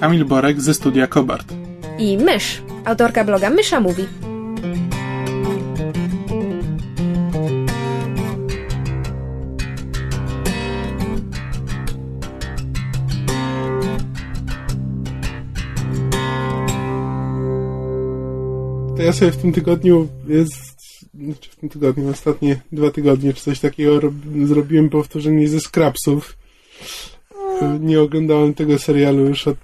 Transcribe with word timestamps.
Kamil 0.00 0.24
Borek 0.24 0.60
ze 0.60 0.74
studia 0.74 1.06
Kobart. 1.06 1.52
i 1.98 2.18
Mysz, 2.18 2.62
autorka 2.84 3.24
bloga 3.24 3.50
Mysza 3.50 3.80
Mówi. 3.80 4.04
To 18.96 19.02
ja 19.02 19.12
sobie 19.12 19.30
w 19.30 19.36
tym 19.36 19.52
tygodniu 19.52 20.08
jest, 20.28 20.54
znaczy 21.14 21.50
w 21.50 21.56
tym 21.56 21.68
tygodniu, 21.68 22.10
ostatnie 22.10 22.60
dwa 22.72 22.90
tygodnie, 22.90 23.34
czy 23.34 23.42
coś 23.42 23.60
takiego 23.60 24.00
rob, 24.00 24.14
zrobiłem 24.44 24.88
powtórzenie 24.88 25.48
ze 25.48 25.60
Scrapsów. 25.60 26.36
Nie 27.80 28.00
oglądałem 28.00 28.54
tego 28.54 28.78
serialu 28.78 29.28
już 29.28 29.48
od 29.48 29.56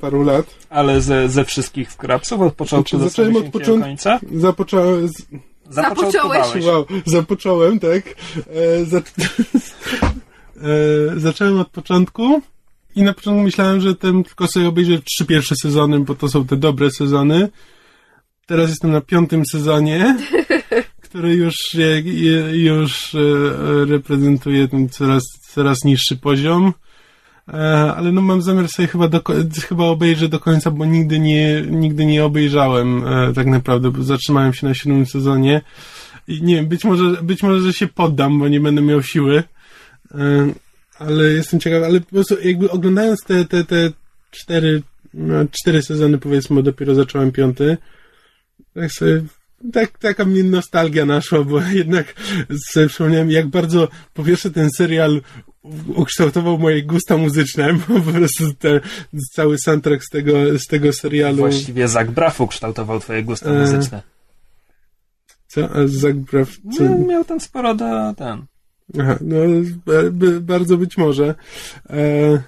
paru 0.00 0.22
lat. 0.22 0.46
Ale 0.70 1.00
ze, 1.00 1.28
ze 1.28 1.44
wszystkich 1.44 1.92
Scrapsów 1.92 2.40
od 2.40 2.54
początku 2.54 2.96
Znaczy, 2.98 3.04
do 3.04 3.10
zacząłem 3.10 3.36
od 3.36 3.52
początku- 3.52 3.82
końca? 3.88 4.20
Zapocząłem, 4.34 5.08
z, 5.08 5.12
Zapoczątkowałeś. 5.70 6.64
wow, 6.64 6.86
zapocząłem, 7.06 7.80
tak. 7.80 8.02
E, 8.80 8.84
zac, 8.84 9.04
e, 11.16 11.20
zacząłem 11.20 11.58
od 11.60 11.68
początku 11.68 12.42
i 12.96 13.02
na 13.02 13.12
początku 13.14 13.42
myślałem, 13.42 13.80
że 13.80 13.94
ten 13.94 14.24
tylko 14.24 14.46
sobie 14.46 14.68
obejrzę 14.68 14.98
trzy 14.98 15.26
pierwsze 15.26 15.54
sezony, 15.62 16.00
bo 16.00 16.14
to 16.14 16.28
są 16.28 16.46
te 16.46 16.56
dobre 16.56 16.90
sezony. 16.90 17.48
Teraz 18.46 18.70
jestem 18.70 18.92
na 18.92 19.00
piątym 19.00 19.42
sezonie, 19.52 20.16
który 21.04 21.34
już, 21.34 21.56
już 22.52 23.14
e, 23.14 23.18
reprezentuje 23.84 24.68
ten 24.68 24.88
coraz, 24.88 25.22
coraz 25.50 25.84
niższy 25.84 26.16
poziom. 26.16 26.72
E, 27.48 27.94
Ale 27.94 28.12
no 28.12 28.22
mam 28.22 28.42
zamiar 28.42 28.68
sobie 28.68 28.88
chyba, 28.88 29.08
do, 29.08 29.22
chyba 29.68 29.84
obejrzeć 29.84 30.28
do 30.28 30.40
końca, 30.40 30.70
bo 30.70 30.84
nigdy 30.84 31.18
nie, 31.18 31.62
nigdy 31.62 32.06
nie 32.06 32.24
obejrzałem 32.24 33.06
e, 33.06 33.32
tak 33.32 33.46
naprawdę, 33.46 33.90
bo 33.90 34.02
zatrzymałem 34.02 34.54
się 34.54 34.66
na 34.66 34.74
siódmym 34.74 35.06
sezonie. 35.06 35.60
I 36.28 36.42
nie 36.42 36.54
wiem, 36.56 36.66
być 36.66 36.84
może, 36.84 37.22
być 37.22 37.42
może, 37.42 37.60
że 37.60 37.72
się 37.72 37.86
poddam, 37.86 38.38
bo 38.38 38.48
nie 38.48 38.60
będę 38.60 38.82
miał 38.82 39.02
siły. 39.02 39.42
E, 40.14 40.52
Ale 40.98 41.24
jestem 41.24 41.60
ciekaw, 41.60 41.82
ale 41.82 42.00
po 42.00 42.10
prostu 42.10 42.36
jakby 42.40 42.70
oglądając 42.70 43.24
te, 43.24 43.44
te, 43.44 43.64
te 43.64 43.90
cztery, 44.30 44.82
no, 45.14 45.34
cztery 45.50 45.82
sezony 45.82 46.18
powiedzmy, 46.18 46.62
dopiero 46.62 46.94
zacząłem 46.94 47.32
piąty, 47.32 47.76
tak 48.74 48.92
sobie, 48.92 49.22
tak, 49.72 49.98
taka 49.98 50.24
mnie 50.24 50.44
nostalgia 50.44 51.06
naszła, 51.06 51.44
bo 51.44 51.60
jednak 51.82 52.14
sobie 52.70 52.88
przypomniałem, 52.88 53.30
jak 53.30 53.46
bardzo 53.46 53.88
po 54.14 54.24
pierwsze 54.24 54.50
ten 54.50 54.70
serial 54.70 55.20
ukształtował 55.94 56.58
moje 56.58 56.82
gusta 56.82 57.16
muzyczne, 57.16 57.72
bo 57.88 58.00
po 58.00 58.12
prostu 58.12 58.54
te, 58.54 58.80
cały 59.32 59.58
soundtrack 59.58 60.04
z 60.04 60.08
tego, 60.08 60.58
z 60.58 60.66
tego 60.66 60.92
serialu. 60.92 61.36
Właściwie 61.36 61.88
Zach 61.88 62.10
Braff 62.10 62.40
kształtował 62.48 63.00
twoje 63.00 63.22
gusta 63.22 63.50
E, 63.50 63.60
muzyczne. 63.60 64.02
Co? 65.48 65.70
A 65.70 65.86
Zach 65.86 66.14
Braff, 66.14 66.56
co? 66.78 66.84
No, 66.84 66.98
miał 66.98 67.24
tam 67.24 67.40
sporo 67.40 67.74
do, 67.74 68.14
ten. 68.16 68.44
Aha, 69.00 69.18
no, 69.20 69.36
b- 70.10 70.40
bardzo 70.40 70.76
być 70.76 70.96
może. 70.96 71.34
E, 71.90 72.42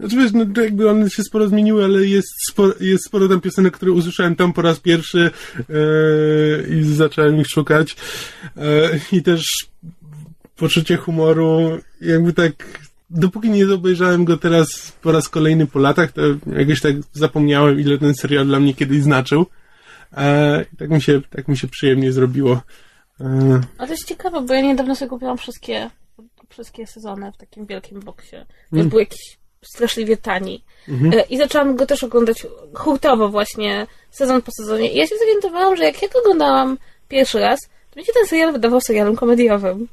znaczy 0.00 0.16
wiesz, 0.16 0.32
no, 0.32 0.62
jakby 0.62 0.90
one 0.90 1.10
się 1.10 1.22
sporo 1.22 1.48
zmieniły, 1.48 1.84
ale 1.84 2.06
jest 2.06 2.28
sporo, 2.50 2.72
jest 2.80 3.04
sporo 3.06 3.28
tam 3.28 3.40
piosenek, 3.40 3.74
które 3.74 3.92
usłyszałem 3.92 4.36
tam 4.36 4.52
po 4.52 4.62
raz 4.62 4.80
pierwszy 4.80 5.30
e, 5.58 6.68
i 6.68 6.82
zacząłem 6.82 7.36
ich 7.40 7.46
szukać. 7.46 7.96
E, 8.56 8.90
I 9.12 9.22
też 9.22 9.44
poczucie 10.56 10.96
humoru, 10.96 11.78
jakby 12.00 12.32
tak, 12.32 12.52
dopóki 13.10 13.50
nie 13.50 13.74
obejrzałem 13.74 14.24
go 14.24 14.36
teraz 14.36 14.92
po 15.02 15.12
raz 15.12 15.28
kolejny 15.28 15.66
po 15.66 15.78
latach, 15.78 16.12
to 16.12 16.22
jakoś 16.56 16.80
tak 16.80 16.94
zapomniałem, 17.12 17.80
ile 17.80 17.98
ten 17.98 18.14
serial 18.14 18.46
dla 18.46 18.60
mnie 18.60 18.74
kiedyś 18.74 19.02
znaczył. 19.02 19.46
E, 20.16 20.64
tak 20.78 20.90
mi 20.90 21.02
się, 21.02 21.20
tak 21.30 21.48
mi 21.48 21.58
się 21.58 21.68
przyjemnie 21.68 22.12
zrobiło. 22.12 22.60
E, 23.20 23.60
A 23.78 23.86
to 23.86 23.92
jest 23.92 24.08
ciekawe, 24.08 24.42
bo 24.42 24.54
ja 24.54 24.60
niedawno 24.60 24.96
sobie 24.96 25.08
kupiłam 25.08 25.38
wszystkie, 25.38 25.90
wszystkie 26.48 26.86
sezony 26.86 27.32
w 27.32 27.36
takim 27.36 27.66
wielkim 27.66 28.00
boksie. 28.00 28.36
Mm. 28.72 28.88
był 28.88 28.98
jakiś 28.98 29.38
straszliwie 29.62 30.16
tani. 30.16 30.64
Mhm. 30.88 31.12
E, 31.12 31.22
I 31.22 31.38
zaczęłam 31.38 31.76
go 31.76 31.86
też 31.86 32.04
oglądać 32.04 32.46
hurtowo 32.74 33.28
właśnie, 33.28 33.86
sezon 34.10 34.42
po 34.42 34.50
sezonie. 34.52 34.92
I 34.92 34.96
ja 34.96 35.06
się 35.06 35.14
zorientowałam, 35.18 35.76
że 35.76 35.84
jak 35.84 36.02
ja 36.02 36.08
go 36.08 36.18
oglądałam 36.18 36.78
pierwszy 37.08 37.38
raz, 37.38 37.60
to 37.90 38.00
mi 38.00 38.06
się 38.06 38.12
ten 38.12 38.26
serial 38.26 38.52
wydawał 38.52 38.80
serialem 38.80 39.16
komediowym. 39.16 39.88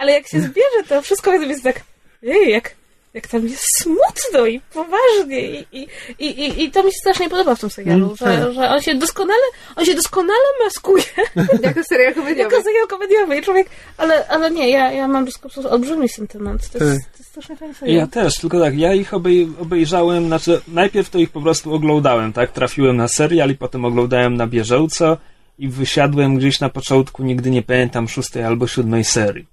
Ale 0.00 0.12
jak 0.12 0.28
się 0.28 0.40
zbierze, 0.40 0.82
to 0.88 1.02
wszystko 1.02 1.32
jest 1.34 1.62
tak, 1.64 1.80
ej, 2.22 2.50
jak, 2.50 2.74
jak 3.14 3.26
tam 3.26 3.48
jest 3.48 3.64
smutno 3.78 4.46
i 4.46 4.60
poważnie 4.60 5.40
i, 5.50 5.66
i, 5.72 5.88
i, 6.18 6.26
i, 6.44 6.64
i 6.64 6.70
to 6.70 6.82
mi 6.82 6.92
się 6.92 6.98
strasznie 7.00 7.28
podoba 7.28 7.54
w 7.54 7.60
tym 7.60 7.70
serialu, 7.70 8.04
Mm, 8.04 8.16
że, 8.16 8.24
tak. 8.24 8.52
że 8.54 8.68
on 8.70 8.82
się 8.82 8.94
doskonale, 8.94 9.42
on 9.76 9.84
się 9.84 9.94
doskonale 9.94 10.44
maskuje 10.64 11.02
Jako 11.62 11.84
serial 11.84 12.14
komediowy. 12.14 12.40
jako 12.54 12.62
serial 12.62 12.86
komediowy 12.88 13.36
i 13.38 13.42
człowiek, 13.42 13.68
ale, 13.96 14.28
ale 14.28 14.50
nie, 14.50 14.68
ja, 14.70 14.92
ja 14.92 15.08
mam 15.08 15.24
do 15.62 15.70
olbrzymi 15.70 16.08
sentyment. 16.08 16.70
To 16.70 16.84
jest, 16.84 17.00
Tak. 17.02 17.12
to 17.12 17.18
jest 17.18 17.30
strasznie 17.30 17.56
fajny 17.56 17.74
serial. 17.74 17.96
Ja 17.98 18.06
też, 18.06 18.34
tylko 18.34 18.60
tak, 18.60 18.78
ja 18.78 18.94
ich 18.94 19.14
obej 19.14 19.48
obejrzałem, 19.60 20.26
znaczy 20.26 20.60
najpierw 20.68 21.10
to 21.10 21.18
ich 21.18 21.30
po 21.30 21.40
prostu 21.40 21.74
oglądałem, 21.74 22.32
tak? 22.32 22.52
Trafiłem 22.52 22.96
na 22.96 23.08
serial 23.08 23.50
i 23.50 23.54
potem 23.56 23.84
oglądałem 23.84 24.36
na 24.36 24.46
bieżąco 24.46 25.16
i 25.58 25.68
wysiadłem 25.68 26.36
gdzieś 26.36 26.60
na 26.60 26.68
początku, 26.68 27.22
nigdy 27.22 27.50
nie 27.50 27.62
pamiętam, 27.62 28.08
szóstej 28.08 28.42
albo 28.44 28.66
siódmej 28.66 29.04
serii. 29.04 29.46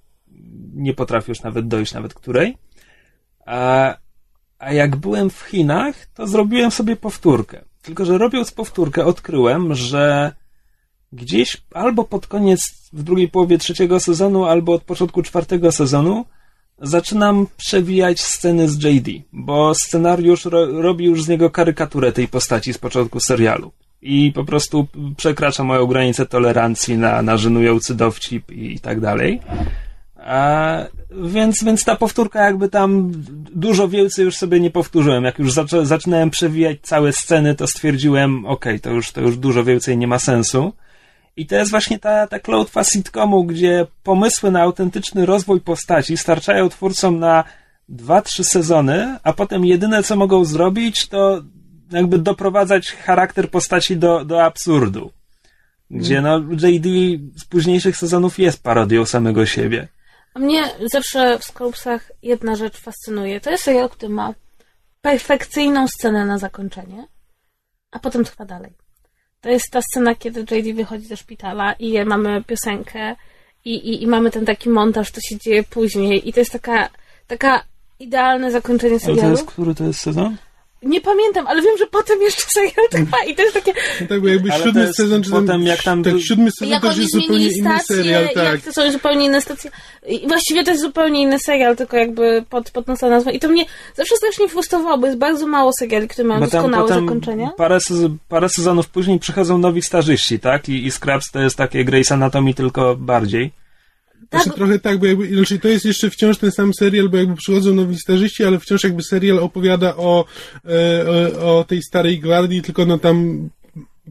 Nie 0.78 0.94
potrafię 0.94 1.32
już 1.32 1.42
nawet 1.42 1.68
dojść 1.68 1.94
nawet 1.94 2.14
której. 2.14 2.56
A, 3.46 3.94
a 4.58 4.72
jak 4.72 4.96
byłem 4.96 5.30
w 5.30 5.40
Chinach, 5.40 6.06
to 6.14 6.26
zrobiłem 6.26 6.70
sobie 6.70 6.96
powtórkę. 6.96 7.64
Tylko, 7.82 8.04
że 8.04 8.18
robiąc 8.18 8.52
powtórkę 8.52 9.04
odkryłem, 9.04 9.74
że 9.74 10.32
gdzieś 11.12 11.56
albo 11.74 12.04
pod 12.04 12.26
koniec, 12.26 12.60
w 12.92 13.02
drugiej 13.02 13.28
połowie 13.28 13.58
trzeciego 13.58 14.00
sezonu, 14.00 14.44
albo 14.44 14.72
od 14.72 14.82
początku 14.82 15.22
czwartego 15.22 15.72
sezonu 15.72 16.24
zaczynam 16.82 17.46
przewijać 17.56 18.20
sceny 18.20 18.68
z 18.68 18.84
JD, 18.84 19.08
bo 19.32 19.74
scenariusz 19.74 20.44
ro, 20.44 20.82
robi 20.82 21.04
już 21.04 21.24
z 21.24 21.28
niego 21.28 21.50
karykaturę 21.50 22.12
tej 22.12 22.28
postaci 22.28 22.72
z 22.72 22.78
początku 22.78 23.20
serialu. 23.20 23.72
I 24.02 24.32
po 24.34 24.44
prostu 24.44 24.86
przekracza 25.16 25.64
moją 25.64 25.86
granicę 25.86 26.26
tolerancji 26.26 26.98
na, 26.98 27.22
na 27.22 27.36
żenujący 27.36 27.94
dowcip 27.94 28.50
i, 28.50 28.74
i 28.74 28.80
tak 28.80 29.00
dalej. 29.00 29.40
A, 30.28 30.84
więc, 31.10 31.64
więc 31.64 31.84
ta 31.84 31.96
powtórka 31.96 32.44
jakby 32.44 32.68
tam 32.68 33.12
dużo 33.54 33.88
więcej 33.88 34.24
już 34.24 34.36
sobie 34.36 34.60
nie 34.60 34.70
powtórzyłem. 34.70 35.24
Jak 35.24 35.38
już 35.38 35.52
zaczę, 35.52 35.86
zaczynałem 35.86 36.30
przewijać 36.30 36.78
całe 36.82 37.12
sceny, 37.12 37.54
to 37.54 37.66
stwierdziłem, 37.66 38.46
okej, 38.46 38.80
to 38.80 38.90
już, 38.90 39.12
to 39.12 39.20
już 39.20 39.36
dużo 39.36 39.64
więcej 39.64 39.98
nie 39.98 40.06
ma 40.06 40.18
sensu. 40.18 40.72
I 41.36 41.46
to 41.46 41.56
jest 41.56 41.70
właśnie 41.70 41.98
ta, 41.98 42.26
ta 42.26 42.38
klątwa 42.38 42.84
sitcomu, 42.84 43.44
gdzie 43.44 43.86
pomysły 44.02 44.50
na 44.50 44.62
autentyczny 44.62 45.26
rozwój 45.26 45.60
postaci 45.60 46.16
starczają 46.16 46.68
twórcom 46.68 47.18
na 47.18 47.44
dwa, 47.88 48.22
trzy 48.22 48.44
sezony, 48.44 49.18
a 49.22 49.32
potem 49.32 49.64
jedyne 49.64 50.02
co 50.02 50.16
mogą 50.16 50.44
zrobić, 50.44 51.08
to 51.08 51.42
jakby 51.90 52.18
doprowadzać 52.18 52.92
charakter 52.92 53.50
postaci 53.50 53.96
do, 53.96 54.24
do 54.24 54.44
absurdu. 54.44 55.10
Gdzie 55.90 56.20
no, 56.20 56.38
JD 56.38 56.86
z 57.36 57.44
późniejszych 57.44 57.96
sezonów 57.96 58.38
jest 58.38 58.62
parodią 58.62 59.04
samego 59.04 59.46
siebie. 59.46 59.88
A 60.34 60.38
mnie 60.38 60.62
zawsze 60.92 61.38
w 61.38 61.44
Scrubsach 61.44 62.12
jedna 62.22 62.56
rzecz 62.56 62.76
fascynuje. 62.80 63.40
To 63.40 63.50
jest 63.50 63.64
serial, 63.64 63.88
który 63.88 64.12
ma 64.14 64.34
perfekcyjną 65.02 65.88
scenę 65.88 66.26
na 66.26 66.38
zakończenie, 66.38 67.06
a 67.90 67.98
potem 67.98 68.24
trwa 68.24 68.44
dalej. 68.44 68.72
To 69.40 69.48
jest 69.48 69.70
ta 69.70 69.80
scena, 69.82 70.14
kiedy 70.14 70.40
JD 70.56 70.76
wychodzi 70.76 71.06
ze 71.06 71.16
szpitala 71.16 71.72
i 71.72 72.04
mamy 72.04 72.44
piosenkę 72.44 73.16
i, 73.64 73.74
i, 73.74 74.02
i 74.02 74.06
mamy 74.06 74.30
ten 74.30 74.46
taki 74.46 74.68
montaż, 74.68 75.10
co 75.10 75.20
się 75.20 75.38
dzieje 75.38 75.62
później 75.62 76.28
i 76.28 76.32
to 76.32 76.40
jest 76.40 76.52
taka, 76.52 76.88
taka 77.26 77.64
idealne 77.98 78.50
zakończenie 78.50 78.92
Ale 78.92 79.00
to 79.00 79.06
serialu. 79.06 79.30
jest, 79.30 79.46
który 79.46 79.74
to 79.74 79.84
jest 79.84 80.00
sezon? 80.00 80.36
Nie 80.82 81.00
pamiętam, 81.00 81.46
ale 81.46 81.62
wiem, 81.62 81.78
że 81.78 81.86
potem 81.86 82.22
jeszcze 82.22 82.42
serial 82.54 82.88
trwa 82.90 83.24
i 83.26 83.34
to 83.34 83.42
jest 83.42 83.54
takie... 83.54 83.72
No 84.00 84.06
tak, 84.06 84.20
bo 84.20 84.28
jakby 84.28 84.52
Ale 84.52 84.58
to 84.58 84.66
siódmy 84.66 84.92
sezon, 84.94 85.22
czy 85.22 85.30
tam, 85.30 85.46
potem 85.46 85.62
jak 85.62 85.82
tam 85.82 86.02
tak, 86.02 86.20
siódmy 86.20 86.50
sezon 86.50 86.68
Jak 86.68 86.84
oni 86.84 86.98
jest 86.98 87.12
zupełnie 87.12 87.28
zmienili 87.28 87.58
inny 87.58 87.70
stację, 87.70 87.96
serial, 87.96 88.28
tak. 88.34 88.44
jak 88.44 88.60
to 88.60 88.72
są 88.72 88.92
zupełnie 88.92 89.26
inne 89.26 89.40
stacje. 89.40 89.70
I 90.08 90.28
właściwie 90.28 90.64
to 90.64 90.70
jest 90.70 90.82
zupełnie 90.82 91.22
inny 91.22 91.38
serial, 91.38 91.76
tylko 91.76 91.96
jakby 91.96 92.44
pod, 92.50 92.70
pod 92.70 92.86
naszą 92.86 93.10
nazwą. 93.10 93.30
I 93.30 93.38
to 93.40 93.48
mnie 93.48 93.64
zawsze 93.94 94.16
strasznie 94.16 94.48
frustrowało, 94.48 94.98
bo 94.98 95.06
jest 95.06 95.18
bardzo 95.18 95.46
mało 95.46 95.70
seriali, 95.78 96.08
które 96.08 96.28
mają 96.28 96.40
doskonałe 96.40 96.88
potem 96.88 97.04
zakończenia. 97.04 97.50
parę, 97.56 97.78
parę 98.28 98.48
sezonów 98.48 98.88
później 98.88 99.18
przychodzą 99.18 99.58
nowi 99.58 99.82
starzyści, 99.82 100.40
tak? 100.40 100.68
I, 100.68 100.86
i 100.86 100.90
Scraps 100.90 101.30
to 101.30 101.40
jest 101.40 101.56
takie 101.56 101.84
Grey's 101.84 102.12
Anatomy 102.12 102.54
tylko 102.54 102.96
bardziej. 102.96 103.52
Znaczy 104.30 104.50
trochę 104.50 104.78
tak, 104.78 104.98
bo 104.98 105.06
jakby, 105.06 105.34
znaczy 105.34 105.58
to 105.58 105.68
jest 105.68 105.84
jeszcze 105.84 106.10
wciąż 106.10 106.38
ten 106.38 106.50
sam 106.50 106.74
serial, 106.74 107.08
bo 107.08 107.16
jakby 107.16 107.36
przychodzą 107.36 107.74
nowi 107.74 107.96
starzyści, 107.96 108.44
ale 108.44 108.58
wciąż 108.58 108.84
jakby 108.84 109.02
serial 109.02 109.38
opowiada 109.38 109.96
o, 109.96 110.24
e, 110.64 111.06
o, 111.42 111.58
o 111.58 111.64
tej 111.64 111.82
starej 111.82 112.20
gwardii, 112.20 112.62
tylko 112.62 112.86
no 112.86 112.98
tam 112.98 113.48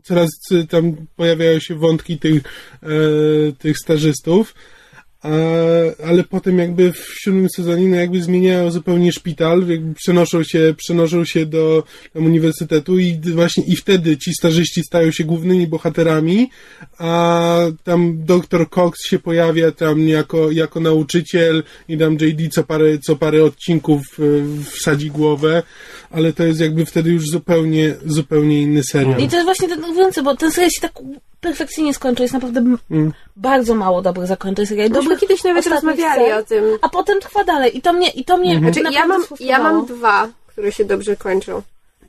coraz 0.04 0.30
tam 0.70 0.96
pojawiają 1.16 1.60
się 1.60 1.76
wątki 1.76 2.18
tych, 2.18 2.44
e, 2.84 2.88
tych 3.58 3.78
stażystów. 3.78 4.54
A, 5.28 6.06
ale 6.08 6.24
potem 6.24 6.60
jakby 6.60 6.94
w 6.94 7.16
siódmym 7.20 7.48
sezonie 7.56 7.88
no 7.88 7.96
jakby 7.96 8.22
zmieniają 8.22 8.72
zupełnie 8.72 9.12
szpital, 9.12 9.68
jakby 9.68 9.94
przenoszą 9.94 10.44
się, 10.44 10.74
przenoszą 10.78 11.26
się 11.26 11.46
do 11.46 11.84
tam, 12.14 12.26
uniwersytetu 12.26 13.00
i 13.00 13.20
właśnie 13.34 13.64
i 13.64 13.76
wtedy 13.76 14.18
ci 14.18 14.34
starzyści 14.34 14.84
stają 14.84 15.12
się 15.12 15.24
głównymi 15.24 15.68
bohaterami, 15.68 16.50
a 16.98 17.60
tam 17.84 18.26
doktor 18.26 18.70
Cox 18.70 19.06
się 19.06 19.20
pojawia 19.20 19.72
tam 19.72 20.08
jako, 20.08 20.52
jako 20.52 20.80
nauczyciel 20.80 21.64
i 21.90 21.98
tam 21.98 22.14
JD 22.14 22.54
co 22.54 22.64
parę, 22.64 23.00
co 23.00 23.16
parę 23.16 23.44
odcinków 23.44 24.02
e, 24.20 24.24
wsadzi 24.72 25.12
głowę, 25.12 25.64
ale 26.12 26.34
to 26.34 26.44
jest 26.44 26.60
jakby 26.60 26.86
wtedy 26.86 27.10
już 27.10 27.30
zupełnie, 27.30 27.96
zupełnie 28.06 28.62
inny 28.62 28.84
serial. 28.84 29.22
I 29.22 29.28
to 29.28 29.36
jest 29.36 29.46
właśnie 29.46 29.68
denerwujące, 29.68 30.24
bo 30.24 30.36
ten 30.36 30.52
serial 30.52 30.72
się 30.72 30.82
tak 30.82 30.94
perfekcyjnie 31.42 31.94
skończył. 31.94 32.24
Jest 32.24 32.34
naprawdę 32.34 32.60
Mm. 32.92 33.14
bardzo 33.36 33.76
mało 33.76 34.02
dobrych 34.02 34.28
zakończeń 34.28 34.66
seriali. 34.66 34.90
Myśmy 34.90 35.04
Dobrych 35.04 35.20
kiedyś 35.20 35.44
nawet 35.44 35.68
rozmawiali 35.68 36.24
scen, 36.26 36.40
o 36.40 36.44
tym. 36.44 36.64
A 36.82 36.90
potem 36.90 37.20
trwa 37.20 37.44
dalej. 37.44 37.78
I 37.78 37.82
to 37.82 37.94
mnie, 37.94 38.10
i 38.10 38.26
to 38.26 38.38
mnie 38.38 38.60
Znaczy, 38.60 38.82
ja, 38.92 39.08
mam, 39.08 39.24
ja 39.40 39.60
mam 39.64 39.86
dwa, 39.86 40.28
które 40.48 40.72
się 40.72 40.86
dobrze 40.86 41.16
kończą. 41.16 41.62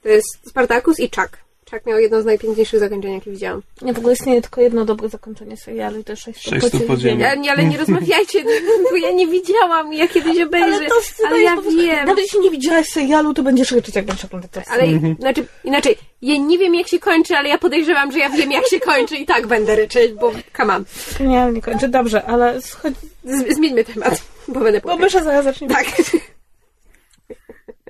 To 0.02 0.08
jest 0.08 0.48
Spartacus 0.48 1.00
i 1.00 1.10
Chuck. 1.16 1.47
Chuck 1.70 1.86
miał 1.86 1.98
jedno 1.98 2.22
z 2.22 2.24
najpiękniejszych 2.24 2.80
zakończeń, 2.80 3.12
jakie 3.14 3.30
widziałam. 3.30 3.62
Nie, 3.82 3.92
w 3.92 3.98
ogóle 3.98 4.14
istnieje 4.14 4.42
tylko 4.42 4.60
jedno 4.60 4.84
dobre 4.84 5.08
zakończenie 5.08 5.56
serialu 5.56 6.00
i 6.00 6.04
to 6.04 6.12
jest 6.12 6.22
sześć 6.22 6.42
Sześć 6.42 6.66
stóp 6.66 6.86
podziemia. 6.86 7.28
Ja, 7.28 7.34
nie, 7.34 7.52
ale 7.52 7.64
nie 7.64 7.76
rozmawiajcie, 7.84 8.44
bo 8.90 8.96
ja 8.96 9.10
nie 9.10 9.26
widziałam 9.26 9.92
ja 9.92 10.08
kiedyś 10.08 10.40
obejrzę. 10.40 10.76
Ale 10.76 10.88
to, 10.88 10.94
ale 11.26 11.42
ja 11.42 11.52
prostu, 11.52 11.76
wiem. 11.76 12.06
Nawet 12.06 12.18
jeśli 12.18 12.40
nie 12.40 12.50
widziałaś 12.50 12.88
serialu, 12.88 13.34
to 13.34 13.42
będziesz 13.42 13.70
ryczeć, 13.72 13.94
jak 13.94 14.04
będziesz 14.04 14.24
oglądać 14.24 14.50
to. 14.50 14.60
Ale 14.70 14.84
znaczy, 15.18 15.46
inaczej, 15.64 15.96
ja 16.22 16.36
nie 16.36 16.58
wiem 16.58 16.74
jak 16.74 16.88
się 16.88 16.98
kończy, 16.98 17.36
ale 17.36 17.48
ja 17.48 17.58
podejrzewam, 17.58 18.12
że 18.12 18.18
ja 18.18 18.28
wiem 18.28 18.52
jak 18.52 18.66
się 18.66 18.80
kończy 18.80 19.16
i 19.16 19.26
tak 19.26 19.46
będę 19.46 19.76
ryczeć, 19.76 20.12
bo 20.12 20.32
come 20.56 20.76
on. 20.76 20.84
Genialnie 21.18 21.62
kończy. 21.62 21.88
Dobrze, 21.88 22.24
ale 22.24 22.62
schodź... 22.62 22.94
Z, 23.24 23.54
zmieńmy 23.56 23.84
temat, 23.84 24.22
bo 24.48 24.60
będę 24.60 24.80
Bo 24.80 24.88
płakać. 24.88 25.02
Mysza 25.04 25.24
zaraz 25.24 25.44
zacznie... 25.44 25.68
Tak. 25.68 25.86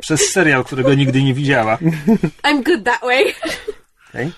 Przez 0.00 0.30
serial, 0.30 0.64
którego 0.64 0.94
nigdy 0.94 1.22
nie 1.22 1.34
widziała. 1.34 1.78
I'm 2.42 2.62
good 2.62 2.84
that 2.84 3.00
way. 3.00 3.34
Okej? 4.08 4.32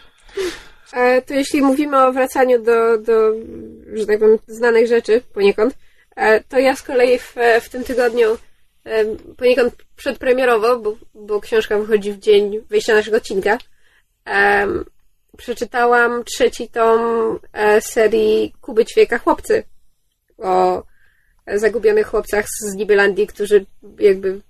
E, 0.93 1.23
to 1.23 1.35
jeśli 1.35 1.63
mówimy 1.63 2.07
o 2.07 2.13
wracaniu 2.13 2.63
do, 2.63 2.99
do, 2.99 3.33
że 3.95 4.07
tak 4.07 4.19
powiem, 4.19 4.39
znanych 4.47 4.87
rzeczy 4.87 5.23
poniekąd, 5.35 5.75
e, 6.17 6.41
to 6.41 6.59
ja 6.59 6.77
z 6.77 6.83
kolei 6.83 7.19
w, 7.19 7.35
w 7.61 7.69
tym 7.69 7.85
tygodniu 7.85 8.39
e, 8.85 9.05
poniekąd 9.37 9.75
przedpremierowo, 9.97 10.79
bo, 10.79 10.97
bo 11.15 11.41
książka 11.41 11.79
wychodzi 11.79 12.13
w 12.13 12.19
dzień 12.19 12.61
wyjścia 12.69 12.95
naszego 12.95 13.17
odcinka, 13.17 13.59
em, 14.25 14.85
przeczytałam 15.37 16.25
trzeci 16.25 16.69
tom 16.69 17.01
e, 17.53 17.81
serii 17.81 18.55
Kuby 18.61 18.85
Ćwieka 18.85 19.19
Chłopcy 19.19 19.63
o 20.39 20.83
e, 21.47 21.59
zagubionych 21.59 22.07
chłopcach 22.07 22.45
z 22.49 22.75
Nibylandii, 22.75 23.27
którzy 23.27 23.67
jakby 23.99 24.41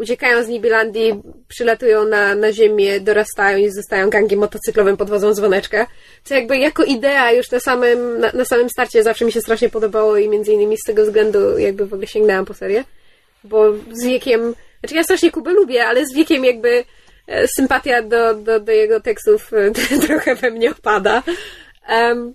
uciekają 0.00 0.44
z 0.44 0.48
Nibylandii, 0.48 1.22
przylatują 1.48 2.04
na, 2.04 2.34
na 2.34 2.52
ziemię, 2.52 3.00
dorastają 3.00 3.58
i 3.58 3.70
zostają 3.70 4.10
gangiem 4.10 4.40
motocyklowym 4.40 4.96
pod 4.96 5.10
wodzą 5.10 5.34
dzwoneczka. 5.34 5.86
Co 6.24 6.34
jakby 6.34 6.58
jako 6.58 6.84
idea 6.84 7.32
już 7.32 7.50
na 7.50 7.60
samym, 7.60 8.20
na, 8.20 8.32
na 8.32 8.44
samym 8.44 8.70
starcie 8.70 9.02
zawsze 9.02 9.24
mi 9.24 9.32
się 9.32 9.40
strasznie 9.40 9.68
podobało 9.68 10.16
i 10.16 10.28
między 10.28 10.52
innymi 10.52 10.76
z 10.78 10.86
tego 10.86 11.04
względu 11.04 11.58
jakby 11.58 11.86
w 11.86 11.92
ogóle 11.92 12.06
sięgnęłam 12.06 12.44
po 12.44 12.54
serię. 12.54 12.84
Bo 13.44 13.72
z 13.92 14.04
wiekiem, 14.04 14.54
znaczy 14.80 14.94
ja 14.94 15.02
strasznie 15.02 15.30
Kubę 15.30 15.52
lubię, 15.52 15.86
ale 15.86 16.06
z 16.06 16.14
wiekiem 16.14 16.44
jakby 16.44 16.84
e, 17.26 17.48
sympatia 17.48 18.02
do, 18.02 18.34
do, 18.34 18.60
do 18.60 18.72
jego 18.72 19.00
tekstów 19.00 19.50
e, 19.52 19.70
trochę 20.06 20.34
we 20.34 20.50
mnie 20.50 20.70
opada. 20.70 21.22
Em, 21.88 22.34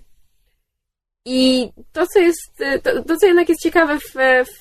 I 1.24 1.68
to, 1.92 2.06
co 2.06 2.18
jest, 2.18 2.60
e, 2.60 2.78
to, 2.78 3.02
to, 3.02 3.16
co 3.16 3.26
jednak 3.26 3.48
jest 3.48 3.62
ciekawe 3.62 3.98
w, 3.98 4.14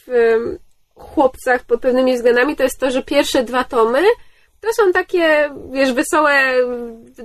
w 0.08 0.65
chłopcach 0.96 1.66
pod 1.66 1.82
pewnymi 1.82 2.16
względami, 2.16 2.56
to 2.56 2.64
jest 2.64 2.80
to, 2.80 2.92
że 2.92 3.04
pierwsze 3.04 3.44
dwa 3.44 3.64
tomy 3.64 4.02
to 4.62 4.74
są 4.74 4.92
takie, 4.92 5.50
wiesz, 5.72 5.94
wesołe, 5.94 6.54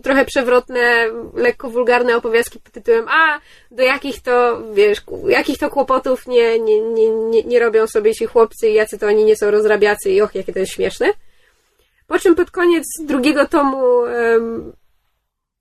trochę 0.02 0.24
przewrotne, 0.24 1.06
lekko 1.34 1.70
wulgarne 1.70 2.16
opowiastki 2.16 2.60
pod 2.60 2.72
tytułem 2.72 3.06
a, 3.08 3.40
do 3.70 3.82
jakich 3.82 4.22
to, 4.22 4.62
wiesz, 4.72 5.02
jakich 5.28 5.58
to 5.58 5.70
kłopotów 5.70 6.26
nie, 6.26 6.58
nie, 6.58 6.80
nie, 6.80 7.10
nie, 7.10 7.42
nie 7.42 7.60
robią 7.60 7.86
sobie 7.86 8.14
ci 8.14 8.26
chłopcy 8.26 8.68
i 8.68 8.74
jacy 8.74 8.98
to 8.98 9.06
oni 9.06 9.24
nie 9.24 9.36
są 9.36 9.50
rozrabiacy 9.50 10.10
i 10.10 10.20
och, 10.20 10.34
jakie 10.34 10.52
to 10.52 10.58
jest 10.58 10.72
śmieszne. 10.72 11.12
Po 12.06 12.18
czym 12.18 12.34
pod 12.34 12.50
koniec 12.50 12.84
drugiego 13.00 13.46
tomu 13.46 14.04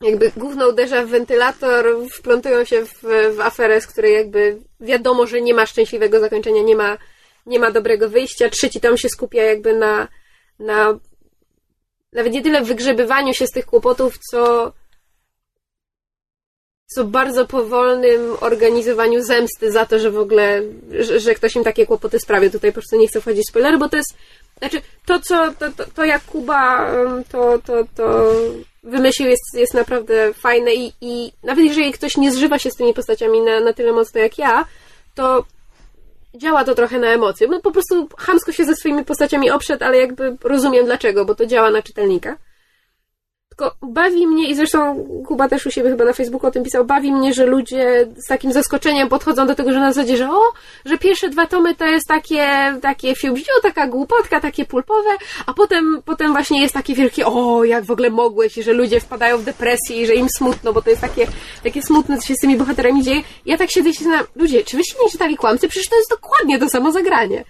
jakby 0.02 0.32
główno 0.38 0.68
uderza 0.68 1.06
w 1.06 1.10
wentylator, 1.10 1.86
wplątują 2.14 2.66
się 2.66 2.86
w, 2.86 3.04
w 3.36 3.42
aferę, 3.42 3.82
z 3.82 3.88
której 3.88 4.14
jakby 4.14 4.58
wiadomo, 4.80 5.28
że 5.28 5.42
nie 5.42 5.54
ma 5.54 5.66
szczęśliwego 5.66 6.20
zakończenia, 6.20 6.62
nie 6.64 6.76
ma, 6.76 6.98
nie 7.46 7.60
ma 7.60 7.72
dobrego 7.72 8.10
wyjścia. 8.10 8.50
Trzeci 8.50 8.82
tom 8.82 8.98
się 8.98 9.10
skupia 9.10 9.44
jakby 9.44 9.76
na, 9.76 10.08
na 10.60 11.00
nawet 12.14 12.34
nie 12.34 12.42
tyle 12.42 12.62
wygrzebywaniu 12.62 13.34
się 13.34 13.48
z 13.48 13.52
tych 13.52 13.66
kłopotów, 13.66 14.18
co 14.32 14.74
co 16.92 17.06
bardzo 17.06 17.46
powolnym 17.46 18.36
organizowaniu 18.42 19.24
zemsty 19.24 19.72
za 19.72 19.86
to, 19.86 20.00
że 20.00 20.12
w 20.12 20.18
ogóle, 20.18 20.62
że, 21.00 21.20
że 21.20 21.36
ktoś 21.36 21.56
im 21.56 21.64
takie 21.64 21.86
kłopoty 21.86 22.20
sprawił. 22.20 22.52
Tutaj 22.52 22.72
po 22.72 22.74
prostu 22.74 22.96
nie 22.96 23.08
chcę 23.08 23.22
wchodzić 23.22 23.44
w 23.48 23.50
spoilery, 23.50 23.78
bo 23.78 23.90
to 23.90 23.98
jest, 23.98 24.14
znaczy, 24.58 24.82
to 25.06 25.20
co, 25.20 25.54
to, 25.60 25.72
to, 25.72 25.86
to 25.96 26.06
jak 26.06 26.24
Kuba 26.26 26.92
to, 27.32 27.60
to, 27.60 27.84
to 27.96 28.32
wymyślił 28.84 29.30
jest, 29.30 29.54
jest 29.54 29.74
naprawdę 29.74 30.34
fajne 30.34 30.74
i, 30.74 30.94
i 31.02 31.32
nawet 31.44 31.66
jeżeli 31.66 31.92
ktoś 31.92 32.18
nie 32.18 32.32
zżywa 32.32 32.60
się 32.60 32.72
z 32.72 32.76
tymi 32.76 32.94
postaciami 32.94 33.42
na, 33.42 33.60
na 33.60 33.74
tyle 33.74 33.94
mocno 33.94 34.22
jak 34.22 34.38
ja, 34.38 34.66
to 35.16 35.46
działa 36.36 36.64
to 36.64 36.76
trochę 36.76 37.00
na 37.00 37.08
emocje. 37.08 37.48
No 37.48 37.62
po 37.62 37.72
prostu 37.72 38.10
chamsko 38.18 38.52
się 38.52 38.66
ze 38.66 38.76
swoimi 38.76 39.06
postaciami 39.06 39.52
oprzedł, 39.52 39.84
ale 39.84 39.98
jakby 39.98 40.38
rozumiem 40.44 40.86
dlaczego, 40.86 41.26
bo 41.26 41.36
to 41.36 41.46
działa 41.46 41.72
na 41.72 41.82
czytelnika. 41.82 42.38
Bawi 43.82 44.28
mnie, 44.28 44.50
i 44.50 44.56
zresztą 44.56 45.08
Kuba 45.28 45.50
też 45.50 45.66
u 45.66 45.72
siebie 45.72 45.90
chyba 45.90 46.06
na 46.06 46.14
Facebooku 46.14 46.48
o 46.48 46.52
tym 46.52 46.64
pisał, 46.64 46.86
bawi 46.86 47.12
mnie, 47.12 47.34
że 47.34 47.46
ludzie 47.46 48.08
z 48.18 48.28
takim 48.28 48.54
zaskoczeniem 48.54 49.10
podchodzą 49.10 49.48
do 49.48 49.56
tego, 49.56 49.74
że 49.74 49.80
na 49.80 49.94
zasadzie, 49.94 50.18
że 50.18 50.32
o, 50.32 50.42
że 50.86 50.98
pierwsze 50.98 51.30
dwa 51.30 51.48
tomy 51.48 51.76
to 51.76 51.86
jest 51.86 52.08
takie, 52.08 52.48
takie 52.82 53.16
fiubździu, 53.16 53.52
taka 53.64 53.88
głupotka, 53.88 54.40
takie 54.40 54.66
pulpowe, 54.66 55.10
a 55.46 55.54
potem, 55.54 56.02
potem 56.06 56.32
właśnie 56.32 56.62
jest 56.62 56.74
takie 56.74 56.96
wielkie, 56.96 57.26
o, 57.26 57.64
jak 57.64 57.86
w 57.86 57.92
ogóle 57.92 58.10
mogłeś, 58.10 58.58
i 58.58 58.64
że 58.64 58.74
ludzie 58.74 59.00
wpadają 59.00 59.38
w 59.38 59.44
depresję 59.44 60.02
i 60.02 60.06
że 60.06 60.14
im 60.16 60.28
smutno, 60.38 60.74
bo 60.74 60.82
to 60.82 60.90
jest 60.90 61.02
takie, 61.02 61.28
takie 61.64 61.82
smutne, 61.82 62.18
co 62.18 62.28
się 62.28 62.36
z 62.36 62.40
tymi 62.40 62.58
bohaterami 62.58 63.04
dzieje. 63.04 63.22
Ja 63.46 63.58
tak 63.58 63.72
siedzę 63.72 63.90
i 63.90 63.94
się 63.94 64.04
zastanawiam, 64.04 64.28
ludzie, 64.36 64.64
czy 64.64 64.78
wyście 64.78 64.96
nie 65.04 65.10
czytali 65.10 65.38
Kłamcy? 65.38 65.68
Przecież 65.68 65.90
to 65.90 65.96
jest 65.96 66.10
dokładnie 66.10 66.60
to 66.60 66.70
samo 66.70 66.92
zagranie. 66.92 67.44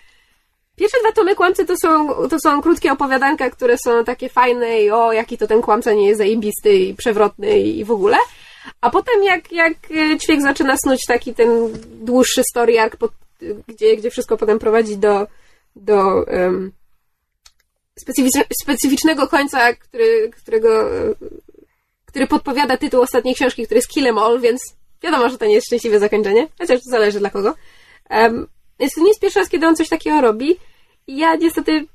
Pierwsze 0.79 0.97
dwa 0.99 1.11
tomy 1.11 1.35
kłamcy 1.35 1.65
to 1.65 1.73
są, 1.77 2.13
to 2.27 2.39
są 2.39 2.61
krótkie 2.61 2.91
opowiadanka, 2.91 3.49
które 3.49 3.77
są 3.77 4.03
takie 4.03 4.29
fajne 4.29 4.81
i 4.81 4.91
o, 4.91 5.13
jaki 5.13 5.37
to 5.37 5.47
ten 5.47 5.61
kłamca 5.61 5.93
nie 5.93 6.07
jest 6.07 6.17
zajebisty 6.17 6.75
i 6.75 6.93
przewrotny 6.93 7.59
i, 7.59 7.85
w 7.85 7.91
ogóle. 7.91 8.17
A 8.81 8.89
potem 8.89 9.23
jak, 9.23 9.51
jak 9.51 9.73
e, 9.91 10.17
ćwiek 10.17 10.41
zaczyna 10.41 10.77
snuć 10.77 11.05
taki 11.07 11.35
ten 11.35 11.49
dłuższy 12.01 12.43
story 12.51 12.79
arc, 12.79 12.95
pod, 12.95 13.11
gdzie, 13.67 13.97
gdzie 13.97 14.09
wszystko 14.09 14.37
potem 14.37 14.59
prowadzi 14.59 14.97
do, 14.97 15.27
do 15.75 16.25
um, 16.27 16.71
specyficz, 17.99 18.33
specyficznego 18.61 19.27
końca, 19.27 19.73
który, 19.73 20.31
którego, 20.37 20.97
e, 20.97 21.13
który 22.05 22.27
podpowiada 22.27 22.77
tytuł 22.77 23.01
ostatniej 23.01 23.35
książki, 23.35 23.65
który 23.65 23.77
jest 23.77 23.89
Kill 23.89 24.05
'em 24.05 24.19
All, 24.19 24.39
więc 24.39 24.61
wiadomo, 25.03 25.29
że 25.29 25.37
to 25.37 25.45
nie 25.45 25.53
jest 25.53 25.67
szczęśliwe 25.67 25.99
zakończenie, 25.99 26.47
chociaż 26.59 26.79
to 26.79 26.89
zależy 26.89 27.19
dla 27.19 27.29
kogo. 27.29 27.55
Um, 28.09 28.47
więc 28.79 28.93
to 28.93 29.01
nie 29.01 29.07
jest 29.07 29.21
pierwszy 29.21 29.39
raz, 29.39 29.49
kiedy 29.49 29.67
on 29.67 29.75
coś 29.75 29.89
takiego 29.89 30.21
robi. 30.21 30.57
Ja 31.17 31.35
niestety 31.35 31.85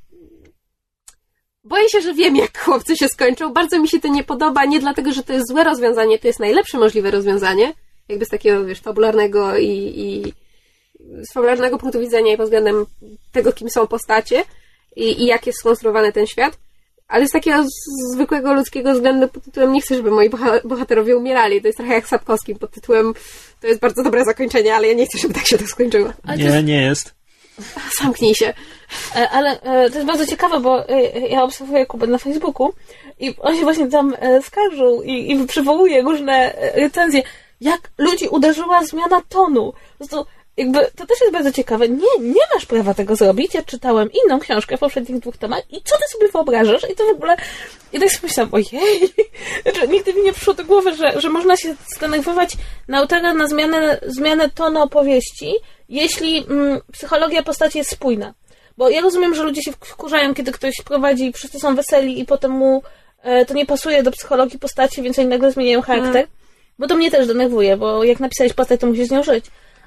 boję 1.64 1.88
się, 1.88 2.00
że 2.00 2.14
wiem, 2.14 2.36
jak 2.36 2.58
chłopcy 2.58 2.96
się 2.96 3.08
skończą. 3.08 3.52
Bardzo 3.52 3.78
mi 3.78 3.88
się 3.88 4.00
to 4.00 4.08
nie 4.08 4.24
podoba, 4.24 4.64
nie 4.64 4.80
dlatego, 4.80 5.12
że 5.12 5.22
to 5.22 5.32
jest 5.32 5.48
złe 5.48 5.64
rozwiązanie, 5.64 6.18
to 6.18 6.26
jest 6.26 6.40
najlepsze 6.40 6.78
możliwe 6.78 7.10
rozwiązanie, 7.10 7.72
jakby 8.08 8.24
z 8.24 8.28
takiego, 8.28 8.64
wiesz, 8.64 8.80
fabularnego 8.80 9.58
i, 9.58 9.68
i 9.96 10.32
z 11.30 11.32
fabularnego 11.32 11.78
punktu 11.78 12.00
widzenia 12.00 12.32
i 12.32 12.36
pod 12.36 12.46
względem 12.46 12.86
tego, 13.32 13.52
kim 13.52 13.70
są 13.70 13.86
postacie 13.86 14.44
i, 14.96 15.22
i 15.22 15.26
jak 15.26 15.46
jest 15.46 15.58
skonstruowany 15.58 16.12
ten 16.12 16.26
świat. 16.26 16.58
ale 17.08 17.26
z 17.28 17.30
takiego 17.30 17.64
zwykłego 18.14 18.54
ludzkiego 18.54 18.92
względu 18.94 19.28
pod 19.28 19.44
tytułem 19.44 19.72
nie 19.72 19.80
chcę, 19.80 19.94
żeby 19.96 20.10
moi 20.10 20.30
boha- 20.30 20.60
bohaterowie 20.68 21.16
umierali. 21.16 21.60
To 21.60 21.66
jest 21.68 21.78
trochę 21.78 21.94
jak 21.94 22.08
Sapkowski 22.08 22.54
pod 22.54 22.70
tytułem 22.70 23.14
to 23.60 23.66
jest 23.66 23.80
bardzo 23.80 24.02
dobre 24.02 24.24
zakończenie, 24.24 24.74
ale 24.74 24.88
ja 24.88 24.94
nie 24.94 25.06
chcę, 25.06 25.18
żeby 25.18 25.34
tak 25.34 25.46
się 25.46 25.58
to 25.58 25.66
skończyło. 25.66 26.12
Ale 26.22 26.36
Nie, 26.38 26.44
jest, 26.44 26.66
nie 26.66 26.82
jest. 26.82 27.14
Zamknij 28.00 28.34
się. 28.34 28.54
e, 29.16 29.30
ale 29.30 29.60
e, 29.60 29.90
to 29.90 29.94
jest 29.94 30.06
bardzo 30.06 30.26
ciekawe, 30.26 30.60
bo 30.60 30.88
e, 30.88 31.28
ja 31.28 31.42
obserwuję 31.42 31.86
Kubę 31.86 32.06
na 32.06 32.18
Facebooku 32.18 32.72
i 33.20 33.34
on 33.40 33.56
się 33.56 33.62
właśnie 33.62 33.86
tam 33.86 34.16
skarżył 34.42 35.02
i, 35.02 35.32
i 35.32 35.46
przywołuje 35.46 36.02
różne 36.02 36.54
recenzje, 36.74 37.22
jak 37.60 37.90
ludzi 37.98 38.28
uderzyła 38.28 38.84
zmiana 38.84 39.22
tonu. 39.28 39.72
Po 39.72 39.98
prostu 39.98 40.26
jakby 40.56 40.78
to 40.96 41.06
też 41.06 41.20
jest 41.20 41.32
bardzo 41.32 41.52
ciekawe. 41.52 41.88
Nie, 41.88 42.18
nie 42.20 42.42
masz 42.54 42.66
prawa 42.66 42.94
tego 42.94 43.16
zrobić. 43.16 43.54
Ja 43.54 43.62
czytałem 43.62 44.08
inną 44.24 44.38
książkę 44.40 44.76
w 44.76 44.80
poprzednich 44.80 45.20
dwóch 45.20 45.36
tomach 45.36 45.62
i 45.70 45.82
co 45.82 45.96
ty 45.96 46.08
sobie 46.08 46.28
wyobrażasz? 46.28 46.90
I 46.90 46.94
to 46.94 47.04
w 47.04 47.16
ogóle... 47.16 47.36
I 47.92 48.00
tak 48.00 48.10
sobie 48.10 48.28
myślałam, 48.28 48.54
ojej, 48.54 48.68
znaczy, 49.62 49.88
nigdy 49.88 50.14
mi 50.14 50.22
nie 50.22 50.32
przyszło 50.32 50.54
do 50.54 50.64
głowy, 50.64 50.96
że, 50.96 51.20
że 51.20 51.30
można 51.30 51.56
się 51.56 51.74
zdenerwować 51.96 52.52
na 52.88 52.98
autora 52.98 53.34
na 53.34 53.46
zmianę, 53.46 54.00
zmianę 54.06 54.50
tonu 54.50 54.82
opowieści, 54.82 55.54
jeśli 55.88 56.46
mm, 56.48 56.80
psychologia 56.92 57.42
postaci 57.42 57.78
jest 57.78 57.90
spójna. 57.90 58.34
Bo 58.76 58.90
ja 58.90 59.00
rozumiem, 59.00 59.34
że 59.34 59.42
ludzie 59.42 59.62
się 59.62 59.72
wkurzają, 59.72 60.34
kiedy 60.34 60.52
ktoś 60.52 60.74
prowadzi, 60.84 61.32
wszyscy 61.32 61.58
są 61.58 61.74
weseli 61.74 62.20
i 62.20 62.24
potem 62.24 62.50
mu 62.50 62.82
e, 63.22 63.44
to 63.44 63.54
nie 63.54 63.66
pasuje 63.66 64.02
do 64.02 64.10
psychologii 64.10 64.58
postaci, 64.58 65.02
więc 65.02 65.18
oni 65.18 65.28
nagle 65.28 65.52
zmieniają 65.52 65.82
charakter. 65.82 66.26
Bo 66.78 66.86
to 66.86 66.96
mnie 66.96 67.10
też 67.10 67.26
denerwuje, 67.26 67.76
bo 67.76 68.04
jak 68.04 68.20
napisałeś 68.20 68.52
postać, 68.52 68.80
to 68.80 68.86
musisz 68.86 69.08
z 69.08 69.10
nią 69.10 69.22
żyć. 69.22 69.44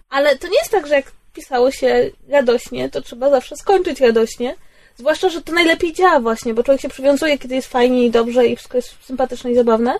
Ale 0.10 0.38
to 0.38 0.48
nie 0.48 0.58
jest 0.58 0.72
tak, 0.72 0.88
że 0.88 0.94
jak 0.94 1.12
pisało 1.34 1.72
się 1.72 2.10
radośnie, 2.30 2.90
to 2.90 3.02
trzeba 3.02 3.30
zawsze 3.30 3.56
skończyć 3.56 4.02
radośnie. 4.02 4.56
Zwłaszcza, 4.98 5.30
że 5.30 5.42
to 5.42 5.54
najlepiej 5.54 5.94
działa 5.94 6.20
właśnie, 6.20 6.54
bo 6.54 6.64
człowiek 6.64 6.82
się 6.82 6.90
przywiązuje, 6.90 7.38
kiedy 7.38 7.56
jest 7.56 7.68
fajnie 7.68 8.06
i 8.06 8.12
dobrze 8.12 8.48
i 8.48 8.56
wszystko 8.56 8.78
jest 8.78 8.96
sympatyczne 9.06 9.52
i 9.52 9.56
zabawne. 9.56 9.98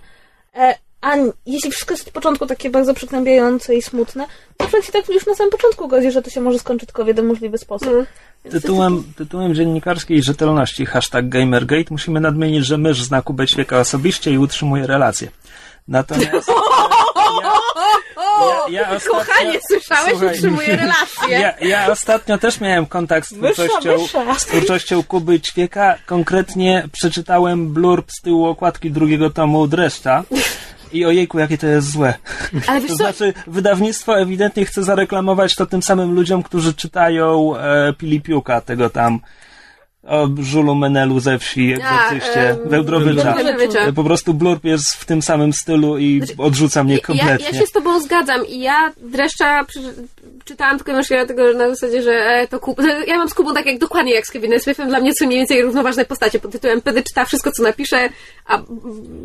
E, 0.56 0.76
a 1.02 1.16
jeśli 1.46 1.72
wszystko 1.72 1.94
jest 1.94 2.08
od 2.08 2.14
początku 2.14 2.46
takie 2.46 2.70
bardzo 2.70 2.94
przygnębiające 2.94 3.76
i 3.76 3.82
smutne, 3.82 4.26
to 4.58 4.68
człowiek 4.68 4.86
się 4.86 4.92
tak 4.92 5.10
już 5.10 5.26
na 5.26 5.36
samym 5.36 5.52
początku 5.52 5.88
godzi, 5.88 6.12
że 6.12 6.22
to 6.22 6.30
się 6.30 6.42
może 6.42 6.60
skończyć 6.60 6.88
tylko 6.88 7.06
w 7.06 7.08
jeden 7.08 7.26
możliwy 7.26 7.58
sposób. 7.58 7.90
Mm. 7.90 8.06
Tytułem, 8.52 9.04
tytułem 9.18 9.56
dziennikarskiej 9.56 10.24
rzetelności 10.24 10.86
hashtag 10.86 11.30
Gamergate 11.30 11.86
musimy 11.90 12.20
nadmienić, 12.20 12.66
że 12.66 12.78
mysz 12.78 13.04
zna 13.04 13.22
Kubę 13.22 13.48
Ćwieka 13.48 13.80
osobiście 13.80 14.32
i 14.32 14.38
utrzymuje 14.38 14.88
relacje. 14.88 15.28
Natomiast 15.88 16.52
ja, 18.70 18.82
ja, 18.82 18.90
ostatnio, 18.96 19.20
Kochanie, 19.20 19.60
słyszałeś? 19.68 20.12
Słuchaj, 20.12 20.36
Utrzymuję 20.36 20.76
relacje. 20.86 21.40
Ja, 21.40 21.54
ja 21.68 21.92
ostatnio 21.92 22.38
też 22.38 22.62
miałem 22.62 22.86
kontakt 22.86 23.30
z 23.30 23.32
Mysza, 23.32 23.54
twórczością, 23.54 24.26
mysza. 24.26 24.40
z 24.40 24.46
twórczością 24.46 25.04
Kuby 25.04 25.40
Ćwieka. 25.40 25.96
Konkretnie 26.06 26.90
przeczytałem 26.92 27.74
blurb 27.74 28.12
z 28.12 28.22
tyłu 28.22 28.46
okładki 28.46 28.92
drugiego 28.92 29.30
tomu 29.30 29.68
Dreszcza. 29.68 30.24
I 30.94 31.06
ojejku, 31.06 31.40
jakie 31.40 31.58
to 31.58 31.68
jest 31.68 31.92
złe. 31.92 32.14
Ale 32.68 32.82
wiesz 32.82 32.92
To 32.92 32.98
co, 32.98 33.04
znaczy, 33.04 33.34
wydawnictwo 33.48 34.20
ewidentnie 34.20 34.66
chce 34.66 34.84
zareklamować 34.84 35.56
to 35.56 35.66
tym 35.66 35.84
samym 35.84 36.16
ludziom, 36.16 36.44
którzy 36.44 36.74
czytają 36.74 37.58
e, 37.58 37.94
Pilipiuka, 37.94 38.62
tego 38.62 38.90
tam 38.90 39.20
o 40.04 40.28
Żulu 40.40 40.76
Menelu 40.76 41.20
ze 41.20 41.40
wsi, 41.40 41.74
egzorcyście, 41.74 42.50
em, 42.50 42.58
Wełdrowycza. 42.66 43.36
Po 43.96 44.04
prostu 44.04 44.34
blurb 44.34 44.64
jest 44.66 44.94
w 44.94 45.06
tym 45.06 45.22
samym 45.22 45.54
stylu 45.54 45.98
i 45.98 46.22
odrzuca 46.38 46.84
mnie 46.84 46.96
Ja, 46.96 47.02
kompletnie. 47.02 47.46
ja 47.46 47.60
się 47.60 47.66
z 47.66 47.72
tobą 47.72 48.00
zgadzam 48.00 48.48
i 48.48 48.60
ja 48.60 48.94
dreszcza 48.98 49.64
przy, 49.64 49.80
czytałam 50.46 50.78
tylko 50.78 50.92
dlatego, 51.10 51.48
że 51.48 51.54
na 51.54 51.70
zasadzie, 51.70 52.02
że 52.02 52.12
e, 52.12 52.48
to 52.48 52.60
Kub, 52.60 52.82
ja 53.08 53.18
mam 53.18 53.30
z 53.30 53.34
Kubą 53.34 53.54
tak 53.54 53.66
jak 53.66 53.80
dokładnie 53.80 54.14
jak 54.14 54.28
z 54.28 54.32
Kevinem 54.32 54.60
Smithem, 54.60 54.90
dla 54.90 55.00
mnie 55.00 55.12
są 55.20 55.26
mniej 55.26 55.40
więcej 55.40 55.62
równoważne 55.62 56.06
postacie 56.06 56.40
pod 56.40 56.52
tytułem 56.52 56.82
Pedy 56.82 57.04
czyta 57.04 57.26
wszystko, 57.26 57.52
co 57.52 57.64
napisze, 57.64 58.10
a 58.46 58.62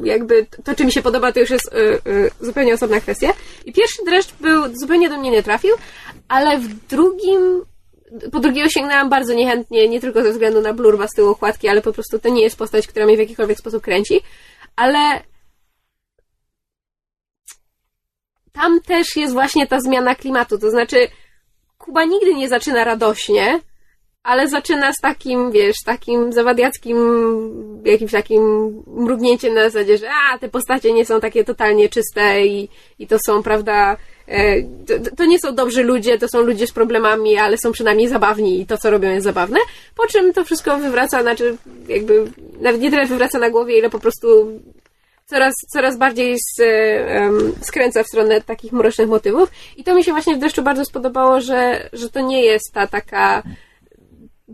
jakby 0.04 0.46
to, 0.64 0.74
czy 0.74 0.84
mi 0.84 0.92
się 0.92 1.02
podoba, 1.02 1.32
to 1.32 1.40
już 1.40 1.50
jest 1.50 1.72
y, 1.72 2.10
y, 2.10 2.30
zupełnie 2.40 2.74
osobna 2.74 3.00
kwestia. 3.00 3.32
I 3.64 3.72
pierwszy 3.72 4.04
dreszcz 4.06 4.34
był, 4.40 4.76
zupełnie 4.76 5.08
do 5.08 5.18
mnie 5.18 5.30
nie 5.30 5.42
trafił, 5.42 5.74
ale 6.28 6.58
w 6.58 6.86
drugim 6.86 7.64
po 8.32 8.40
drugiego 8.40 8.68
sięgnęłam 8.68 9.10
bardzo 9.10 9.34
niechętnie, 9.34 9.88
nie 9.88 10.00
tylko 10.00 10.22
ze 10.22 10.32
względu 10.32 10.60
na 10.60 10.72
blurba 10.72 11.08
z 11.08 11.14
tyłu 11.14 11.28
okładki, 11.28 11.68
ale 11.68 11.82
po 11.82 11.92
prostu 11.92 12.18
to 12.18 12.28
nie 12.28 12.42
jest 12.42 12.58
postać, 12.58 12.86
która 12.86 13.06
mnie 13.06 13.16
w 13.16 13.20
jakikolwiek 13.20 13.58
sposób 13.58 13.82
kręci. 13.82 14.20
Ale 14.76 14.98
tam 18.52 18.80
też 18.80 19.16
jest 19.16 19.32
właśnie 19.32 19.66
ta 19.66 19.80
zmiana 19.80 20.14
klimatu. 20.14 20.58
To 20.58 20.70
znaczy, 20.70 21.08
Kuba 21.78 22.04
nigdy 22.04 22.34
nie 22.34 22.48
zaczyna 22.48 22.84
radośnie, 22.84 23.60
ale 24.22 24.48
zaczyna 24.48 24.92
z 24.92 25.00
takim, 25.02 25.50
wiesz, 25.50 25.76
takim 25.86 26.32
zawadiackim, 26.32 26.96
jakimś 27.84 28.12
takim 28.12 28.42
mrugnięciem 28.86 29.54
na 29.54 29.70
zasadzie, 29.70 29.98
że 29.98 30.10
a, 30.10 30.38
te 30.38 30.48
postacie 30.48 30.92
nie 30.92 31.06
są 31.06 31.20
takie 31.20 31.44
totalnie 31.44 31.88
czyste 31.88 32.46
i, 32.46 32.68
i 32.98 33.06
to 33.06 33.16
są, 33.26 33.42
prawda, 33.42 33.96
to, 34.86 35.16
to 35.16 35.24
nie 35.24 35.38
są 35.38 35.54
dobrzy 35.54 35.82
ludzie, 35.82 36.18
to 36.18 36.28
są 36.28 36.40
ludzie 36.40 36.66
z 36.66 36.72
problemami, 36.72 37.36
ale 37.36 37.58
są 37.58 37.72
przynajmniej 37.72 38.08
zabawni 38.08 38.60
i 38.60 38.66
to, 38.66 38.78
co 38.78 38.90
robią 38.90 39.10
jest 39.10 39.24
zabawne. 39.24 39.58
Po 39.96 40.06
czym 40.06 40.32
to 40.32 40.44
wszystko 40.44 40.78
wywraca, 40.78 41.22
znaczy 41.22 41.56
jakby 41.88 42.24
nawet 42.60 42.80
nie 42.80 42.90
tyle 42.90 43.06
wywraca 43.06 43.38
na 43.38 43.50
głowie, 43.50 43.78
ile 43.78 43.90
po 43.90 43.98
prostu 43.98 44.60
coraz, 45.26 45.54
coraz 45.72 45.96
bardziej 45.96 46.36
z, 46.38 46.60
em, 46.60 47.52
skręca 47.60 48.02
w 48.02 48.06
stronę 48.06 48.40
takich 48.40 48.72
mrocznych 48.72 49.08
motywów. 49.08 49.50
I 49.76 49.84
to 49.84 49.94
mi 49.94 50.04
się 50.04 50.12
właśnie 50.12 50.36
w 50.36 50.38
deszczu 50.38 50.62
bardzo 50.62 50.84
spodobało, 50.84 51.40
że, 51.40 51.88
że 51.92 52.10
to 52.10 52.20
nie 52.20 52.44
jest 52.44 52.72
ta 52.72 52.86
taka 52.86 53.42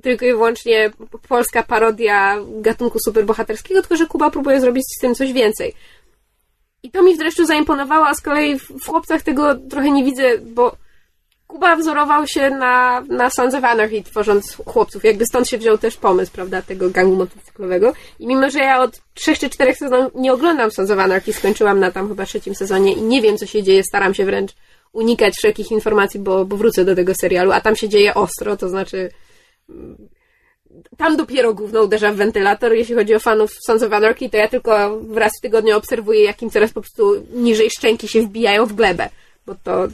tylko 0.02 0.26
i 0.26 0.32
wyłącznie 0.32 0.90
polska 1.28 1.62
parodia 1.62 2.36
gatunku 2.60 2.98
superbohaterskiego, 2.98 3.80
tylko 3.80 3.96
że 3.96 4.06
Kuba 4.06 4.30
próbuje 4.30 4.60
zrobić 4.60 4.84
z 4.96 5.00
tym 5.00 5.14
coś 5.14 5.32
więcej. 5.32 5.74
I 6.82 6.90
to 6.90 7.02
mi 7.02 7.14
w 7.14 7.18
dreszczu 7.18 7.46
zaimponowało, 7.46 8.06
a 8.06 8.14
z 8.14 8.20
kolei 8.20 8.58
w 8.58 8.86
chłopcach 8.86 9.22
tego 9.22 9.54
trochę 9.54 9.90
nie 9.90 10.04
widzę, 10.04 10.38
bo 10.38 10.76
Kuba 11.48 11.76
wzorował 11.76 12.26
się 12.26 12.50
na, 12.50 13.00
na 13.00 13.30
Sons 13.30 13.54
of 13.54 13.64
Anarchy, 13.64 14.02
tworząc 14.02 14.56
chłopców. 14.66 15.04
Jakby 15.04 15.26
stąd 15.26 15.48
się 15.48 15.58
wziął 15.58 15.78
też 15.78 15.96
pomysł, 15.96 16.32
prawda, 16.32 16.62
tego 16.62 16.90
gangu 16.90 17.16
motocyklowego. 17.16 17.92
I 18.18 18.26
mimo, 18.26 18.50
że 18.50 18.58
ja 18.58 18.82
od 18.82 19.00
trzech 19.14 19.38
czy 19.38 19.50
czterech 19.50 19.76
sezonów 19.76 20.12
nie 20.14 20.32
oglądam 20.32 20.70
Sons 20.70 20.90
of 20.90 20.98
Anarchy, 20.98 21.32
skończyłam 21.32 21.80
na 21.80 21.90
tam 21.90 22.08
chyba 22.08 22.26
trzecim 22.26 22.54
sezonie 22.54 22.92
i 22.92 23.02
nie 23.02 23.22
wiem, 23.22 23.38
co 23.38 23.46
się 23.46 23.62
dzieje, 23.62 23.82
staram 23.82 24.14
się 24.14 24.24
wręcz 24.24 24.52
unikać 24.92 25.34
wszelkich 25.34 25.70
informacji, 25.70 26.20
bo, 26.20 26.44
bo 26.44 26.56
wrócę 26.56 26.84
do 26.84 26.94
tego 26.94 27.12
serialu, 27.14 27.52
a 27.52 27.60
tam 27.60 27.76
się 27.76 27.88
dzieje 27.88 28.14
ostro, 28.14 28.56
to 28.56 28.68
znaczy 28.68 29.10
tam 30.96 31.16
dopiero 31.16 31.54
gówno 31.54 31.82
uderza 31.82 32.12
w 32.12 32.16
wentylator. 32.16 32.72
Jeśli 32.72 32.94
chodzi 32.94 33.14
o 33.14 33.20
fanów 33.20 33.50
Sons 33.66 33.82
of 33.82 33.92
Anarchy, 33.92 34.30
to 34.30 34.36
ja 34.36 34.48
tylko 34.48 35.00
raz 35.14 35.32
w 35.38 35.42
tygodniu 35.42 35.76
obserwuję, 35.76 36.24
jakim 36.24 36.50
coraz 36.50 36.72
po 36.72 36.80
prostu 36.80 37.26
niżej 37.32 37.70
szczęki 37.70 38.08
się 38.08 38.22
wbijają 38.22 38.66
w 38.66 38.72
glebę. 38.72 39.08
Bo 39.46 39.54
to 39.54 39.88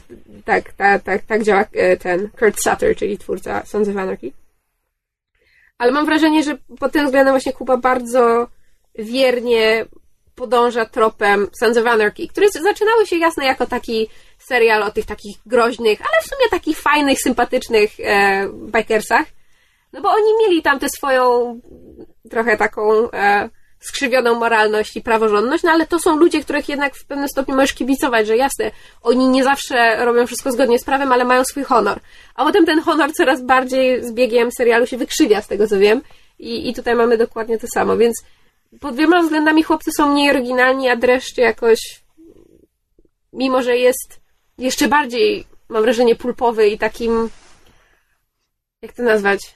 tak, 0.45 0.73
tak, 0.73 1.03
tak, 1.03 1.21
tak 1.21 1.43
działa 1.43 1.65
e, 1.73 1.97
ten 1.97 2.29
Kurt 2.39 2.61
Sutter, 2.63 2.95
czyli 2.95 3.17
twórca 3.17 3.65
Sons 3.65 3.89
of 3.89 3.97
Anarchy. 3.97 4.31
Ale 5.77 5.91
mam 5.91 6.05
wrażenie, 6.05 6.43
że 6.43 6.57
pod 6.79 6.91
tym 6.91 7.05
względem 7.05 7.33
właśnie 7.33 7.53
Kuba 7.53 7.77
bardzo 7.77 8.47
wiernie 8.95 9.85
podąża 10.35 10.85
tropem 10.85 11.47
Sons 11.59 11.77
of 11.77 11.87
Anarchy, 11.87 12.27
które 12.27 12.47
zaczynały 12.63 13.07
się 13.07 13.17
jasne 13.17 13.45
jako 13.45 13.65
taki 13.65 14.07
serial 14.39 14.83
o 14.83 14.91
tych 14.91 15.05
takich 15.05 15.37
groźnych, 15.45 15.99
ale 16.01 16.21
w 16.21 16.25
sumie 16.25 16.49
takich 16.51 16.79
fajnych, 16.79 17.21
sympatycznych 17.21 17.99
e, 17.99 18.47
bikersach. 18.77 19.25
No 19.95 20.01
bo 20.01 20.09
oni 20.09 20.31
mieli 20.39 20.61
tam 20.61 20.79
tę 20.79 20.89
swoją 20.89 21.59
trochę 22.29 22.57
taką 22.57 23.11
e, 23.11 23.49
skrzywioną 23.79 24.39
moralność 24.39 24.97
i 24.97 25.01
praworządność, 25.01 25.63
no 25.63 25.71
ale 25.71 25.87
to 25.87 25.99
są 25.99 26.17
ludzie, 26.17 26.41
których 26.41 26.69
jednak 26.69 26.95
w 26.95 27.05
pewnym 27.05 27.27
stopniu 27.27 27.55
możesz 27.55 27.73
kibicować, 27.73 28.27
że 28.27 28.37
jasne, 28.37 28.71
oni 29.01 29.27
nie 29.27 29.43
zawsze 29.43 30.05
robią 30.05 30.27
wszystko 30.27 30.51
zgodnie 30.51 30.79
z 30.79 30.83
prawem, 30.83 31.11
ale 31.11 31.25
mają 31.25 31.43
swój 31.43 31.63
honor. 31.63 31.99
A 32.35 32.45
potem 32.45 32.65
ten 32.65 32.79
honor 32.81 33.13
coraz 33.13 33.41
bardziej 33.41 34.03
z 34.03 34.11
biegiem 34.11 34.49
serialu 34.51 34.87
się 34.87 34.97
wykrzywia, 34.97 35.41
z 35.41 35.47
tego 35.47 35.67
co 35.67 35.79
wiem. 35.79 36.01
I, 36.39 36.69
i 36.69 36.73
tutaj 36.73 36.95
mamy 36.95 37.17
dokładnie 37.17 37.59
to 37.59 37.67
samo, 37.67 37.97
więc 37.97 38.23
pod 38.79 38.95
wieloma 38.95 39.21
względami 39.21 39.63
chłopcy 39.63 39.91
są 39.97 40.11
mniej 40.11 40.29
oryginalni, 40.29 40.89
a 40.89 40.95
dreszcz 40.95 41.37
jakoś, 41.37 41.79
mimo 43.33 43.61
że 43.63 43.77
jest 43.77 44.19
jeszcze 44.57 44.87
bardziej, 44.87 45.45
mam 45.69 45.83
wrażenie, 45.83 46.15
pulpowy 46.15 46.67
i 46.67 46.77
takim, 46.77 47.29
jak 48.81 48.93
to 48.93 49.03
nazwać? 49.03 49.55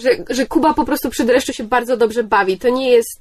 Że, 0.00 0.10
że 0.30 0.46
Kuba 0.46 0.74
po 0.74 0.84
prostu 0.84 1.10
przy 1.10 1.24
dreszczu 1.24 1.52
się 1.52 1.64
bardzo 1.64 1.96
dobrze 1.96 2.24
bawi. 2.24 2.58
To 2.58 2.68
nie 2.68 2.90
jest. 2.90 3.20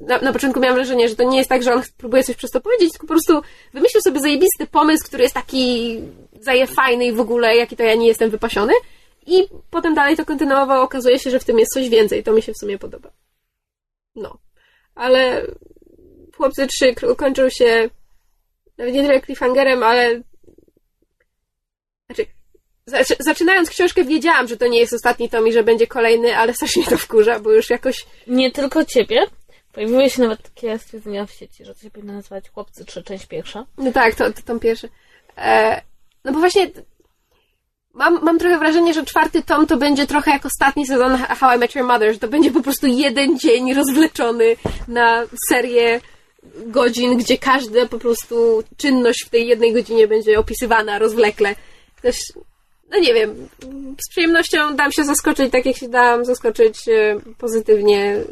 Na, 0.00 0.18
na 0.18 0.32
początku 0.32 0.60
miałam 0.60 0.76
wrażenie, 0.76 1.08
że 1.08 1.16
to 1.16 1.22
nie 1.22 1.38
jest 1.38 1.48
tak, 1.48 1.62
że 1.62 1.74
on 1.74 1.82
próbuje 1.96 2.24
coś 2.24 2.36
przez 2.36 2.50
to 2.50 2.60
powiedzieć, 2.60 2.92
tylko 2.92 3.06
po 3.06 3.14
prostu 3.14 3.40
wymyślił 3.74 4.00
sobie 4.02 4.20
zajebisty 4.20 4.66
pomysł, 4.70 5.04
który 5.04 5.22
jest 5.22 5.34
taki 5.34 5.98
zaje 6.40 6.66
fajny 6.66 7.06
i 7.06 7.12
w 7.12 7.20
ogóle, 7.20 7.56
jaki 7.56 7.76
to 7.76 7.82
ja 7.82 7.94
nie 7.94 8.06
jestem 8.06 8.30
wypasiony. 8.30 8.72
I 9.26 9.48
potem 9.70 9.94
dalej 9.94 10.16
to 10.16 10.24
kontynuował. 10.24 10.82
Okazuje 10.82 11.18
się, 11.18 11.30
że 11.30 11.40
w 11.40 11.44
tym 11.44 11.58
jest 11.58 11.72
coś 11.72 11.88
więcej. 11.88 12.22
To 12.22 12.32
mi 12.32 12.42
się 12.42 12.52
w 12.52 12.58
sumie 12.58 12.78
podoba. 12.78 13.10
No. 14.14 14.38
Ale 14.94 15.46
Chłopcy 16.36 16.66
3 16.66 16.94
kończą 17.16 17.50
się 17.50 17.90
nawet 18.78 18.94
nie 18.94 19.02
tyle 19.02 19.22
cliffhangerem, 19.22 19.82
ale 19.82 20.22
znaczy 22.06 22.26
zaczynając 23.18 23.70
książkę 23.70 24.04
wiedziałam, 24.04 24.48
że 24.48 24.56
to 24.56 24.66
nie 24.66 24.78
jest 24.78 24.92
ostatni 24.92 25.28
tom 25.28 25.48
i 25.48 25.52
że 25.52 25.62
będzie 25.62 25.86
kolejny, 25.86 26.36
ale 26.36 26.54
strasznie 26.54 26.84
to 26.84 26.98
wkurza, 26.98 27.40
bo 27.40 27.52
już 27.52 27.70
jakoś 27.70 28.06
Nie 28.26 28.52
tylko 28.52 28.84
ciebie. 28.84 29.26
Pojawiły 29.72 30.10
się 30.10 30.22
nawet 30.22 30.42
takie 30.42 30.78
stwierdzenia 30.78 31.26
w 31.26 31.32
sieci, 31.32 31.64
że 31.64 31.74
to 31.74 31.80
się 31.80 31.90
powinno 31.90 32.12
nazywać 32.12 32.50
Chłopcy 32.50 32.84
3, 32.84 33.02
część 33.02 33.26
pierwsza. 33.26 33.66
No 33.78 33.92
tak, 33.92 34.14
to, 34.14 34.32
to 34.32 34.42
tom 34.42 34.60
pierwszy. 34.60 34.88
E, 35.38 35.82
no 36.24 36.32
bo 36.32 36.38
właśnie 36.38 36.70
mam, 37.94 38.24
mam 38.24 38.38
trochę 38.38 38.58
wrażenie, 38.58 38.94
że 38.94 39.04
czwarty 39.04 39.42
tom 39.42 39.66
to 39.66 39.76
będzie 39.76 40.06
trochę 40.06 40.30
jak 40.30 40.46
ostatni 40.46 40.86
sezon 40.86 41.16
How 41.16 41.56
I 41.56 41.58
Met 41.58 41.74
Your 41.74 41.86
Mother, 41.86 42.12
że 42.12 42.18
to 42.18 42.28
będzie 42.28 42.50
po 42.50 42.62
prostu 42.62 42.86
jeden 42.86 43.38
dzień 43.38 43.74
rozwleczony 43.74 44.56
na 44.88 45.22
serię 45.48 46.00
godzin, 46.66 47.18
gdzie 47.18 47.38
każda 47.38 47.86
po 47.86 47.98
prostu 47.98 48.62
czynność 48.76 49.24
w 49.26 49.30
tej 49.30 49.46
jednej 49.46 49.72
godzinie 49.72 50.08
będzie 50.08 50.38
opisywana 50.38 50.98
rozwlekle. 50.98 51.54
Ktoś, 51.96 52.16
no 52.90 52.98
nie 52.98 53.14
wiem, 53.14 53.48
z 54.06 54.10
przyjemnością 54.10 54.76
dam 54.76 54.92
się 54.92 55.04
zaskoczyć, 55.04 55.52
tak 55.52 55.66
jak 55.66 55.76
się 55.76 55.88
dałam 55.88 56.24
zaskoczyć 56.24 56.88
e, 56.88 57.20
pozytywnie 57.38 58.04
e, 58.04 58.24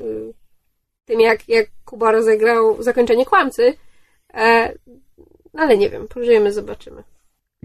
tym, 1.04 1.20
jak, 1.20 1.49
jak 1.49 1.66
Kuba 1.84 2.12
rozegrał 2.12 2.82
zakończenie 2.82 3.26
kłamcy. 3.26 3.75
E, 4.34 4.73
no 5.54 5.62
ale 5.62 5.78
nie 5.78 5.90
wiem, 5.90 6.08
pożyjemy, 6.08 6.52
zobaczymy. 6.52 7.02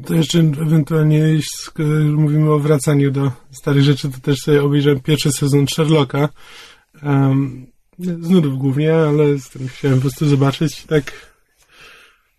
To 0.05 0.13
jeszcze 0.13 0.39
ewentualnie, 0.39 1.17
jeśli 1.17 1.49
sk- 1.65 2.13
mówimy 2.15 2.51
o 2.51 2.59
wracaniu 2.59 3.11
do 3.11 3.31
starych 3.51 3.83
rzeczy, 3.83 4.09
to 4.09 4.17
też 4.19 4.39
sobie 4.39 4.63
obejrzałem 4.63 4.99
pierwszy 4.99 5.31
sezon 5.31 5.67
Sherlocka. 5.67 6.29
Um, 7.03 7.67
z 7.99 8.29
nudów 8.29 8.57
głównie, 8.57 8.95
ale 8.95 9.37
z 9.37 9.49
tym 9.49 9.67
chciałem 9.67 9.97
po 9.97 10.01
prostu 10.01 10.27
zobaczyć. 10.27 10.85
Tak, 10.85 11.11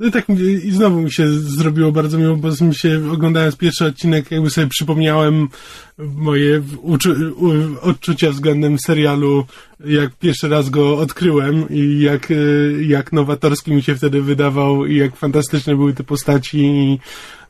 no 0.01 0.07
i 0.07 0.11
tak 0.11 0.29
i 0.65 0.71
znowu 0.71 1.01
mi 1.01 1.13
się 1.13 1.33
zrobiło 1.33 1.93
bardzo 1.93 2.19
miło, 2.19 2.37
bo 2.37 2.49
mi 2.61 2.75
się 2.75 3.01
oglądając 3.13 3.57
pierwszy 3.57 3.87
odcinek, 3.87 4.31
jakby 4.31 4.51
sobie 4.51 4.67
przypomniałem 4.67 5.49
moje 5.99 6.61
uczu- 6.61 7.77
odczucia 7.81 8.31
względem 8.31 8.79
serialu, 8.79 9.45
jak 9.85 10.17
pierwszy 10.17 10.49
raz 10.49 10.71
go 10.71 10.99
odkryłem 10.99 11.69
i 11.71 12.01
jak, 12.01 12.31
e, 12.31 12.35
jak 12.83 13.13
nowatorski 13.13 13.73
mi 13.73 13.83
się 13.83 13.95
wtedy 13.95 14.23
wydawał 14.23 14.87
i 14.87 14.97
jak 14.97 15.17
fantastyczne 15.17 15.77
były 15.77 15.95
te 15.95 16.05
postaci 16.05 16.59
i 16.59 16.99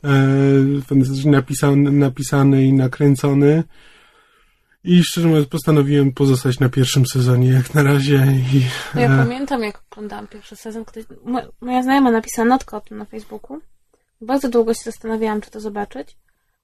e, 0.03 0.81
fantastycznie 0.87 1.31
napisany, 1.31 1.91
napisany 1.91 2.65
i 2.65 2.73
nakręcony. 2.73 3.63
I 4.83 5.03
szczerze 5.03 5.27
mówiąc 5.27 5.47
postanowiłem 5.47 6.11
pozostać 6.11 6.59
na 6.59 6.69
pierwszym 6.69 7.05
sezonie 7.05 7.49
jak 7.49 7.73
na 7.73 7.83
razie 7.83 8.15
i 8.53 8.61
No 8.95 9.01
ja 9.01 9.13
e, 9.13 9.17
pamiętam, 9.17 9.63
jak 9.63 9.81
oglądałam 9.91 10.27
pierwszy 10.27 10.55
sezon. 10.55 10.85
Ktoś, 10.85 11.03
mo- 11.25 11.51
moja 11.61 11.83
znajoma 11.83 12.11
napisała 12.11 12.47
notkę 12.47 12.77
o 12.77 12.81
tym 12.81 12.97
na 12.97 13.05
Facebooku. 13.05 13.59
Bardzo 14.21 14.49
długo 14.49 14.73
się 14.73 14.83
zastanawiałam, 14.83 15.41
czy 15.41 15.51
to 15.51 15.59
zobaczyć. 15.59 16.17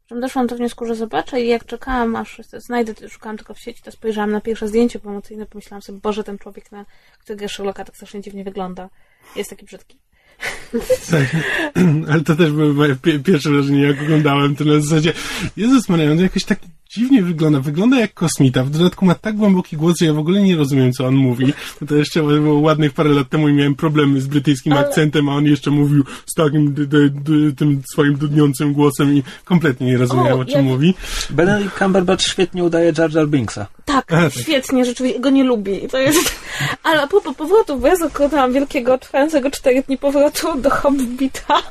Potem 0.03 0.21
doszłam 0.21 0.47
do 0.47 0.55
wniosku, 0.55 0.85
że 0.85 0.95
zobaczę 0.95 1.41
i 1.41 1.47
jak 1.47 1.65
czekałam, 1.65 2.15
aż 2.15 2.41
znajdę, 2.57 2.93
to 2.93 3.09
szukałam 3.09 3.37
tylko 3.37 3.53
w 3.53 3.59
sieci, 3.59 3.81
to 3.83 3.91
spojrzałam 3.91 4.31
na 4.31 4.41
pierwsze 4.41 4.67
zdjęcie 4.67 4.99
promocyjne, 4.99 5.45
pomyślałam 5.45 5.81
sobie, 5.81 5.99
Boże, 6.03 6.23
ten 6.23 6.37
człowiek, 6.37 6.71
na, 6.71 6.85
który 7.19 7.35
gra 7.37 7.47
Sherlocka, 7.47 7.85
tak 7.85 7.95
strasznie 7.95 8.21
dziwnie 8.21 8.43
wygląda. 8.43 8.89
Jest 9.35 9.49
taki 9.49 9.65
brzydki. 9.65 9.99
Tak, 11.11 11.25
ale 12.11 12.21
to 12.21 12.35
też 12.35 12.51
były 12.51 12.73
moje 12.73 12.95
pie- 12.95 13.19
pierwsze 13.23 13.49
wrażenie, 13.49 13.81
jak 13.81 14.01
oglądałem 14.01 14.55
to 14.55 14.65
na 14.65 14.79
zasadzie, 14.81 15.13
Jezus 15.57 15.89
Maria, 15.89 16.11
on 16.11 16.19
jakoś 16.19 16.43
tak 16.43 16.59
dziwnie 16.89 17.21
wygląda, 17.23 17.59
wygląda 17.59 17.99
jak 17.99 18.13
kosmita, 18.13 18.63
w 18.63 18.69
dodatku 18.69 19.05
ma 19.05 19.15
tak 19.15 19.35
głęboki 19.35 19.77
głos, 19.77 19.95
że 19.99 20.05
ja 20.05 20.13
w 20.13 20.19
ogóle 20.19 20.41
nie 20.41 20.55
rozumiem, 20.55 20.91
co 20.93 21.05
on 21.07 21.15
mówi, 21.15 21.53
to 21.87 21.95
jeszcze 21.95 22.21
było 22.23 22.59
ładnych 22.59 22.93
parę 22.93 23.09
lat 23.09 23.29
temu 23.29 23.49
i 23.49 23.53
miałem 23.53 23.75
problemy 23.75 24.21
z 24.21 24.27
brytyjskim 24.27 24.73
Ale- 24.73 24.87
akcentem, 24.87 25.29
a 25.29 25.35
on 25.35 25.45
jeszcze 25.45 25.71
mówił 25.71 26.03
z 26.25 26.33
takim 26.33 26.73
d- 26.73 26.85
d- 26.85 27.09
d- 27.09 27.53
tym 27.57 27.81
swoim 27.93 28.15
dudniącym 28.15 28.73
głosem 28.73 29.13
i 29.13 29.23
kompletnie 29.45 29.87
nie 29.87 29.97
rozumiałem, 29.97 30.33
O, 30.39 30.41
o 30.41 30.45
czym 30.45 30.55
jak- 30.55 30.65
mówi. 30.65 30.93
Benedict 31.29 31.77
Cumberbatch 31.79 32.23
świetnie 32.27 32.63
udaje 32.63 32.93
Jar 32.97 33.15
Jar 33.15 33.27
Binksa. 33.27 33.65
Tak, 33.85 34.13
A, 34.13 34.21
tak. 34.21 34.33
świetnie, 34.33 34.85
rzeczywiście 34.85 35.19
go 35.19 35.29
nie 35.29 35.43
lubi. 35.43 35.85
I 35.85 35.87
To 35.87 35.97
jest... 35.97 36.35
Ale 36.83 37.01
a 37.01 37.07
propos 37.07 37.35
powrotu, 37.35 37.79
bo 37.79 37.87
ja 37.87 37.95
zakochałam 37.95 38.53
wielkiego, 38.53 38.97
trwającego 38.97 39.51
4 39.51 39.83
dni 39.83 39.97
powrotu 39.97 40.61
do 40.61 40.69
Hobbita. 40.69 41.61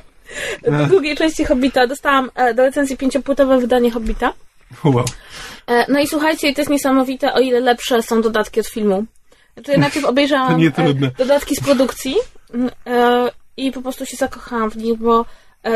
Do 0.71 0.77
A. 0.77 0.85
drugiej 0.87 1.17
części 1.17 1.45
Hobbita. 1.45 1.87
Dostałam 1.87 2.31
e, 2.35 2.55
do 2.55 2.63
recenzji 2.63 2.97
pięciopłytowe 2.97 3.59
wydanie 3.61 3.91
Hobbita. 3.91 4.33
Wow. 4.85 5.05
E, 5.67 5.93
no 5.93 6.01
i 6.01 6.07
słuchajcie, 6.07 6.55
to 6.55 6.61
jest 6.61 6.71
niesamowite, 6.71 7.35
o 7.35 7.41
ile 7.41 7.61
lepsze 7.61 8.03
są 8.03 8.23
dodatki 8.23 8.61
od 8.61 8.67
filmu. 8.67 9.05
Znaczy, 9.55 9.73
ja 9.73 9.79
najpierw 9.79 10.07
obejrzałam 10.15 10.63
e, 10.63 10.93
dodatki 11.19 11.57
z 11.57 11.61
produkcji 11.61 12.15
e, 12.87 13.31
i 13.57 13.73
po 13.73 13.83
prostu 13.83 14.07
się 14.07 14.17
zakochałam 14.17 14.71
w 14.71 14.77
nich, 14.77 14.99
bo 14.99 15.25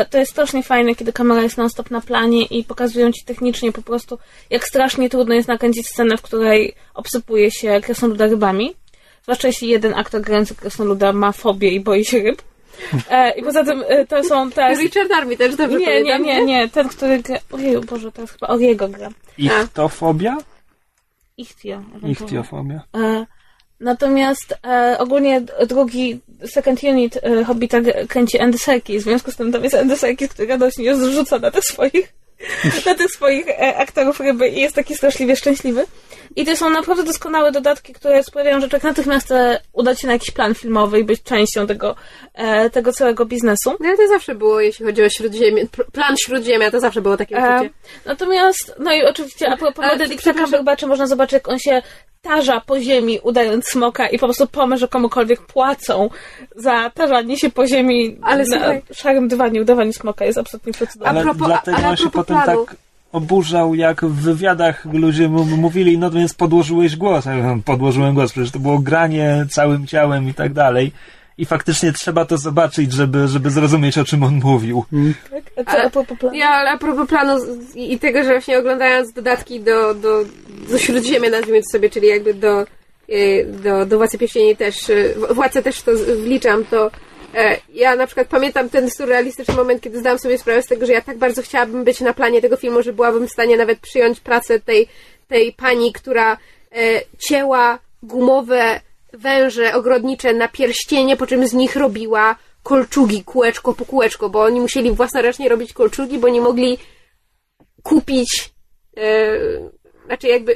to 0.09 0.17
jest 0.17 0.31
strasznie 0.31 0.63
fajne, 0.63 0.95
kiedy 0.95 1.13
kamera 1.13 1.41
jest 1.41 1.57
non-stop 1.57 1.91
na 1.91 2.01
planie 2.01 2.45
i 2.45 2.63
pokazują 2.63 3.11
ci 3.11 3.25
technicznie 3.25 3.71
po 3.71 3.81
prostu, 3.81 4.17
jak 4.49 4.67
strasznie 4.67 5.09
trudno 5.09 5.33
jest 5.33 5.47
nakręcić 5.47 5.87
scenę, 5.87 6.17
w 6.17 6.21
której 6.21 6.75
obsypuje 6.93 7.51
się 7.51 7.81
krasnoluda 7.81 8.27
rybami. 8.27 8.75
Zwłaszcza 9.23 9.47
jeśli 9.47 9.67
jeden 9.67 9.93
aktor 9.93 10.21
grający 10.21 10.55
krasnoluda 10.55 11.13
ma 11.13 11.31
fobię 11.31 11.69
i 11.69 11.79
boi 11.79 12.05
się 12.05 12.19
ryb. 12.19 12.41
E, 13.09 13.31
I 13.31 13.43
poza 13.43 13.63
tym 13.63 13.83
e, 13.87 14.05
to 14.05 14.23
są 14.23 14.51
te... 14.51 14.75
Richard 14.75 15.11
Army 15.11 15.37
też 15.37 15.55
dobrze 15.55 15.79
Nie, 15.79 15.85
nie, 15.85 16.11
pamiętam, 16.11 16.23
nie, 16.23 16.45
nie, 16.45 16.69
ten, 16.69 16.89
który 16.89 17.19
gra... 17.19 17.37
Ojej, 17.51 17.77
Boże, 17.79 18.11
teraz 18.11 18.31
chyba 18.31 18.47
Oriego 18.47 18.89
gra. 18.89 19.09
Ichtofobia? 19.37 20.37
Ichtio. 21.37 21.81
Ichtiofobia. 22.07 22.81
E, 22.95 23.25
natomiast 23.79 24.53
e, 24.65 24.97
ogólnie 24.99 25.41
drugi 25.67 26.19
second 26.45 26.83
unit 26.83 27.17
e, 27.23 27.43
Hobbita 27.43 27.77
kręci 28.07 28.39
Andy 28.39 28.57
Serkis, 28.57 29.01
w 29.01 29.05
związku 29.05 29.31
z 29.31 29.35
tym 29.35 29.51
tam 29.51 29.63
jest 29.63 29.75
Andy 29.75 29.97
Serkis, 29.97 30.29
który 30.29 30.47
radośnie 30.47 30.95
zrzuca 30.95 31.39
na 31.39 31.51
tych 31.51 31.63
swoich 31.63 32.13
na 32.85 32.95
tych 32.95 33.11
swoich 33.11 33.49
e, 33.49 33.77
aktorów 33.77 34.19
ryby 34.19 34.49
i 34.49 34.61
jest 34.61 34.75
taki 34.75 34.95
straszliwie 34.95 35.35
szczęśliwy. 35.35 35.85
I 36.35 36.45
to 36.45 36.55
są 36.55 36.69
naprawdę 36.69 37.03
doskonałe 37.03 37.51
dodatki, 37.51 37.93
które 37.93 38.23
sprawiają, 38.23 38.59
że 38.61 38.67
człowiek 38.69 38.83
natychmiast 38.83 39.25
chce 39.25 39.59
udać 39.73 40.01
się 40.01 40.07
na 40.07 40.13
jakiś 40.13 40.31
plan 40.31 40.55
filmowy 40.55 40.99
i 40.99 41.03
być 41.03 41.23
częścią 41.23 41.67
tego, 41.67 41.95
e, 42.33 42.69
tego 42.69 42.93
całego 42.93 43.25
biznesu. 43.25 43.71
No 43.79 43.87
ale 43.87 43.97
to 43.97 44.07
zawsze 44.07 44.35
było, 44.35 44.61
jeśli 44.61 44.85
chodzi 44.85 45.03
o 45.03 45.09
Śródziemie. 45.09 45.65
Plan 45.93 46.17
Śródziemia 46.17 46.71
to 46.71 46.79
zawsze 46.79 47.01
było 47.01 47.17
takie 47.17 47.37
E, 47.37 47.55
uczucie. 47.55 47.69
natomiast, 48.05 48.75
no 48.79 48.93
i 48.93 49.03
oczywiście, 49.05 49.49
a 49.49 49.57
propos 49.57 49.85
Benedicta. 49.85 50.33
Cumberbatcha 50.33 50.87
można 50.87 51.07
zobaczyć, 51.07 51.33
jak 51.33 51.47
on 51.49 51.59
się 51.59 51.81
tarza 52.21 52.61
po 52.65 52.79
ziemi, 52.79 53.19
udając 53.23 53.67
smoka 53.67 54.07
i 54.09 54.19
po 54.19 54.25
prostu 54.27 54.47
pomę, 54.47 54.77
że 54.77 54.87
komukolwiek 54.87 55.41
płacą 55.41 56.09
za 56.55 56.89
tarzanie 56.89 57.37
się 57.37 57.49
po 57.49 57.67
ziemi 57.67 58.17
Ale 58.21 58.43
na 58.43 58.57
słuchaj. 58.57 58.81
szarym 58.93 59.27
dywanie, 59.27 59.61
udawanie 59.61 59.93
smoka 59.93 60.25
jest 60.25 60.37
absolutnie 60.37 60.73
przecudowne. 60.73 61.09
Ale 61.09 61.21
propos- 61.23 61.47
dlatego 61.47 61.77
ale 61.77 61.87
a 61.87 61.95
się 61.97 62.09
potem 62.11 62.41
planu. 62.41 62.65
tak 62.65 62.75
oburzał, 63.11 63.75
jak 63.75 64.05
w 64.05 64.21
wywiadach 64.21 64.85
ludzie 64.93 65.29
mówili, 65.29 65.97
no 65.97 66.11
więc 66.11 66.33
podłożyłeś 66.33 66.95
głos. 66.95 67.25
Ja 67.25 67.35
mówię, 67.35 67.61
Podłożyłem 67.65 68.13
głos, 68.13 68.31
przecież 68.31 68.51
to 68.51 68.59
było 68.59 68.79
granie 68.79 69.45
całym 69.49 69.87
ciałem 69.87 70.29
i 70.29 70.33
tak 70.33 70.53
dalej. 70.53 70.91
I 71.37 71.45
faktycznie 71.45 71.93
trzeba 71.93 72.25
to 72.25 72.37
zobaczyć, 72.37 72.93
żeby, 72.93 73.27
żeby 73.27 73.49
zrozumieć, 73.49 73.97
o 73.97 74.05
czym 74.05 74.23
on 74.23 74.39
mówił. 74.43 74.85
Tak? 75.31 75.43
A 75.55 75.71
co 75.71 75.81
a 75.83 75.89
propos 75.89 76.17
planu? 76.19 76.35
Ja, 76.35 76.49
ale 76.49 76.71
a 76.71 76.77
propos 76.77 77.07
planu 77.09 77.37
i 77.75 77.93
i 77.93 77.99
tego, 77.99 78.23
że 78.23 78.31
właśnie 78.31 78.59
oglądając 78.59 79.13
dodatki 79.13 79.59
do, 79.59 79.93
do, 79.93 80.25
do 80.71 80.77
Śródziemia, 80.77 81.29
nazwijmy 81.29 81.61
to 81.61 81.69
sobie, 81.71 81.89
czyli 81.89 82.07
jakby 82.07 82.33
do, 82.33 82.65
e, 83.09 83.45
do, 83.45 83.85
do 83.85 83.97
Władcy 83.97 84.17
Pierścieni 84.17 84.55
też, 84.55 84.89
e, 84.89 85.33
Władcę 85.33 85.61
też 85.61 85.81
to 85.81 85.91
wliczam, 86.23 86.65
to 86.65 86.91
ja 87.73 87.95
na 87.95 88.05
przykład 88.05 88.27
pamiętam 88.27 88.69
ten 88.69 88.89
surrealistyczny 88.89 89.55
moment, 89.55 89.81
kiedy 89.81 89.99
zdałam 89.99 90.19
sobie 90.19 90.37
sprawę 90.37 90.63
z 90.63 90.67
tego, 90.67 90.85
że 90.85 90.93
ja 90.93 91.01
tak 91.01 91.17
bardzo 91.17 91.41
chciałabym 91.41 91.83
być 91.83 92.01
na 92.01 92.13
planie 92.13 92.41
tego 92.41 92.57
filmu, 92.57 92.83
że 92.83 92.93
byłabym 92.93 93.27
w 93.27 93.31
stanie 93.31 93.57
nawet 93.57 93.79
przyjąć 93.79 94.19
pracę 94.19 94.59
tej, 94.59 94.87
tej 95.27 95.53
pani, 95.53 95.93
która 95.93 96.37
e, 96.71 97.01
cięła 97.19 97.79
gumowe 98.03 98.79
węże 99.13 99.73
ogrodnicze 99.73 100.33
na 100.33 100.47
pierścienie, 100.47 101.17
po 101.17 101.27
czym 101.27 101.47
z 101.47 101.53
nich 101.53 101.75
robiła 101.75 102.35
kolczugi, 102.63 103.23
kółeczko 103.23 103.73
po 103.73 103.85
kółeczko, 103.85 104.29
bo 104.29 104.43
oni 104.43 104.61
musieli 104.61 104.91
własnoręcznie 104.91 105.49
robić 105.49 105.73
kolczugi, 105.73 106.17
bo 106.17 106.29
nie 106.29 106.41
mogli 106.41 106.77
kupić, 107.83 108.49
e, 108.97 109.37
znaczy 110.05 110.27
jakby 110.27 110.55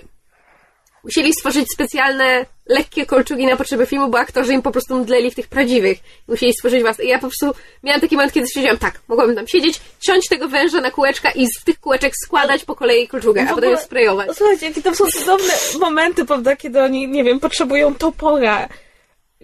musieli 1.05 1.33
stworzyć 1.33 1.71
specjalne, 1.73 2.45
lekkie 2.65 3.05
kolczugi 3.05 3.45
na 3.45 3.55
potrzeby 3.55 3.85
filmu, 3.85 4.09
bo 4.09 4.19
aktorzy 4.19 4.53
im 4.53 4.61
po 4.61 4.71
prostu 4.71 4.95
mdleli 4.95 5.31
w 5.31 5.35
tych 5.35 5.47
prawdziwych. 5.47 5.97
Musieli 6.27 6.53
stworzyć 6.53 6.81
własne. 6.81 7.03
I 7.03 7.07
ja 7.07 7.19
po 7.19 7.27
prostu 7.27 7.51
miałam 7.83 8.01
taki 8.01 8.15
moment, 8.15 8.33
kiedy 8.33 8.47
stwierdziłam, 8.47 8.77
tak, 8.77 9.01
mogłabym 9.07 9.35
tam 9.35 9.47
siedzieć, 9.47 9.81
ciąć 9.99 10.27
tego 10.27 10.47
węża 10.47 10.81
na 10.81 10.91
kółeczka 10.91 11.31
i 11.31 11.47
z 11.47 11.63
tych 11.63 11.79
kółeczek 11.79 12.13
składać 12.23 12.63
po 12.63 12.75
kolei 12.75 13.07
kolczugę, 13.07 13.41
a 13.41 13.45
W 13.45 13.55
potem 13.55 13.71
ją 13.71 13.77
sprayować. 13.77 14.29
Słuchajcie, 14.37 14.65
jakie 14.65 14.81
tam 14.81 14.95
są 14.95 15.05
cudowne 15.05 15.53
momenty, 15.79 16.25
prawda, 16.25 16.55
kiedy 16.55 16.81
oni, 16.81 17.07
nie 17.07 17.23
wiem, 17.23 17.39
potrzebują 17.39 17.95
topora. 17.95 18.69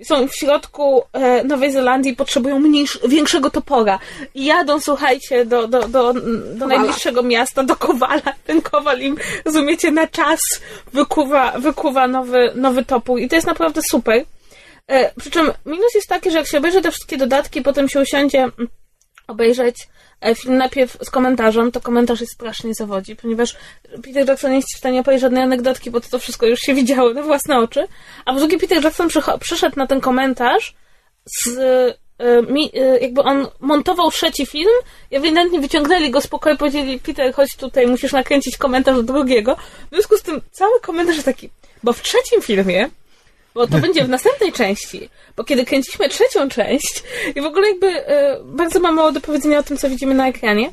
Są 0.04 0.28
w 0.28 0.36
środku 0.36 1.04
e, 1.14 1.44
Nowej 1.44 1.72
Zelandii, 1.72 2.16
potrzebują 2.16 2.60
mniejsz, 2.60 3.00
większego 3.08 3.50
topora. 3.50 4.00
I 4.36 4.46
jadą, 4.46 4.80
słuchajcie, 4.80 5.46
do, 5.46 5.68
do, 5.68 5.88
do, 5.88 6.14
do 6.56 6.68
najbliższego 6.68 7.24
miasta, 7.24 7.64
do 7.64 7.76
Kowala. 7.76 8.34
Ten 8.48 8.62
Kowal 8.62 9.00
im, 9.00 9.18
rozumiecie, 9.46 9.92
na 9.92 10.08
czas 10.08 10.40
wykuwa, 10.94 11.52
wykuwa 11.52 12.08
nowy, 12.08 12.52
nowy 12.56 12.86
topór. 12.86 13.20
I 13.20 13.30
to 13.30 13.36
jest 13.36 13.48
naprawdę 13.48 13.82
super. 13.90 14.26
E, 14.88 15.12
przy 15.20 15.32
czym 15.32 15.52
minus 15.66 15.96
jest 15.96 16.08
taki, 16.08 16.32
że 16.32 16.38
jak 16.38 16.48
się 16.48 16.58
obejrzy 16.58 16.82
te 16.82 16.92
wszystkie 16.92 17.18
dodatki, 17.18 17.62
potem 17.62 17.90
się 17.90 18.02
usiądzie 18.02 18.48
obejrzeć 19.32 19.88
e, 20.22 20.36
film 20.36 20.58
najpierw 20.58 20.98
z 21.02 21.10
komentarzem, 21.10 21.72
to 21.72 21.82
komentarz 21.82 22.22
jest 22.22 22.34
strasznie 22.34 22.74
zawodzi, 22.74 23.16
ponieważ 23.16 23.56
Peter 24.04 24.28
Jackson 24.28 24.52
nie 24.52 24.58
jest 24.58 24.76
w 24.76 24.78
stanie 24.78 25.00
opowiedzieć 25.00 25.22
żadnej 25.22 25.44
anegdotki, 25.44 25.92
bo 25.92 26.02
to, 26.02 26.10
to 26.10 26.20
wszystko 26.20 26.46
już 26.46 26.60
się 26.60 26.74
widziało 26.74 27.14
na 27.14 27.24
własne 27.24 27.58
oczy. 27.58 27.88
A 28.26 28.34
po 28.34 28.40
drugie 28.40 28.60
Peter 28.60 28.84
Jackson 28.84 29.08
przyszedł 29.40 29.80
na 29.80 29.88
ten 29.88 30.02
komentarz 30.02 30.76
z 31.26 31.58
e, 32.18 32.42
mi, 32.42 32.72
e, 32.74 33.00
jakby 33.00 33.22
on 33.22 33.48
montował 33.60 34.12
trzeci 34.12 34.46
film 34.46 34.72
ewidentnie 35.12 35.60
wyciągnęli 35.60 36.12
go 36.12 36.22
z 36.22 36.28
pokoju 36.28 36.56
i 36.56 36.58
powiedzieli 36.58 37.00
Peter, 37.00 37.34
chodź 37.34 37.56
tutaj, 37.56 37.88
musisz 37.88 38.12
nakręcić 38.12 38.58
komentarz 38.58 38.96
do 38.96 39.04
drugiego. 39.04 39.56
W 39.92 39.94
związku 39.94 40.18
z 40.18 40.22
tym 40.22 40.42
cały 40.52 40.80
komentarz 40.80 41.16
jest 41.16 41.26
taki, 41.26 41.50
bo 41.84 41.94
w 41.94 42.02
trzecim 42.02 42.42
filmie 42.42 42.90
bo 43.54 43.68
to 43.68 43.78
będzie 43.78 44.04
w 44.04 44.10
następnej 44.10 44.52
części, 44.52 45.10
bo 45.38 45.44
kiedy 45.44 45.66
kręciliśmy 45.66 46.10
trzecią 46.10 46.50
część 46.50 47.04
i 47.36 47.42
w 47.42 47.46
ogóle 47.46 47.68
jakby 47.70 47.88
e, 48.08 48.38
bardzo 48.46 48.80
ma 48.80 48.92
mało 48.92 49.12
do 49.12 49.22
powiedzenia 49.22 49.60
o 49.60 49.64
tym, 49.64 49.78
co 49.78 49.90
widzimy 49.90 50.14
na 50.16 50.28
ekranie. 50.28 50.70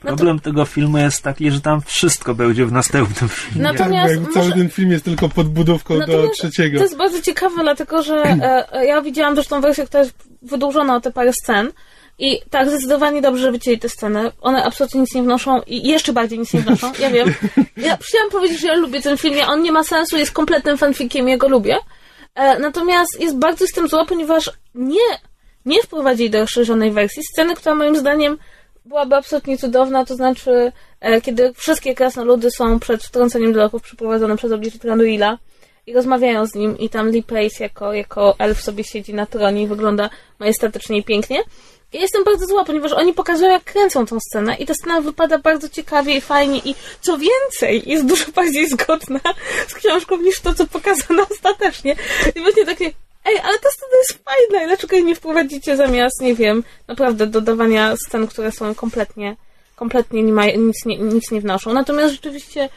Problem 0.00 0.40
tego 0.40 0.64
filmu 0.64 0.98
jest 0.98 1.22
taki, 1.22 1.50
że 1.50 1.60
tam 1.60 1.80
wszystko 1.82 2.34
będzie 2.34 2.66
w 2.66 2.72
następnym 2.72 3.28
filmie. 3.28 3.62
Natomiast 3.62 4.14
Tak, 4.24 4.32
cały 4.32 4.44
może- 4.46 4.56
ten 4.58 4.70
film 4.70 4.90
jest 4.90 5.04
tylko 5.04 5.28
podbudówką 5.28 5.94
do 5.94 6.00
Natomiast 6.00 6.32
trzeciego. 6.34 6.78
To 6.78 6.84
jest 6.84 6.96
bardzo 6.96 7.22
ciekawe, 7.22 7.62
dlatego 7.62 8.02
że 8.02 8.14
e, 8.22 8.72
e, 8.72 8.86
ja 8.86 9.02
widziałam 9.02 9.36
też 9.36 9.46
tą 9.46 9.60
wersję, 9.60 9.86
która 9.86 10.00
jest 10.02 10.14
wydłużona 10.42 10.96
o 10.96 11.00
te 11.00 11.12
parę 11.12 11.32
scen. 11.32 11.72
I 12.18 12.38
tak, 12.50 12.68
zdecydowanie 12.68 13.22
dobrze, 13.22 13.42
że 13.42 13.52
wycięli 13.52 13.78
te 13.78 13.88
sceny. 13.88 14.30
One 14.40 14.64
absolutnie 14.64 15.00
nic 15.00 15.14
nie 15.14 15.22
wnoszą 15.22 15.60
i 15.66 15.88
jeszcze 15.88 16.12
bardziej 16.12 16.38
nic 16.38 16.54
nie 16.54 16.60
wnoszą. 16.60 16.92
Ja 16.98 17.10
wiem. 17.10 17.34
Ja 17.76 17.98
chciałam 18.02 18.30
powiedzieć, 18.30 18.60
że 18.60 18.66
ja 18.66 18.74
lubię 18.74 19.02
ten 19.02 19.18
film. 19.18 19.34
Ja- 19.36 19.48
On 19.48 19.62
nie 19.62 19.72
ma 19.72 19.84
sensu, 19.84 20.16
jest 20.16 20.32
kompletnym 20.32 20.78
fanfikiem, 20.78 21.28
ja 21.28 21.36
go 21.36 21.48
lubię. 21.48 21.76
E, 22.34 22.58
natomiast 22.58 23.20
jest 23.20 23.38
bardzo 23.38 23.66
z 23.66 23.72
tym 23.72 23.88
zła, 23.88 24.04
ponieważ 24.04 24.50
nie, 24.74 25.18
nie 25.66 25.82
wprowadzili 25.82 26.30
do 26.30 26.40
rozszerzonej 26.40 26.92
wersji 26.92 27.22
sceny, 27.32 27.54
która 27.54 27.74
moim 27.74 27.96
zdaniem 27.96 28.38
byłaby 28.84 29.16
absolutnie 29.16 29.58
cudowna, 29.58 30.04
to 30.04 30.14
znaczy, 30.14 30.72
e, 31.00 31.20
kiedy 31.20 31.52
wszystkie 31.54 31.94
krasnoludy 31.94 32.50
są 32.50 32.80
przed 32.80 33.02
wtrąceniem 33.02 33.52
do 33.52 33.58
lochów 33.58 33.82
przeprowadzone 33.82 34.36
przez 34.36 34.52
oblicze 34.52 34.78
Tranuila 34.78 35.38
i 35.86 35.94
rozmawiają 35.94 36.46
z 36.46 36.54
nim 36.54 36.78
i 36.78 36.88
tam 36.88 37.08
Lee 37.08 37.22
Pace 37.22 37.64
jako, 37.64 37.92
jako 37.92 38.34
elf 38.38 38.60
sobie 38.60 38.84
siedzi 38.84 39.14
na 39.14 39.26
tronie 39.26 39.62
i 39.62 39.66
wygląda 39.66 40.10
majestatycznie 40.38 40.98
i 40.98 41.04
pięknie. 41.04 41.42
I 41.92 42.00
jestem 42.00 42.24
bardzo 42.24 42.46
zła, 42.46 42.64
ponieważ 42.64 42.92
oni 42.92 43.12
pokazują, 43.12 43.50
jak 43.50 43.64
kręcą 43.64 44.06
tą 44.06 44.20
scenę 44.20 44.56
i 44.56 44.66
ta 44.66 44.74
scena 44.74 45.00
wypada 45.00 45.38
bardzo 45.38 45.68
ciekawie 45.68 46.16
i 46.16 46.20
fajnie 46.20 46.58
i 46.64 46.74
co 47.00 47.18
więcej, 47.18 47.82
jest 47.86 48.06
dużo 48.06 48.24
bardziej 48.36 48.68
zgodna 48.68 49.20
z 49.68 49.74
książką 49.74 50.16
niż 50.16 50.40
to, 50.40 50.54
co 50.54 50.66
pokazano 50.66 51.26
ostatecznie. 51.34 51.96
I 52.34 52.40
właśnie 52.40 52.66
takie, 52.66 52.84
ej, 53.24 53.38
ale 53.38 53.58
ta 53.58 53.70
scena 53.70 53.96
jest 53.98 54.24
fajna 54.24 54.64
i 54.64 54.66
dlaczego 54.66 54.96
jej 54.96 55.04
nie 55.04 55.14
wprowadzicie 55.14 55.76
zamiast, 55.76 56.20
nie 56.20 56.34
wiem, 56.34 56.64
naprawdę 56.88 57.26
dodawania 57.26 57.94
scen, 57.96 58.26
które 58.26 58.52
są 58.52 58.74
kompletnie, 58.74 59.36
kompletnie 59.76 60.22
nie 60.22 60.32
ma, 60.32 60.46
nic, 60.46 60.84
nie, 60.86 60.98
nic 60.98 61.30
nie 61.30 61.40
wnoszą. 61.40 61.72
Natomiast 61.72 62.12
rzeczywiście 62.14 62.68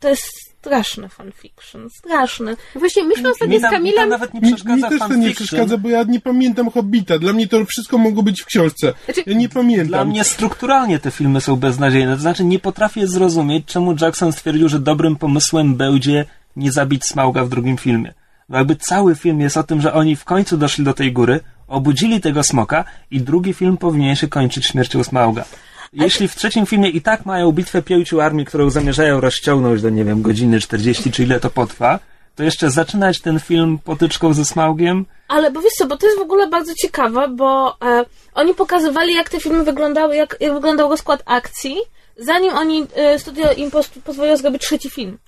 to 0.00 0.08
jest 0.08 0.51
straszny 0.62 1.08
fanfiction, 1.08 1.90
straszny. 1.90 2.56
Właśnie 2.74 3.04
myśmy 3.04 3.30
ostatnio 3.30 3.54
Mi, 3.54 3.58
z 3.58 3.62
tam, 3.62 3.70
mi 3.70 3.72
tam 3.72 3.80
Kamilem... 3.80 4.08
nawet 4.08 4.34
nie 4.34 4.40
Mi, 4.40 4.46
mi 4.46 4.54
przeszkadza 4.54 4.88
też 4.88 4.98
to 4.98 5.14
nie 5.14 5.30
przeszkadza, 5.30 5.78
bo 5.78 5.88
ja 5.88 6.02
nie 6.02 6.20
pamiętam 6.20 6.70
Hobbita. 6.70 7.18
Dla 7.18 7.32
mnie 7.32 7.48
to 7.48 7.64
wszystko 7.64 7.98
mogło 7.98 8.22
być 8.22 8.42
w 8.42 8.46
książce. 8.46 8.94
Znaczy- 9.04 9.22
Ja 9.26 9.36
nie 9.36 9.48
pamiętam. 9.48 9.86
Dla 9.88 10.04
mnie 10.04 10.24
strukturalnie 10.24 10.98
te 10.98 11.10
filmy 11.10 11.40
są 11.40 11.56
beznadziejne. 11.56 12.14
To 12.14 12.20
znaczy 12.22 12.44
nie 12.44 12.58
potrafię 12.58 13.06
zrozumieć, 13.06 13.66
czemu 13.66 13.94
Jackson 14.00 14.32
stwierdził, 14.32 14.68
że 14.68 14.80
dobrym 14.80 15.16
pomysłem 15.16 15.74
będzie 15.74 16.24
nie 16.56 16.72
zabić 16.72 17.04
Smauga 17.04 17.44
w 17.44 17.48
drugim 17.48 17.76
filmie. 17.76 18.14
Bo 18.48 18.56
jakby 18.56 18.76
cały 18.76 19.14
film 19.14 19.40
jest 19.40 19.56
o 19.56 19.62
tym, 19.62 19.80
że 19.80 19.92
oni 19.92 20.16
w 20.16 20.24
końcu 20.24 20.56
doszli 20.56 20.84
do 20.84 20.94
tej 20.94 21.12
góry, 21.12 21.40
obudzili 21.68 22.20
tego 22.20 22.42
smoka 22.42 22.84
i 23.10 23.20
drugi 23.20 23.52
film 23.52 23.76
powinien 23.76 24.16
się 24.16 24.28
kończyć 24.28 24.66
śmiercią 24.66 25.04
Smauga. 25.04 25.44
Jeśli 25.92 26.28
w 26.28 26.36
trzecim 26.36 26.66
filmie 26.66 26.88
i 26.88 27.02
tak 27.02 27.26
mają 27.26 27.52
bitwę 27.52 27.82
pięciu 27.82 28.20
armii, 28.20 28.44
którą 28.44 28.70
zamierzają 28.70 29.20
rozciągnąć 29.20 29.82
do, 29.82 29.90
nie 29.90 30.04
wiem, 30.04 30.22
godziny 30.22 30.60
40 30.60 31.12
czy 31.12 31.22
ile 31.22 31.40
to 31.40 31.50
potrwa, 31.50 31.98
to 32.34 32.42
jeszcze 32.42 32.70
zaczynać 32.70 33.20
ten 33.20 33.40
film 33.40 33.78
potyczką 33.84 34.34
ze 34.34 34.44
Smaugiem, 34.44 35.06
Ale 35.28 35.50
bo 35.50 35.60
wiesz 35.60 35.72
co, 35.72 35.86
bo 35.86 35.96
to 35.96 36.06
jest 36.06 36.18
w 36.18 36.22
ogóle 36.22 36.46
bardzo 36.48 36.74
ciekawe, 36.74 37.28
bo 37.28 37.76
e, 37.84 38.04
oni 38.34 38.54
pokazywali, 38.54 39.14
jak 39.14 39.28
te 39.28 39.40
filmy 39.40 39.64
wyglądały, 39.64 40.16
jak, 40.16 40.36
jak 40.40 40.54
wyglądał 40.54 40.90
rozkład 40.90 41.22
akcji, 41.26 41.76
zanim 42.16 42.54
oni, 42.54 42.86
e, 42.94 43.18
studio 43.18 43.52
im 43.52 43.70
poz, 43.70 43.88
pozwoliło 43.88 44.36
zrobić 44.36 44.62
trzeci 44.62 44.90
film. 44.90 45.18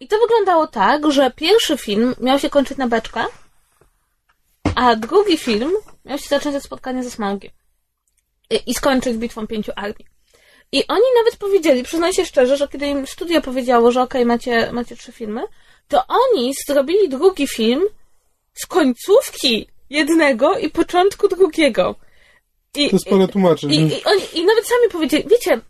I 0.00 0.08
to 0.08 0.16
wyglądało 0.18 0.66
tak, 0.66 1.12
że 1.12 1.30
pierwszy 1.30 1.76
film 1.76 2.14
miał 2.20 2.38
się 2.38 2.50
kończyć 2.50 2.78
na 2.78 2.88
beczkę, 2.88 3.24
a 4.74 4.96
drugi 4.96 5.36
film 5.38 5.72
miał 6.04 6.18
się 6.18 6.28
zacząć 6.28 6.56
od 6.56 6.62
spotkania 6.62 7.02
ze 7.02 7.10
Smaugiem. 7.10 7.50
I, 8.50 8.60
I 8.66 8.74
skończyć 8.74 9.16
bitwą 9.16 9.46
pięciu 9.46 9.72
armii. 9.76 10.06
I 10.72 10.86
oni 10.88 11.04
nawet 11.18 11.36
powiedzieli, 11.36 11.82
przyznaj 11.82 12.12
się 12.12 12.24
szczerze, 12.24 12.56
że 12.56 12.68
kiedy 12.68 12.86
im 12.86 13.06
studio 13.06 13.40
powiedziało, 13.40 13.92
że 13.92 14.02
okej, 14.02 14.24
macie, 14.26 14.72
macie 14.72 14.96
trzy 14.96 15.12
filmy, 15.12 15.42
to 15.88 16.02
oni 16.08 16.52
zrobili 16.68 17.08
drugi 17.08 17.48
film 17.48 17.82
z 18.54 18.66
końcówki 18.66 19.68
jednego 19.90 20.58
i 20.58 20.70
początku 20.70 21.28
drugiego. 21.28 21.94
I, 22.74 22.90
To 22.90 22.98
sporo 22.98 23.28
tłumaczy. 23.28 23.66
i, 23.66 23.76
i, 23.76 24.04
oni, 24.04 24.22
I 24.34 24.44
nawet 24.46 24.66
sami 24.66 24.88
powiedzieli, 24.92 25.24
wiecie, 25.30 25.60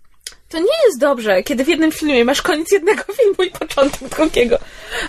to 0.49 0.59
nie 0.59 0.85
jest 0.87 1.01
dobrze, 1.01 1.43
kiedy 1.43 1.65
w 1.65 1.69
jednym 1.69 1.93
filmie 1.93 2.25
masz 2.25 2.43
koniec 2.43 2.73
jednego 2.73 3.03
filmu 3.13 3.43
i 3.43 3.51
początek 3.51 4.09
drugiego. 4.09 4.59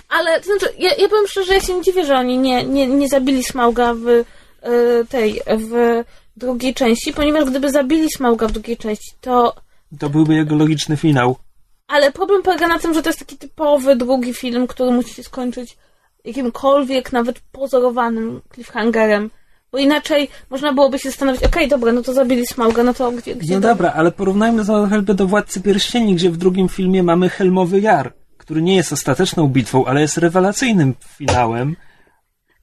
Ale, 0.08 0.40
to 0.40 0.46
znaczy, 0.46 0.74
ja, 0.78 0.94
ja 0.94 1.08
powiem 1.08 1.26
szczerze, 1.28 1.54
ja 1.54 1.60
się 1.60 1.74
nie 1.74 1.82
dziwię, 1.82 2.04
że 2.04 2.16
oni 2.16 2.38
nie, 2.38 2.64
nie, 2.64 2.86
nie 2.86 3.08
zabili 3.08 3.44
Smauga 3.44 3.94
w 3.94 4.08
e, 4.08 4.24
tej, 5.08 5.40
w 5.46 6.04
drugiej 6.38 6.74
części, 6.74 7.12
ponieważ 7.12 7.44
gdyby 7.44 7.70
zabili 7.70 8.08
Smauga 8.16 8.48
w 8.48 8.52
drugiej 8.52 8.76
części, 8.76 9.10
to 9.20 9.54
to 9.98 10.10
byłby 10.10 10.34
jego 10.34 10.56
logiczny 10.56 10.96
finał. 10.96 11.36
ale 11.88 12.12
problem 12.12 12.42
polega 12.42 12.68
na 12.68 12.78
tym, 12.78 12.94
że 12.94 13.02
to 13.02 13.08
jest 13.08 13.18
taki 13.18 13.36
typowy 13.36 13.96
drugi 13.96 14.34
film, 14.34 14.66
który 14.66 14.90
musi 14.90 15.14
się 15.14 15.22
skończyć 15.22 15.76
jakimkolwiek, 16.24 17.12
nawet 17.12 17.40
pozorowanym 17.52 18.40
cliffhangerem. 18.54 19.30
Bo 19.72 19.78
inaczej 19.78 20.28
można 20.50 20.72
byłoby 20.72 20.98
się 20.98 21.10
zastanowić, 21.10 21.42
okej, 21.42 21.68
dobra, 21.68 21.92
no 21.92 22.02
to 22.02 22.12
zabili 22.12 22.46
Smauga, 22.46 22.82
no 22.82 22.94
to 22.94 23.10
gdzie, 23.12 23.34
gdzie 23.36 23.54
No 23.54 23.60
to- 23.60 23.68
dobra, 23.68 23.92
ale 23.92 24.12
porównajmy 24.12 24.64
to 24.64 24.86
choćby 24.88 25.14
do 25.14 25.26
Władcy 25.26 25.60
Pierścieni, 25.60 26.14
gdzie 26.14 26.30
w 26.30 26.36
drugim 26.36 26.68
filmie 26.68 27.02
mamy 27.02 27.28
Helmowy 27.28 27.80
Jar, 27.80 28.12
który 28.38 28.62
nie 28.62 28.76
jest 28.76 28.92
ostateczną 28.92 29.48
bitwą, 29.48 29.84
ale 29.84 30.00
jest 30.00 30.18
rewelacyjnym 30.18 30.94
finałem. 31.16 31.76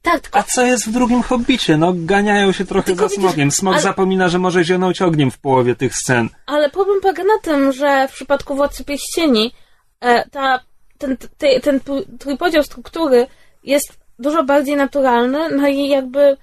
Tak, 0.05 0.21
tylko 0.21 0.39
A 0.39 0.43
co 0.43 0.65
jest 0.65 0.87
w 0.87 0.91
drugim 0.91 1.21
Hobbicie? 1.23 1.77
No, 1.77 1.93
ganiają 1.95 2.51
się 2.51 2.65
trochę 2.65 2.85
Tylko 2.85 3.01
za 3.03 3.07
widzisz, 3.09 3.23
smogiem. 3.25 3.51
Smog 3.51 3.73
ale- 3.73 3.83
zapomina, 3.83 4.29
że 4.29 4.39
może 4.39 4.63
zionąć 4.63 5.01
ogniem 5.01 5.31
w 5.31 5.37
połowie 5.37 5.75
tych 5.75 5.95
scen. 5.95 6.29
Ale 6.45 6.69
problem 6.69 7.01
polega 7.01 7.23
na 7.23 7.39
tym, 7.41 7.71
że 7.71 8.07
w 8.07 8.11
przypadku 8.11 8.55
Władcy 8.55 8.83
Pierścieni 8.83 9.53
e, 10.01 10.29
ta, 10.29 10.59
ten, 10.97 11.17
te, 11.37 11.59
ten 11.59 11.79
trój- 11.79 12.05
trójpodział 12.19 12.63
struktury 12.63 13.27
jest 13.63 13.97
dużo 14.19 14.43
bardziej 14.43 14.75
naturalny, 14.75 15.49
no 15.57 15.67
i 15.67 15.87
jakby 15.89 16.37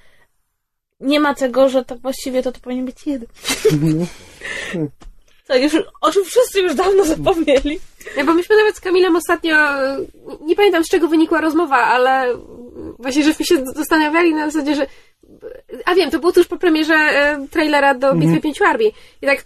nie 1.01 1.21
ma 1.21 1.35
tego, 1.35 1.69
że 1.69 1.85
tak 1.85 1.99
właściwie 1.99 2.43
to 2.43 2.53
to 2.53 2.61
powinien 2.61 2.85
być 2.87 3.07
jeden. 3.07 3.29
Co, 5.53 5.59
już, 5.59 5.73
o 6.01 6.13
czym 6.13 6.25
wszyscy 6.25 6.61
już 6.61 6.75
dawno 6.75 7.05
zapomnieli. 7.05 7.81
Ja, 8.17 8.25
bo 8.25 8.35
myśmy 8.35 8.57
nawet 8.57 8.77
z 8.77 8.81
Kamilem 8.81 9.17
ostatnio, 9.17 9.57
nie 10.41 10.57
pamiętam 10.57 10.85
z 10.85 10.89
czego 10.89 11.09
wynikła 11.09 11.41
rozmowa, 11.41 11.77
ale 11.77 12.35
właśnie 12.99 13.25
żeśmy 13.25 13.45
się 13.45 13.65
zastanawiali 13.75 14.35
na 14.35 14.51
zasadzie, 14.51 14.75
że 14.75 14.87
a 15.85 15.95
wiem, 15.95 16.11
to 16.11 16.19
było 16.19 16.33
tuż 16.33 16.47
po 16.47 16.57
premierze 16.57 16.95
e, 16.95 17.47
trailera 17.51 17.95
do 17.95 18.15
Bitwy 18.15 18.41
Pięciu 18.41 18.65
Armii. 18.65 18.95
I 19.23 19.27
tak 19.27 19.45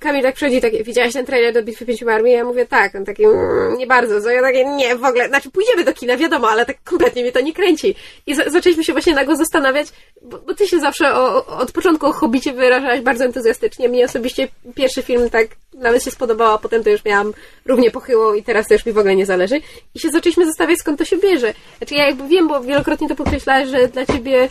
Kamil 0.00 0.22
tak 0.22 0.34
przychodzi, 0.34 0.60
tak, 0.60 0.82
widziałaś 0.82 1.12
ten 1.12 1.26
trailer 1.26 1.54
do 1.54 1.62
Bitwy 1.62 1.86
Pięciu 1.86 2.10
Armii? 2.10 2.32
Ja 2.32 2.44
mówię, 2.44 2.66
tak. 2.66 2.94
On 2.94 3.04
taki, 3.04 3.24
mm, 3.24 3.78
nie 3.78 3.86
bardzo. 3.86 4.20
So, 4.20 4.30
ja 4.30 4.42
takie, 4.42 4.64
nie, 4.64 4.96
w 4.96 5.04
ogóle, 5.04 5.28
znaczy 5.28 5.50
pójdziemy 5.50 5.84
do 5.84 5.92
kina, 5.92 6.16
wiadomo, 6.16 6.48
ale 6.50 6.66
tak 6.66 6.76
kompletnie 6.84 7.22
mnie 7.22 7.32
to 7.32 7.40
nie 7.40 7.52
kręci. 7.52 7.94
I 8.26 8.34
za, 8.34 8.50
zaczęliśmy 8.50 8.84
się 8.84 8.92
właśnie 8.92 9.14
nago 9.14 9.36
zastanawiać, 9.36 9.86
bo, 10.22 10.38
bo 10.38 10.54
ty 10.54 10.68
się 10.68 10.80
zawsze 10.80 11.14
o, 11.14 11.46
od 11.46 11.72
początku 11.72 12.06
o 12.06 12.12
Hobbicie 12.12 12.52
wyrażałaś 12.52 13.00
bardzo 13.00 13.24
entuzjastycznie. 13.24 13.88
Mnie 13.88 14.04
osobiście 14.04 14.48
pierwszy 14.74 15.02
film 15.02 15.30
tak 15.30 15.46
nawet 15.74 16.04
się 16.04 16.10
spodobał, 16.10 16.54
a 16.54 16.58
potem 16.58 16.84
to 16.84 16.90
już 16.90 17.04
miałam 17.04 17.32
równie 17.66 17.90
pochyłą 17.90 18.34
i 18.34 18.42
teraz 18.42 18.66
to 18.66 18.74
już 18.74 18.86
mi 18.86 18.92
w 18.92 18.98
ogóle 18.98 19.16
nie 19.16 19.26
zależy. 19.26 19.60
I 19.94 20.00
się 20.00 20.08
zaczęliśmy 20.10 20.46
zastanawiać, 20.46 20.78
skąd 20.78 20.98
to 20.98 21.04
się 21.04 21.16
bierze. 21.16 21.54
Znaczy 21.78 21.94
ja 21.94 22.06
jakby 22.06 22.28
wiem, 22.28 22.48
bo 22.48 22.60
wielokrotnie 22.60 23.08
to 23.08 23.14
podkreślałaś, 23.14 23.68
że 23.68 23.88
dla 23.88 24.06
ciebie 24.06 24.48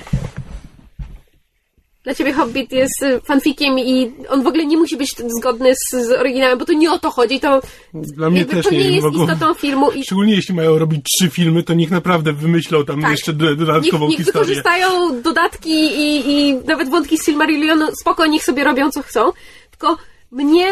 dla 2.03 2.15
ciebie 2.15 2.33
Hobbit 2.33 2.71
jest 2.71 3.03
y, 3.03 3.21
fanfikiem 3.21 3.79
i 3.79 4.11
on 4.29 4.43
w 4.43 4.47
ogóle 4.47 4.65
nie 4.65 4.77
musi 4.77 4.97
być 4.97 5.15
zgodny 5.39 5.73
z, 5.75 5.95
z 6.07 6.11
oryginałem, 6.11 6.57
bo 6.59 6.65
to 6.65 6.73
nie 6.73 6.91
o 6.91 6.99
to 6.99 7.11
chodzi, 7.11 7.39
to 7.39 7.61
Dla 7.93 8.29
mnie 8.29 8.45
też 8.45 8.65
to 8.65 8.71
nie, 8.71 8.77
nie 8.77 8.91
jest 8.91 9.03
mogą... 9.05 9.23
istotą 9.23 9.53
filmu 9.53 9.91
i 9.91 10.03
Szczególnie 10.03 10.35
jeśli 10.35 10.55
mają 10.55 10.77
robić 10.79 11.01
trzy 11.05 11.29
filmy, 11.29 11.63
to 11.63 11.73
niech 11.73 11.91
naprawdę 11.91 12.33
wymyślą 12.33 12.85
tam 12.85 13.01
Tak. 13.01 13.11
jeszcze 13.11 13.33
do- 13.33 13.45
niech, 13.49 13.57
dodatkową 13.57 14.07
niech 14.07 14.17
historię. 14.17 14.41
wykorzystają 14.45 15.21
dodatki 15.21 15.69
i, 15.71 16.31
i 16.31 16.55
nawet 16.67 16.89
wątki 16.89 17.17
z 17.17 17.25
Silmarillionu, 17.25 17.87
spoko, 18.01 18.25
niech 18.25 18.43
sobie 18.43 18.63
robią 18.63 18.91
co 18.91 19.01
chcą, 19.01 19.31
tylko 19.71 19.97
mnie 20.31 20.67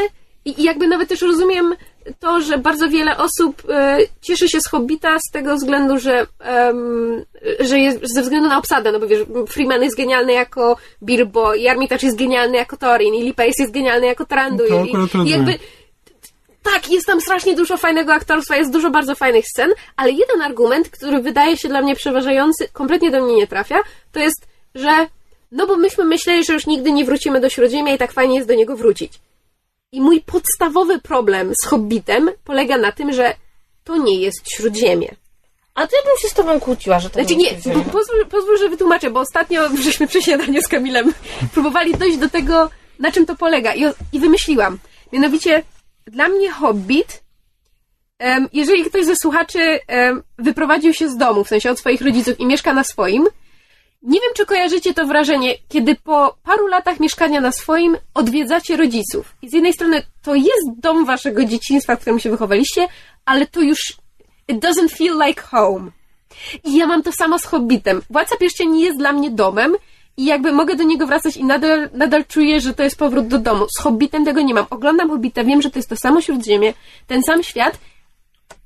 i 0.46 0.64
jakby 0.64 0.88
nawet 0.88 1.10
też 1.10 1.22
rozumiem 1.22 1.76
to, 2.20 2.42
że 2.42 2.58
bardzo 2.58 2.90
wiele 2.90 3.18
osób 3.18 3.64
e, 3.70 3.98
cieszy 4.22 4.50
się 4.50 4.62
z 4.62 4.68
Hobbita 4.68 5.18
z 5.20 5.32
tego 5.32 5.56
względu, 5.56 6.00
że, 6.00 6.28
em, 6.40 7.26
że 7.60 7.80
jest 7.80 8.00
ze 8.14 8.22
względu 8.22 8.50
na 8.50 8.58
obsadę, 8.58 8.92
no 8.92 9.00
bo 9.00 9.08
wiesz, 9.08 9.26
Freeman 9.50 9.84
jest 9.84 9.98
genialny 9.98 10.34
jako 10.34 10.78
Bilbo, 11.04 11.54
i 11.54 11.68
Armitage 11.68 12.08
jest 12.08 12.18
genialny 12.18 12.58
jako 12.58 12.78
Thorin, 12.78 13.14
i 13.14 13.24
Lee 13.24 13.34
Pace 13.34 13.62
jest 13.64 13.74
genialny 13.74 14.08
jako 14.08 14.26
Trandu. 14.26 14.64
To 14.68 14.86
i, 14.86 14.90
akurat 14.90 15.16
i 15.26 15.30
jakby 15.30 15.60
tak, 16.64 16.92
jest 16.92 17.08
tam 17.08 17.22
strasznie 17.22 17.56
dużo 17.56 17.78
fajnego 17.78 18.14
aktorstwa, 18.14 18.56
jest 18.56 18.72
dużo 18.72 18.90
bardzo 18.90 19.16
fajnych 19.16 19.46
scen, 19.48 19.70
ale 19.96 20.12
jeden 20.12 20.42
argument, 20.42 20.90
który 20.90 21.22
wydaje 21.22 21.58
się 21.58 21.70
dla 21.70 21.82
mnie 21.82 21.96
przeważający, 21.96 22.68
kompletnie 22.74 23.12
do 23.12 23.24
mnie 23.24 23.36
nie 23.36 23.48
trafia, 23.48 23.80
to 24.12 24.20
jest, 24.20 24.48
że 24.76 25.08
no 25.52 25.68
bo 25.68 25.78
myśmy 25.78 26.06
myśleli, 26.06 26.44
że 26.44 26.54
już 26.54 26.68
nigdy 26.68 26.92
nie 26.92 27.06
wrócimy 27.06 27.40
do 27.40 27.50
Śródziemia 27.50 27.94
i 27.94 27.98
tak 27.98 28.12
fajnie 28.12 28.36
jest 28.36 28.48
do 28.48 28.54
niego 28.54 28.78
wrócić. 28.78 29.14
I 29.94 30.02
mój 30.02 30.22
podstawowy 30.22 31.00
problem 31.00 31.54
z 31.64 31.66
Hobbitem 31.66 32.32
polega 32.44 32.78
na 32.78 32.92
tym, 32.92 33.14
że 33.14 33.36
to 33.84 33.98
nie 33.98 34.20
jest 34.20 34.52
Śródziemie. 34.52 35.16
A 35.76 35.88
to 35.88 35.96
ja 35.96 36.02
bym 36.04 36.18
się 36.22 36.30
z 36.30 36.34
tobą 36.34 36.60
kłóciła, 36.60 37.00
że 37.00 37.10
to 37.10 37.14
Znaczy 37.20 37.36
nie 37.36 37.52
nie, 37.52 37.84
pozwól, 37.84 38.26
pozwól, 38.30 38.58
że 38.58 38.70
wytłumaczę, 38.70 39.10
bo 39.10 39.20
ostatnio 39.20 39.70
żeśmy 39.84 40.08
przy 40.08 40.22
śniadaniu 40.22 40.62
z 40.62 40.68
Kamilem 40.68 41.14
próbowali 41.54 41.94
dojść 41.94 42.18
do 42.18 42.30
tego, 42.30 42.70
na 43.00 43.12
czym 43.12 43.26
to 43.26 43.36
polega 43.36 43.76
i, 43.76 43.84
i 44.14 44.20
wymyśliłam. 44.20 44.80
Mianowicie, 45.14 45.64
dla 46.06 46.28
mnie 46.28 46.52
Hobbit, 46.52 47.24
jeżeli 48.54 48.86
ktoś 48.86 49.06
ze 49.06 49.16
słuchaczy 49.16 49.80
wyprowadził 50.38 50.94
się 50.94 51.10
z 51.10 51.18
domu, 51.18 51.44
w 51.44 51.48
sensie 51.48 51.72
od 51.72 51.80
swoich 51.80 52.02
rodziców 52.02 52.40
i 52.40 52.46
mieszka 52.46 52.74
na 52.74 52.84
swoim, 52.84 53.28
nie 54.02 54.20
wiem, 54.20 54.30
czy 54.36 54.46
kojarzycie 54.46 54.94
to 54.94 55.06
wrażenie, 55.06 55.56
kiedy 55.70 55.96
po 55.96 56.38
paru 56.44 56.68
latach 56.68 57.00
mieszkania 57.00 57.42
na 57.42 57.52
swoim 57.52 57.98
odwiedzacie 58.14 58.78
rodziców. 58.78 59.36
I 59.42 59.50
z 59.50 59.54
jednej 59.54 59.74
strony 59.74 60.04
to 60.22 60.36
jest 60.36 60.80
dom 60.80 61.06
waszego 61.06 61.46
dzieciństwa, 61.46 61.96
w 61.96 62.00
którym 62.00 62.20
się 62.20 62.30
wychowaliście, 62.30 62.88
ale 63.26 63.48
to 63.48 63.62
już 63.62 63.80
it 64.48 64.66
doesn't 64.66 64.90
feel 64.90 65.18
like 65.28 65.42
home. 65.42 65.92
I 66.64 66.78
ja 66.78 66.88
mam 66.88 67.04
to 67.04 67.12
samo 67.12 67.40
z 67.40 67.46
Hobbitem. 67.46 68.02
Władca 68.10 68.38
Pierścieni 68.38 68.82
jest 68.82 68.98
dla 68.98 69.12
mnie 69.12 69.32
domem 69.32 69.76
i 70.18 70.26
jakby 70.26 70.52
mogę 70.52 70.76
do 70.76 70.84
niego 70.84 71.08
wracać 71.08 71.38
i 71.38 71.44
nadal, 71.44 71.90
nadal 71.94 72.26
czuję, 72.26 72.62
że 72.62 72.74
to 72.74 72.84
jest 72.84 72.98
powrót 72.98 73.28
do 73.28 73.40
domu. 73.40 73.66
Z 73.78 73.82
Hobbitem 73.82 74.26
tego 74.26 74.42
nie 74.42 74.54
mam. 74.54 74.66
Oglądam 74.70 75.10
Hobbita, 75.10 75.44
wiem, 75.44 75.62
że 75.62 75.70
to 75.70 75.80
jest 75.80 75.90
to 75.90 75.96
samo 75.96 76.22
Śródziemie, 76.22 76.74
ten 77.08 77.24
sam 77.24 77.44
świat. 77.44 77.80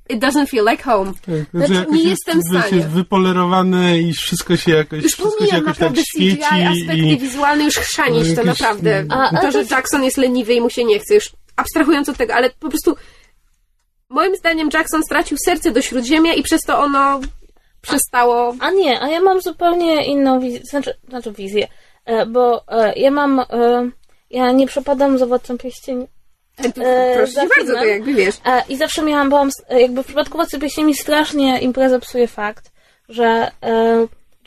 It 0.09 0.19
doesn't 0.19 0.47
feel 0.49 0.65
like 0.69 0.83
home. 0.83 1.13
Tak, 1.13 1.35
Znaczy, 1.53 1.73
jakoś 1.73 1.93
nie 1.95 2.03
jest, 2.09 2.09
jestem 2.27 2.39
w 2.39 2.43
stanie. 2.61 2.77
jest 2.77 2.89
wypolerowane 2.89 3.99
i 3.99 4.13
wszystko 4.13 4.57
się 4.57 4.71
jakoś, 4.71 5.03
Już 5.03 5.13
wszystko 5.13 5.45
się 5.45 5.55
jakoś 5.55 5.57
tak 5.57 5.65
naprawdę 5.67 6.01
CGI, 6.01 6.05
świeci 6.31 6.43
aspekty 6.45 6.97
i 6.97 7.17
wizualne, 7.17 7.63
już 7.63 7.75
chrzanić 7.75 8.35
to 8.35 8.43
naprawdę. 8.43 9.05
A- 9.09 9.29
a 9.37 9.41
to, 9.41 9.51
że 9.51 9.65
to- 9.65 9.75
Jackson 9.75 10.03
jest 10.03 10.17
leniwy 10.17 10.53
i 10.53 10.61
mu 10.61 10.69
się 10.69 10.83
nie 10.83 10.99
chce, 10.99 11.15
już 11.15 11.31
abstrahując 11.55 12.09
od 12.09 12.17
tego, 12.17 12.33
ale 12.35 12.49
po 12.49 12.69
prostu 12.69 12.95
moim 14.09 14.35
zdaniem 14.35 14.69
Jackson 14.73 15.03
stracił 15.03 15.37
serce 15.45 15.71
do 15.71 15.81
Śródziemia 15.81 16.33
i 16.33 16.43
przez 16.43 16.61
to 16.61 16.79
ono 16.79 17.19
przestało... 17.81 18.55
A 18.59 18.71
nie, 18.71 19.01
a 19.01 19.09
ja 19.09 19.21
mam 19.21 19.41
zupełnie 19.41 20.05
inną 20.05 20.39
wizję, 20.39 20.59
znaczy, 20.69 20.93
znaczy 21.09 21.31
wizję, 21.31 21.67
e, 22.05 22.25
bo 22.25 22.67
e, 22.67 22.93
ja 22.99 23.11
mam, 23.11 23.39
e, 23.39 23.45
ja 24.29 24.51
nie 24.51 24.67
przepadam 24.67 25.17
za 25.17 25.25
Władcą 25.25 25.57
Pierścieni. 25.57 26.07
E, 26.63 27.15
Proszę 27.15 27.31
za 27.31 27.45
bardzo, 27.57 27.73
to 27.73 27.85
jakby 27.85 28.13
wiesz. 28.13 28.35
E, 28.45 28.63
I 28.69 28.77
zawsze 28.77 29.01
miałam, 29.01 29.29
byłam, 29.29 29.47
s- 29.47 29.63
e, 29.69 29.81
jakby 29.81 30.03
w 30.03 30.05
przypadku 30.05 30.37
Władcy 30.37 30.59
Pierścieni 30.59 30.95
strasznie 30.95 31.59
imprezę 31.59 31.99
psuje 31.99 32.27
fakt, 32.27 32.71
że 33.09 33.51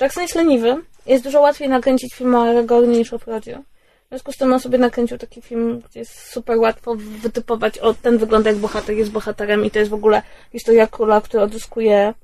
Jackson 0.01 0.23
jest 0.23 0.35
leniwy, 0.35 0.77
jest 1.07 1.25
dużo 1.25 1.41
łatwiej 1.41 1.69
nakręcić 1.69 2.15
film 2.15 2.35
o 2.35 2.43
Aragornie 2.49 2.99
niż 2.99 3.13
o 3.13 3.19
Frodzie. 3.19 3.63
W 4.07 4.09
związku 4.09 4.33
z 4.33 4.37
tym 4.37 4.53
on 4.53 4.61
sobie 4.61 4.79
nakręcił 4.79 5.19
taki 5.19 5.43
film, 5.43 5.83
gdzie 5.91 6.01
jest 6.01 6.31
super 6.31 6.59
łatwo 6.59 6.95
wytypować, 6.99 7.79
o 7.79 7.95
ten 7.95 8.19
wygląda 8.19 8.51
jak 8.51 8.59
bohater, 8.59 8.97
jest 8.97 9.11
bohaterem 9.11 9.65
i 9.65 9.71
to 9.71 9.79
jest 9.79 9.91
w 9.91 9.95
ogóle 9.95 10.23
historia 10.53 10.87
króla, 10.87 11.21
który 11.21 11.43
odzyskuje, 11.43 12.15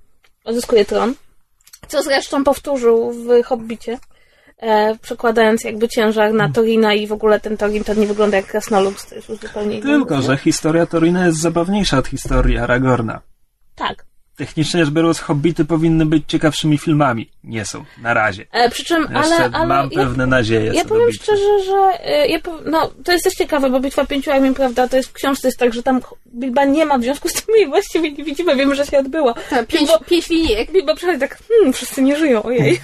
odzyskuje 0.44 0.84
tron. 0.84 1.14
Co 1.88 2.02
zresztą 2.02 2.44
powtórzył 2.44 3.10
w 3.12 3.42
Hobbicie, 3.44 3.98
e, 4.64 4.98
przekładając 5.02 5.64
jakby 5.64 5.88
ciężar 5.88 6.34
na 6.34 6.48
Torina 6.48 6.94
i 6.94 7.06
w 7.06 7.12
ogóle 7.12 7.40
ten 7.40 7.56
Torin 7.56 7.84
to 7.84 7.94
nie 7.94 8.06
wygląda 8.06 8.36
jak 8.36 8.46
krasnolud, 8.46 9.08
to 9.08 9.14
jest 9.14 9.28
już 9.28 9.38
zupełnie 9.38 9.78
inny 9.78 9.82
Tylko, 9.86 10.16
wzór. 10.18 10.30
że 10.30 10.36
historia 10.36 10.86
Torina 10.86 11.26
jest 11.26 11.38
zabawniejsza 11.38 11.98
od 11.98 12.06
historii 12.06 12.58
Aragorna. 12.58 13.20
Tak. 13.74 14.04
Technicznie 14.36 14.84
rzecz 14.84 14.94
biorąc, 14.94 15.20
Hobbity 15.20 15.64
powinny 15.64 16.06
być 16.06 16.24
ciekawszymi 16.28 16.78
filmami. 16.78 17.30
Nie 17.44 17.64
są, 17.64 17.84
na 18.02 18.14
razie. 18.14 18.46
E, 18.52 18.70
przy 18.70 18.84
czym, 18.84 19.02
Jeszcze 19.02 19.34
ale, 19.36 19.50
ale 19.52 19.66
mam 19.66 19.88
ja, 19.92 19.98
pewne 19.98 20.26
nadzieje 20.26 20.72
ja 20.74 20.84
powiem 20.84 21.06
bitwy. 21.08 21.24
szczerze, 21.24 21.64
że 21.66 22.04
e, 22.04 22.28
ja 22.28 22.38
no, 22.66 22.90
to 23.04 23.12
jest 23.12 23.24
też 23.24 23.34
ciekawe, 23.34 23.70
bo 23.70 23.80
Bitwa 23.80 24.06
Pięciu 24.06 24.30
Armii, 24.32 24.54
prawda, 24.54 24.88
to 24.88 24.96
jest 24.96 25.08
w 25.08 25.12
książce 25.12 25.48
jest 25.48 25.58
tak, 25.58 25.74
że 25.74 25.82
tam 25.82 26.00
Bilba 26.34 26.64
nie 26.64 26.86
ma, 26.86 26.98
w 26.98 27.02
związku 27.02 27.28
z 27.28 27.32
tym 27.32 27.54
jej 27.56 27.66
właściwie 27.68 28.12
nie 28.12 28.24
widzimy, 28.24 28.56
wiemy, 28.56 28.74
że 28.74 28.86
się 28.86 28.98
odbyła. 28.98 29.34
Ta, 29.50 29.64
pięć, 29.64 29.88
Bilbo, 29.90 30.04
pięć 30.04 30.28
linijek. 30.30 30.72
Bilba 30.72 30.94
przychodzi 30.94 31.20
tak, 31.20 31.38
hmm, 31.48 31.72
wszyscy 31.72 32.02
nie 32.02 32.16
żyją, 32.16 32.42
ojej. 32.42 32.80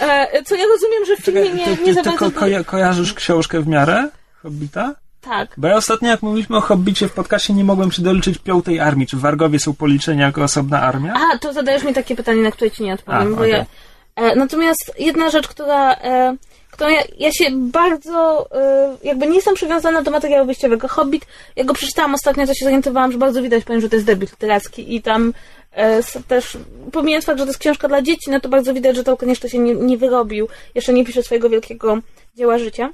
E, 0.00 0.42
co 0.42 0.54
ja 0.56 0.64
rozumiem, 0.66 1.04
że 1.06 1.16
w 1.16 1.20
filmie 1.24 1.40
nie, 1.42 1.66
nie 1.66 1.76
ty, 1.76 1.94
za 1.94 2.02
ty 2.02 2.10
bardzo... 2.10 2.30
ko- 2.30 2.40
koja- 2.40 2.64
kojarzysz 2.64 3.14
książkę 3.14 3.60
w 3.60 3.66
miarę 3.68 4.08
Hobbita? 4.42 4.94
Tak. 5.20 5.54
Bo 5.56 5.68
ja 5.68 5.76
ostatnio, 5.76 6.08
jak 6.08 6.22
mówiliśmy 6.22 6.56
o 6.56 6.60
Hobbicie 6.60 7.08
w 7.08 7.12
podcastie, 7.12 7.52
nie 7.54 7.64
mogłem 7.64 7.92
się 7.92 8.02
doliczyć 8.02 8.38
piątej 8.38 8.80
armii. 8.80 9.06
Czy 9.06 9.16
Wargowie 9.16 9.58
są 9.58 9.74
policzeni 9.74 10.20
jako 10.20 10.42
osobna 10.42 10.82
armia? 10.82 11.14
A, 11.14 11.38
to 11.38 11.52
zadajesz 11.52 11.84
mi 11.84 11.94
takie 11.94 12.16
pytanie, 12.16 12.42
na 12.42 12.50
które 12.50 12.70
ci 12.70 12.82
nie 12.82 12.94
odpowiem, 12.94 13.32
A, 13.32 13.36
bo 13.36 13.36
okej. 13.36 13.50
ja... 13.50 13.66
E, 14.16 14.36
natomiast 14.36 14.92
jedna 14.98 15.30
rzecz, 15.30 15.48
która... 15.48 15.94
E, 15.94 16.36
którą 16.70 16.90
ja, 16.90 17.02
ja 17.18 17.32
się 17.32 17.44
bardzo, 17.52 18.48
e, 18.52 18.96
jakby 19.02 19.26
nie 19.26 19.34
jestem 19.34 19.54
przywiązana 19.54 20.02
do 20.02 20.10
materiału 20.10 20.46
wyjściowego. 20.46 20.88
Hobbit, 20.88 21.26
ja 21.56 21.64
go 21.64 21.74
przeczytałam 21.74 22.14
ostatnio, 22.14 22.46
to 22.46 22.54
się 22.54 22.64
zorientowałam, 22.64 23.12
że 23.12 23.18
bardzo 23.18 23.42
widać, 23.42 23.64
powiem, 23.64 23.80
że 23.80 23.88
to 23.88 23.96
jest 23.96 24.06
debiut 24.06 24.30
literacki 24.30 24.94
i 24.96 25.02
tam 25.02 25.32
e, 25.72 26.02
też, 26.28 26.58
pomijając 26.92 27.24
fakt, 27.24 27.38
że 27.38 27.44
to 27.44 27.50
jest 27.50 27.60
książka 27.60 27.88
dla 27.88 28.02
dzieci, 28.02 28.30
no 28.30 28.40
to 28.40 28.48
bardzo 28.48 28.74
widać, 28.74 28.96
że 28.96 29.04
Tolkien 29.04 29.28
jeszcze 29.28 29.48
się 29.48 29.58
nie, 29.58 29.74
nie 29.74 29.98
wyrobił, 29.98 30.48
jeszcze 30.74 30.92
nie 30.92 31.04
pisze 31.04 31.22
swojego 31.22 31.48
wielkiego 31.48 31.98
dzieła 32.36 32.58
życia. 32.58 32.90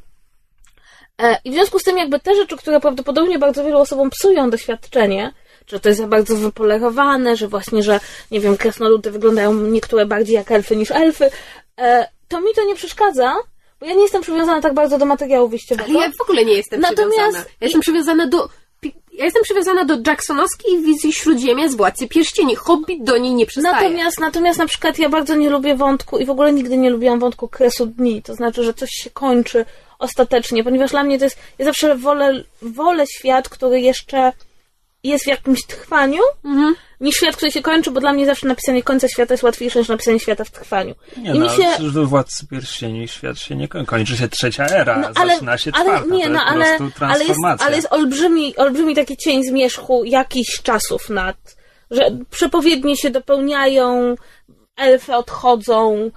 E, 1.23 1.39
I 1.45 1.51
w 1.51 1.55
związku 1.55 1.79
z 1.79 1.83
tym 1.83 1.99
jakby 1.99 2.21
te 2.21 2.35
rzeczy, 2.35 2.57
które 2.57 2.81
prawdopodobnie 2.81 3.39
bardzo 3.39 3.65
wielu 3.65 3.79
osobom 3.79 4.11
psują 4.11 4.51
doświadczenie, 4.51 5.33
że 5.67 5.81
to 5.81 5.89
jest 5.89 6.01
za 6.01 6.07
bardzo 6.07 6.37
wypolerowane, 6.37 7.37
że 7.37 7.49
właśnie, 7.49 7.83
że 7.83 8.01
nie 8.31 8.41
wiem, 8.41 8.57
krasnoludy 8.57 9.11
wyglądają 9.11 9.55
niektóre 9.55 10.07
bardziej 10.07 10.35
jak 10.35 10.51
elfy 10.51 10.77
niż 10.77 10.91
elfy, 10.91 11.31
e, 11.79 12.09
to 12.29 12.41
mi 12.41 12.55
to 12.57 12.65
nie 12.65 12.75
przeszkadza, 12.75 13.35
bo 13.81 13.87
ja 13.87 13.95
nie 13.95 14.03
jestem 14.03 14.23
przywiązana 14.23 14.61
tak 14.61 14.75
bardzo 14.75 14.99
do 14.99 15.05
materiału 15.05 15.49
wyjściowego. 15.49 15.91
Ale 15.91 16.01
ja 16.01 16.13
w 16.19 16.23
ogóle 16.23 16.45
nie 16.45 16.55
jestem 16.55 16.81
Natomiast- 16.81 17.11
przywiązana. 17.11 17.45
Ja 17.61 17.65
jestem 17.67 17.81
przywiązana 17.81 18.27
do... 18.27 18.49
Ja 19.13 19.25
jestem 19.25 19.43
przywiązana 19.43 19.85
do 19.85 19.97
Jacksonowskiej 20.07 20.83
wizji 20.83 21.13
Śródziemia 21.13 21.69
z 21.69 21.75
Władcy 21.75 22.09
Pierścieni. 22.09 22.57
Hobbit 22.57 23.05
do 23.05 23.19
niej 23.19 23.35
nie 23.35 23.47
przystaje. 23.47 23.75
Natomiast, 23.75 24.21
natomiast 24.21 24.59
na 24.59 24.67
przykład 24.67 24.99
ja 24.99 25.09
bardzo 25.09 25.35
nie 25.35 25.51
lubię 25.51 25.77
wątku 25.77 26.19
i 26.19 26.27
w 26.27 26.31
ogóle 26.31 26.53
nigdy 26.53 26.77
nie 26.77 26.91
lubiłam 26.91 27.19
wątku 27.19 27.49
kresu 27.49 27.87
dni. 27.87 28.23
To 28.23 28.35
znaczy, 28.35 28.65
że 28.65 28.75
coś 28.75 28.91
się 28.91 29.11
kończy 29.11 29.65
ostatecznie, 29.99 30.65
ponieważ 30.65 30.91
dla 30.91 31.03
mnie 31.03 31.19
to 31.19 31.25
jest, 31.25 31.39
ja 31.59 31.65
zawsze 31.65 31.97
wolę, 31.97 32.45
wolę 32.63 33.05
świat, 33.19 33.49
który 33.49 33.81
jeszcze 33.81 34.33
jest 35.05 35.25
w 35.25 35.29
jakimś 35.29 35.67
trwaniu, 35.67 36.21
Mhm. 36.45 36.75
niż 37.01 37.15
świat, 37.17 37.37
który 37.37 37.53
się 37.53 37.63
kończy, 37.63 37.91
bo 37.91 38.01
dla 38.01 38.13
mnie 38.13 38.27
zawsze 38.27 38.47
napisanie 38.49 38.83
końca 38.83 39.09
świata 39.09 39.35
jest 39.35 39.43
łatwiejsze 39.45 39.79
niż 39.79 39.89
napisanie 39.89 40.21
świata 40.21 40.45
w 40.45 40.51
trwaniu. 40.51 40.95
Nie 41.17 41.31
I 41.35 41.39
no, 41.39 41.45
mi 41.45 41.51
się, 41.51 41.91
we 41.91 42.07
Władcy 42.07 42.47
Pierścieni 42.47 43.09
świat 43.09 43.39
się 43.39 43.57
nie 43.57 43.69
kończy. 43.69 43.87
Kończy 43.91 44.17
się 44.17 44.29
trzecia 44.29 44.67
era, 44.67 44.99
No, 44.99 45.09
ale, 45.15 45.33
zaczyna 45.35 45.59
się 45.59 45.71
ale 45.75 45.85
czwarta. 45.85 46.15
nie, 46.15 46.25
to 46.25 46.31
no, 46.31 46.39
jest 46.39 46.49
ale, 46.53 46.65
po 46.65 46.79
prostu 46.79 46.85
ale, 47.05 47.13
jest, 47.15 47.27
transformacja. 47.27 47.67
ale 47.67 47.77
jest 47.77 47.89
olbrzymi, 47.93 48.57
olbrzymi 48.57 48.95
taki 48.95 49.17
cień 49.17 49.45
zmierzchu 49.45 50.05
jakichś 50.05 50.63
czasów 50.63 51.11
nad, 51.11 51.37
że 51.91 52.11
przepowiednie 52.31 52.97
się 52.97 53.11
dopełniają, 53.11 54.15
elfy 54.77 55.15
odchodzą, 55.15 56.11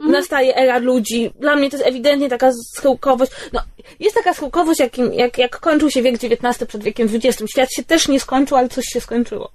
Mhm. 0.00 0.12
nastaje 0.12 0.56
era 0.56 0.78
ludzi. 0.78 1.30
Dla 1.40 1.56
mnie 1.56 1.70
to 1.70 1.76
jest 1.76 1.88
ewidentnie 1.88 2.28
taka 2.28 2.50
schyłkowość. 2.76 3.32
No, 3.52 3.60
jest 4.00 4.16
taka 4.16 4.34
schyłkowość, 4.34 4.80
jak, 4.80 4.98
jak, 4.98 5.38
jak 5.38 5.60
kończył 5.60 5.90
się 5.90 6.02
wiek 6.02 6.14
XIX 6.14 6.68
przed 6.68 6.82
wiekiem 6.82 7.08
XX. 7.14 7.50
Świat 7.50 7.72
się 7.72 7.84
też 7.84 8.08
nie 8.08 8.20
skończył, 8.20 8.56
ale 8.56 8.68
coś 8.68 8.84
się 8.84 9.00
skończyło. 9.00 9.52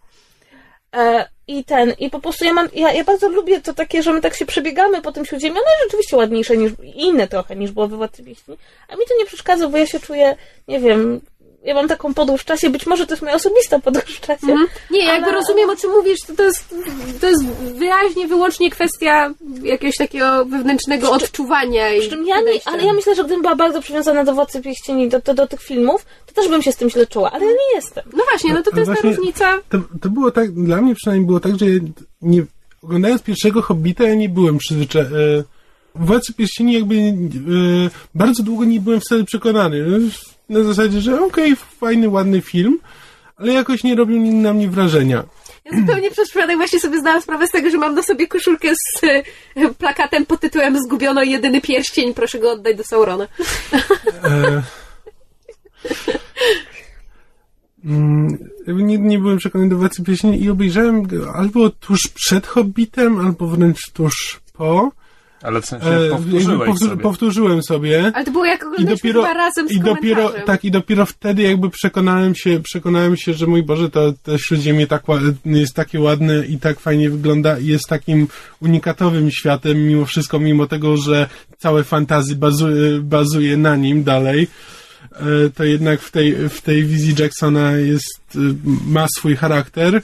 E, 0.95 1.27
I 1.47 1.63
ten, 1.63 1.93
i 1.99 2.10
po 2.10 2.19
prostu 2.19 2.45
ja 2.45 2.54
mam, 2.54 2.67
ja, 2.73 2.93
ja 2.93 3.04
bardzo 3.04 3.30
lubię 3.30 3.62
to 3.62 3.73
takie, 3.73 4.04
że 4.04 4.13
my 4.13 4.21
tak 4.21 4.36
się 4.36 4.45
przebiegamy 4.45 5.01
po 5.01 5.12
tym 5.12 5.25
śródziemiu. 5.25 5.56
Ono 5.56 5.71
jest 5.71 5.84
rzeczywiście 5.84 6.17
ładniejsze 6.17 6.58
niż, 6.58 6.71
inne 6.95 7.27
trochę 7.27 7.56
niż 7.56 7.71
było 7.71 7.89
Pieśni. 8.25 8.58
A 8.88 8.95
mi 8.95 9.06
to 9.08 9.17
nie 9.19 9.25
przeszkadza, 9.25 9.67
bo 9.67 9.77
ja 9.77 9.88
się 9.88 9.99
czuję, 9.99 10.36
nie 10.67 10.80
wiem, 10.80 11.21
ja 11.63 11.74
mam 11.74 11.88
taką 11.88 12.13
podróż 12.13 12.41
w 12.41 12.45
czasie, 12.45 12.69
być 12.69 12.88
może 12.88 13.08
to 13.08 13.13
jest 13.13 13.21
moja 13.21 13.36
osobista 13.36 13.80
podróż 13.80 14.15
w 14.15 14.21
czasie. 14.21 14.47
Mhm. 14.47 14.67
Nie, 14.91 15.12
Ale- 15.12 15.32
rozumiem, 15.32 15.69
o 15.69 15.76
czym 15.76 15.91
mówisz. 15.91 16.19
To, 16.28 16.36
to, 16.36 16.43
jest, 16.43 16.76
to 17.21 17.30
jest 17.30 17.45
wyraźnie, 17.76 18.28
wyłącznie 18.28 18.71
kwestia 18.71 19.34
jakiegoś 19.63 19.97
takiego 19.97 20.45
wewnętrznego 20.45 21.12
odczuwania. 21.12 21.93
I 21.93 22.00
Przy 22.00 22.10
czym 22.10 22.28
ja 22.28 22.41
nie, 22.41 22.52
ale 22.65 22.84
ja 22.84 22.93
myślę, 22.93 23.15
że 23.15 23.24
gdybym 23.24 23.41
była 23.41 23.56
bardzo 23.56 23.82
przywiązana 23.82 24.24
do 24.24 24.34
Władcy 24.34 24.62
Pieścieni, 24.62 25.10
do, 25.10 25.19
do, 25.19 25.34
do 25.34 25.47
tych 25.47 25.62
filmów, 25.62 26.06
to 26.26 26.34
też 26.34 26.50
bym 26.50 26.62
się 26.62 26.71
z 26.71 26.76
tym 26.76 26.89
źle 26.89 27.08
czuła, 27.08 27.32
ale 27.32 27.45
ja 27.45 27.52
nie 27.52 27.76
jestem. 27.76 28.04
No 28.13 28.24
właśnie, 28.32 28.54
no 28.54 28.63
to 28.63 28.71
to 28.71 28.80
jest 28.80 28.91
ta 29.02 29.08
różnica. 29.08 29.58
To, 29.69 29.78
to 30.02 30.10
było 30.10 30.32
tak, 30.32 30.52
dla 30.52 30.82
mnie 30.82 30.95
przynajmniej 30.95 31.28
było 31.28 31.39
tak, 31.39 31.60
że 31.60 31.65
nie, 32.21 32.43
oglądając 32.84 33.21
pierwszego 33.21 33.62
Hobbita, 33.62 34.04
ja 34.04 34.15
nie 34.15 34.30
byłem 34.30 34.58
przyzwyczajony. 34.58 35.17
E, 35.17 35.43
Władcy 35.95 36.34
Pierścieni 36.34 36.74
jakby 36.74 36.95
e, 36.95 37.10
bardzo 38.15 38.43
długo 38.43 38.65
nie 38.65 38.82
byłem 38.82 39.00
wtedy 39.00 39.24
przekonany. 39.24 39.86
Na 40.51 40.63
zasadzie, 40.63 41.01
że 41.01 41.21
okej, 41.21 41.55
fajny, 41.55 42.09
ładny 42.09 42.41
film, 42.41 42.79
ale 43.37 43.53
jakoś 43.53 43.83
nie 43.83 43.95
robił 43.95 44.17
nigdy 44.17 44.37
na 44.37 44.53
mnie 44.53 44.69
wrażenia. 44.69 45.23
Ja 45.65 45.79
zupełnie 45.79 46.11
przez 46.11 46.29
przypadek 46.29 46.57
właśnie 46.57 46.79
sobie 46.79 46.99
zdałam 46.99 47.21
sprawę 47.21 47.47
z 47.47 47.51
tego, 47.51 47.69
że 47.69 47.77
mam 47.77 47.95
na 47.95 48.03
sobie 48.03 48.27
koszulkę 48.27 48.67
z 48.75 49.03
e, 49.03 49.73
plakatem 49.73 50.25
pod 50.25 50.39
tytułem 50.39 50.79
Zgubiono 50.79 51.23
jedyny 51.23 51.61
pierścień, 51.61 52.13
proszę 52.13 52.39
go 52.39 52.51
oddać 52.51 52.77
do 52.77 52.83
Saurona. 52.83 53.27
E, 54.23 54.63
mm, 57.85 58.37
nie, 58.67 58.97
nie 58.97 59.19
byłem 59.19 59.37
przekonany 59.37 59.69
do 59.69 59.77
Władcy 59.77 60.03
Pieśni 60.03 60.43
i 60.43 60.49
obejrzałem 60.49 61.03
go 61.03 61.33
albo 61.35 61.69
tuż 61.69 61.99
przed 62.13 62.47
Hobbitem, 62.47 63.19
albo 63.19 63.47
wręcz 63.47 63.91
tuż 63.93 64.41
po. 64.53 64.91
Ale 65.43 65.62
w 65.62 65.65
sensie 65.65 65.88
E, 65.88 66.10
powtórzyłeś 66.10 66.47
jakby 66.47 66.65
powtór- 66.65 66.89
sobie. 66.89 67.01
powtórzyłem 67.04 67.63
sobie. 67.63 68.12
Ale 68.15 68.25
to 68.25 68.32
było 68.32 68.45
jak 68.45 68.65
I 68.77 68.86
dopiero, 68.86 69.21
chyba 69.21 69.34
razem 69.34 69.67
z 69.67 69.71
i 69.71 69.80
dopiero, 69.80 70.30
tak, 70.45 70.65
i 70.65 70.71
dopiero 70.71 71.06
wtedy 71.06 71.41
jakby 71.41 71.69
przekonałem 71.69 72.36
się, 72.36 72.60
przekonałem 72.63 73.17
się, 73.17 73.34
że 73.34 73.47
mój 73.47 73.63
Boże, 73.63 73.89
to, 73.89 74.13
to 74.23 74.38
Śródziemie 74.38 74.88
tak, 74.88 75.04
jest 75.45 75.73
takie 75.75 75.99
ładne 75.99 76.45
i 76.45 76.58
tak 76.58 76.80
fajnie 76.80 77.10
wygląda 77.10 77.60
i 77.60 77.65
jest 77.65 77.88
takim 77.88 78.27
unikatowym 78.62 79.32
światem 79.32 79.88
mimo 79.88 80.06
wszystko, 80.06 80.39
mimo 80.39 80.67
tego, 80.67 80.97
że 80.97 81.27
całe 81.58 81.84
fantazy 81.84 82.36
bazuje, 82.36 82.99
bazuje 83.01 83.58
na 83.58 83.75
nim 83.75 84.04
dalej. 84.04 84.47
e, 85.12 85.49
To 85.56 85.63
jednak 85.63 86.01
w 86.01 86.12
tej, 86.12 86.49
w 86.49 86.62
tej 86.62 86.84
wizji 86.86 87.15
Jacksona 87.19 87.71
jest, 87.71 88.21
e, 88.36 88.39
ma 88.88 89.08
swój 89.17 89.36
charakter. 89.36 90.01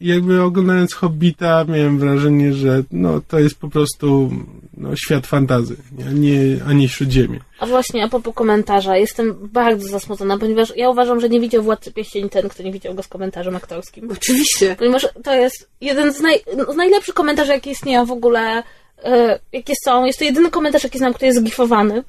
I 0.00 0.08
jakby 0.08 0.42
oglądając 0.42 0.94
Hobbita 0.94 1.64
miałem 1.64 1.98
wrażenie, 1.98 2.52
że 2.52 2.82
no, 2.92 3.20
to 3.28 3.38
jest 3.38 3.58
po 3.58 3.68
prostu 3.68 4.30
no, 4.76 4.96
świat 4.96 5.26
fantazy, 5.26 5.76
nie, 5.98 6.04
a 6.06 6.12
nie, 6.12 6.38
a 6.68 6.72
nie 6.72 6.88
Śródziemie. 6.88 7.40
A 7.58 7.66
właśnie, 7.66 8.04
a 8.04 8.08
propos 8.08 8.34
komentarza, 8.34 8.96
jestem 8.96 9.34
bardzo 9.52 9.88
zasmucona, 9.88 10.38
ponieważ 10.38 10.72
ja 10.76 10.90
uważam, 10.90 11.20
że 11.20 11.28
nie 11.28 11.40
widział 11.40 11.62
Władcy 11.62 11.92
Pieścieni 11.92 12.30
ten, 12.30 12.48
kto 12.48 12.62
nie 12.62 12.72
widział 12.72 12.94
go 12.94 13.02
z 13.02 13.08
komentarzem 13.08 13.56
aktorskim. 13.56 14.10
Oczywiście. 14.12 14.76
Ponieważ 14.78 15.08
to 15.24 15.34
jest 15.34 15.68
jeden 15.80 16.12
z, 16.12 16.20
naj, 16.20 16.40
z 16.72 16.76
najlepszych 16.76 17.14
komentarzy, 17.14 17.52
jakie 17.52 17.70
istnieją 17.70 18.06
w 18.06 18.12
ogóle, 18.12 18.62
e, 19.04 19.38
jakie 19.52 19.72
są. 19.84 20.04
Jest 20.04 20.18
to 20.18 20.24
jedyny 20.24 20.50
komentarz, 20.50 20.84
jaki 20.84 20.98
znam, 20.98 21.14
który 21.14 21.26
jest 21.26 21.40
zgifowany. 21.40 22.02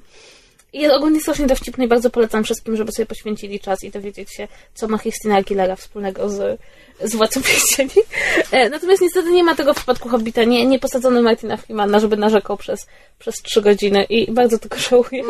Jest 0.73 0.95
ogólnie 0.95 1.21
strasznie 1.21 1.47
dowcipny 1.47 1.85
i 1.85 1.87
bardzo 1.87 2.09
polecam 2.09 2.43
wszystkim, 2.43 2.75
żeby 2.77 2.91
sobie 2.91 3.05
poświęcili 3.05 3.59
czas 3.59 3.83
i 3.83 3.91
dowiedzieć 3.91 4.33
się, 4.33 4.47
co 4.73 4.87
ma 4.87 4.99
Christina 4.99 5.35
Aguilera 5.37 5.75
wspólnego 5.75 6.29
z, 6.29 6.59
z 7.03 7.15
Władcą 7.15 7.41
Pierścieni. 7.43 8.03
E, 8.51 8.69
natomiast 8.69 9.01
niestety 9.01 9.31
nie 9.31 9.43
ma 9.43 9.55
tego 9.55 9.73
w 9.73 9.77
przypadku 9.77 10.09
Hobbita. 10.09 10.43
Nie, 10.43 10.65
nie 10.65 10.79
posadzono 10.79 11.21
Martina 11.21 11.57
Freemana, 11.57 11.99
żeby 11.99 12.17
narzekał 12.17 12.57
przez, 12.57 12.87
przez 13.19 13.35
trzy 13.35 13.61
godziny 13.61 14.03
i 14.03 14.31
bardzo 14.31 14.59
tego 14.59 14.77
żałuję. 14.77 15.23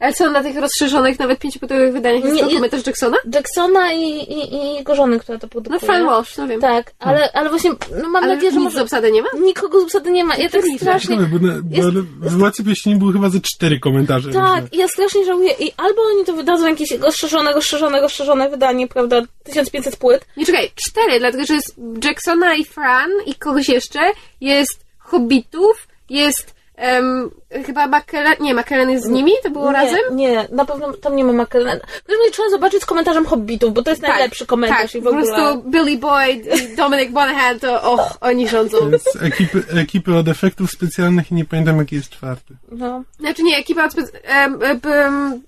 Ale 0.00 0.12
co, 0.12 0.30
na 0.30 0.42
tych 0.42 0.56
rozszerzonych, 0.56 1.18
nawet 1.18 1.38
pięciopłytowych 1.38 1.92
wydaniach 1.92 2.24
jest 2.24 2.36
Nie, 2.36 2.54
komentarz 2.54 2.86
Jacksona? 2.86 3.16
Jacksona 3.34 3.92
i, 3.92 4.02
i, 4.02 4.54
i 4.54 4.74
jego 4.74 4.94
żony, 4.94 5.18
która 5.20 5.38
to 5.38 5.46
No 5.46 5.50
produkuje. 5.50 5.80
Fran 5.80 6.06
Walsh, 6.06 6.36
no 6.36 6.48
wiem. 6.48 6.60
Tak, 6.60 6.92
ale, 6.98 7.32
ale 7.32 7.48
właśnie 7.50 7.70
no 8.02 8.08
mam 8.08 8.24
Ale 8.24 8.34
nadzieję, 8.34 8.52
że 8.52 8.58
nic 8.58 8.64
może... 8.64 8.78
z 8.78 8.82
obsady 8.82 9.12
nie 9.12 9.22
ma? 9.22 9.28
Nikogo 9.40 9.80
z 9.80 9.84
obsady 9.84 10.10
nie 10.10 10.24
ma. 10.24 10.36
Ja 10.36 10.48
tak 10.50 10.62
strasznie... 10.80 11.16
Ciekawe, 11.16 11.38
bo, 11.38 11.46
na, 11.46 11.54
bo 11.62 11.76
Jest- 11.76 11.90
w 12.20 12.38
Władcy 12.38 12.64
Pieśni 12.64 12.96
były 12.96 13.12
chyba 13.12 13.28
ze 13.28 13.40
cztery 13.40 13.80
komentarze. 13.80 14.32
Tak, 14.32 14.60
różne. 14.62 14.68
i 14.72 14.78
ja 14.78 14.88
strasznie 14.88 15.24
żałuję. 15.24 15.52
I 15.58 15.72
albo 15.76 16.02
oni 16.02 16.24
to 16.24 16.32
wydadzą 16.32 16.66
jakieś 16.66 16.90
rozszerzone, 16.90 17.52
rozszerzone, 17.52 18.00
rozszerzone 18.00 18.50
wydanie, 18.50 18.88
prawda, 18.88 19.22
1500 19.44 19.96
płyt. 19.96 20.26
Nie 20.36 20.46
czekaj, 20.46 20.70
cztery, 20.74 21.18
dlatego 21.18 21.44
że 21.44 21.54
jest 21.54 21.74
Jacksona 22.04 22.54
i 22.54 22.64
Fran 22.64 23.10
i 23.26 23.34
kogoś 23.34 23.68
jeszcze, 23.68 24.00
jest 24.40 24.86
Hobbitów, 24.98 25.88
jest 26.10 26.55
em, 26.76 27.30
chyba 27.66 27.86
McKellen, 27.86 28.34
nie, 28.40 28.54
McKellen 28.54 28.90
jest 28.90 29.04
z 29.04 29.08
nimi, 29.08 29.32
to 29.42 29.50
było 29.50 29.66
nie, 29.66 29.72
razem? 29.72 30.00
Nie, 30.12 30.48
na 30.52 30.64
pewno 30.64 30.92
tam 30.92 31.16
nie 31.16 31.24
ma 31.24 31.42
McKellen. 31.42 31.80
Razie 32.08 32.30
trzeba 32.32 32.50
zobaczyć 32.50 32.82
z 32.82 32.86
komentarzem 32.86 33.26
Hobbitów, 33.26 33.74
bo 33.74 33.82
to 33.82 33.90
jest 33.90 34.02
najlepszy 34.02 34.46
komentarz 34.46 34.92
tak, 34.92 34.94
i 34.94 35.00
w 35.00 35.04
po 35.04 35.10
ogóle... 35.10 35.26
prostu 35.26 35.70
Billy 35.70 35.98
Boyd 35.98 36.62
i 36.72 36.76
Dominic 36.76 37.10
Monaghan 37.10 37.60
to, 37.60 37.92
och, 37.92 38.18
oni 38.20 38.48
rządzą. 38.48 38.78
To 38.78 38.88
jest 38.88 39.18
ekipy, 39.22 39.62
ekipy 39.80 40.14
od 40.14 40.28
efektów 40.28 40.70
specjalnych 40.70 41.30
i 41.30 41.34
nie 41.34 41.44
pamiętam 41.44 41.78
jaki 41.78 41.96
jest 41.96 42.10
czwarty. 42.10 42.54
No. 42.72 43.02
Znaczy 43.20 43.42
nie, 43.42 43.56
ekipa, 43.56 43.84
od 43.84 43.92
spe- 43.92 44.20
em, 44.24 44.62
em, 44.62 44.80
em, 44.84 44.92
em, 44.92 45.42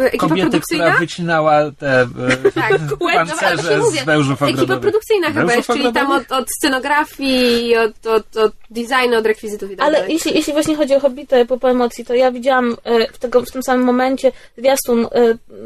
ekipa 0.00 0.28
Kobiety, 0.28 0.50
produkcyjna? 0.50 0.84
która 0.84 0.98
wycinała 1.00 1.70
te 1.78 2.00
e, 2.02 2.06
Tak, 2.54 2.72
pancerze 3.14 3.78
mówię. 3.78 4.00
z 4.00 4.04
wężów 4.04 4.42
Ekipa 4.42 4.50
ogrodowych. 4.52 4.80
produkcyjna 4.82 5.32
chyba 5.32 5.54
jest, 5.54 5.66
czyli 5.68 5.92
tam 5.92 6.10
od, 6.12 6.32
od 6.32 6.46
scenografii, 6.58 7.76
od, 7.76 8.06
od, 8.06 8.36
od 8.36 8.52
designu, 8.70 9.16
od 9.18 9.26
rekwizytów 9.26 9.70
i 9.70 9.76
tak 9.76 9.86
Ale 9.86 9.98
dalej. 9.98 10.12
jeśli, 10.12 10.34
jeśli 10.34 10.52
właśnie 10.52 10.76
chodzi 10.76 10.94
o 10.94 11.00
Hobbitę 11.00 11.44
po 11.46 11.70
emocji, 11.70 12.04
to 12.04 12.14
ja 12.14 12.32
widziałam 12.32 12.76
e, 12.84 13.12
w, 13.12 13.18
tego, 13.18 13.42
w 13.42 13.50
tym 13.50 13.62
samym 13.62 13.86
momencie 13.86 14.32
zwiastun, 14.58 15.06
e, 15.06 15.08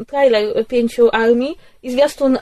trailer 0.07 0.66
pięciu 0.66 1.09
armii 1.12 1.59
i 1.83 1.90
zwiastun, 1.90 2.38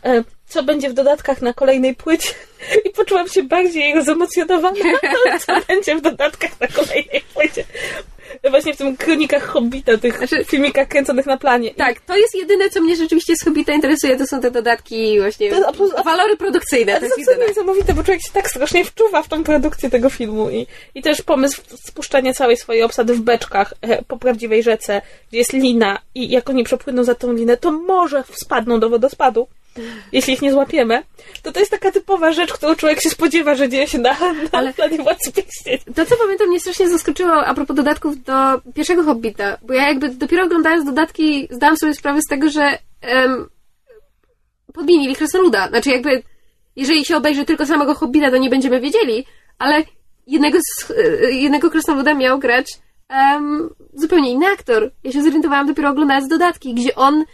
co 0.46 0.62
będzie 0.62 0.90
w 0.90 0.94
dodatkach 0.94 1.42
na 1.42 1.52
kolejnej 1.52 1.94
płycie 1.94 2.30
i 2.86 2.90
poczułam 2.90 3.28
się 3.28 3.42
bardziej 3.42 4.04
zemocjonowana, 4.04 4.84
co 5.46 5.52
będzie 5.68 5.96
w 5.96 6.00
dodatkach 6.00 6.60
na 6.60 6.66
kolejnej 6.66 7.22
płycie. 7.34 7.64
Właśnie 8.50 8.74
w 8.74 8.76
tym 8.76 8.96
kronikach 8.96 9.42
Hobbita, 9.42 9.98
tych 9.98 10.18
Znaczy- 10.18 10.44
filmikach 10.44 10.88
kręconych 10.88 11.26
na 11.26 11.36
planie. 11.36 11.74
Tak, 11.74 12.00
to 12.00 12.16
jest 12.16 12.34
jedyne, 12.34 12.70
co 12.70 12.80
mnie 12.80 12.96
rzeczywiście 12.96 13.36
z 13.36 13.44
Hobbita 13.44 13.72
interesuje, 13.72 14.16
to 14.16 14.26
są 14.26 14.40
te 14.40 14.50
dodatki 14.50 15.20
właśnie, 15.20 15.50
To 15.50 15.68
absolut- 15.68 16.04
walory 16.04 16.36
produkcyjne, 16.36 16.92
Ale 16.92 17.00
to 17.00 17.06
jest 17.06 17.18
absolutnie 17.18 17.46
niesamowite, 17.48 17.94
bo 17.94 18.04
człowiek 18.04 18.22
się 18.22 18.32
tak 18.32 18.50
strasznie 18.50 18.84
wczuwa 18.84 19.22
w 19.22 19.28
tą 19.28 19.44
produkcję 19.44 19.90
tego 19.90 20.10
filmu 20.10 20.50
i, 20.50 20.66
i 20.94 21.02
też 21.02 21.22
pomysł 21.22 21.62
spuszczania 21.84 22.34
całej 22.34 22.56
swojej 22.56 22.82
obsady 22.82 23.14
w 23.14 23.20
beczkach 23.20 23.74
e, 23.82 24.02
po 24.02 24.16
prawdziwej 24.18 24.62
rzece, 24.62 25.02
gdzie 25.28 25.38
jest 25.38 25.52
lina 25.52 25.98
i 26.14 26.30
jak 26.30 26.50
oni 26.50 26.64
przepłyną 26.64 27.04
za 27.04 27.14
tą 27.14 27.32
linę, 27.32 27.56
to 27.56 27.72
może 27.72 28.24
spadną 28.32 28.80
do 28.80 28.90
wodospadu, 28.90 29.48
jeśli 30.12 30.34
ich 30.34 30.42
nie 30.42 30.52
złapiemy. 30.52 31.02
To 31.42 31.52
to 31.52 31.60
jest 31.60 31.70
taka 31.70 31.92
typowa 31.92 32.32
rzecz, 32.32 32.52
którą 32.52 32.74
człowiek 32.74 33.02
się 33.02 33.10
spodziewa, 33.10 33.54
że 33.54 33.68
dzieje 33.68 33.88
się 33.88 33.98
na, 33.98 34.10
na 34.12 34.58
Ale- 34.58 34.72
planie 34.74 34.98
Władcy 34.98 35.32
Pierścieni. 35.32 35.94
To, 35.94 36.06
co 36.06 36.16
pamiętam, 36.16 36.48
mnie 36.48 36.60
strasznie 36.60 36.88
zaskoczyło 36.88 37.46
a 37.46 37.54
propos 37.54 37.76
dodatków 37.76 38.22
do 38.22 38.32
pierwszego 38.74 39.02
Hobbita, 39.02 39.58
bo 39.62 39.74
ja 39.74 39.88
jakby 39.88 40.08
dopiero 40.08 40.44
oglądając 40.44 40.84
dodatki 40.84 41.48
zdałam 41.50 41.76
sobie 41.76 41.94
sprawę 41.94 42.20
z 42.22 42.28
tego, 42.28 42.50
że 42.50 42.78
um, 43.14 43.48
podmienili 44.74 45.16
Krasnoluda. 45.16 45.68
Znaczy 45.68 45.90
jakby, 45.90 46.22
jeżeli 46.76 47.04
się 47.04 47.16
obejrzy 47.16 47.44
tylko 47.44 47.66
samego 47.66 47.94
Hobbita, 47.94 48.30
to 48.30 48.36
nie 48.36 48.50
będziemy 48.50 48.80
wiedzieli, 48.80 49.26
ale 49.58 49.82
jednego, 50.26 50.58
z, 50.60 50.90
e, 50.90 51.30
jednego 51.32 51.70
Krasnoluda 51.70 52.14
miał 52.14 52.38
grać 52.38 52.78
em, 53.08 53.70
zupełnie 53.94 54.30
inny 54.30 54.46
aktor. 54.46 54.90
Ja 55.04 55.12
się 55.12 55.22
zorientowałam 55.22 55.66
dopiero 55.66 55.90
oglądając 55.90 56.28
dodatki, 56.28 56.74
gdzie 56.74 56.94
on 56.94 57.24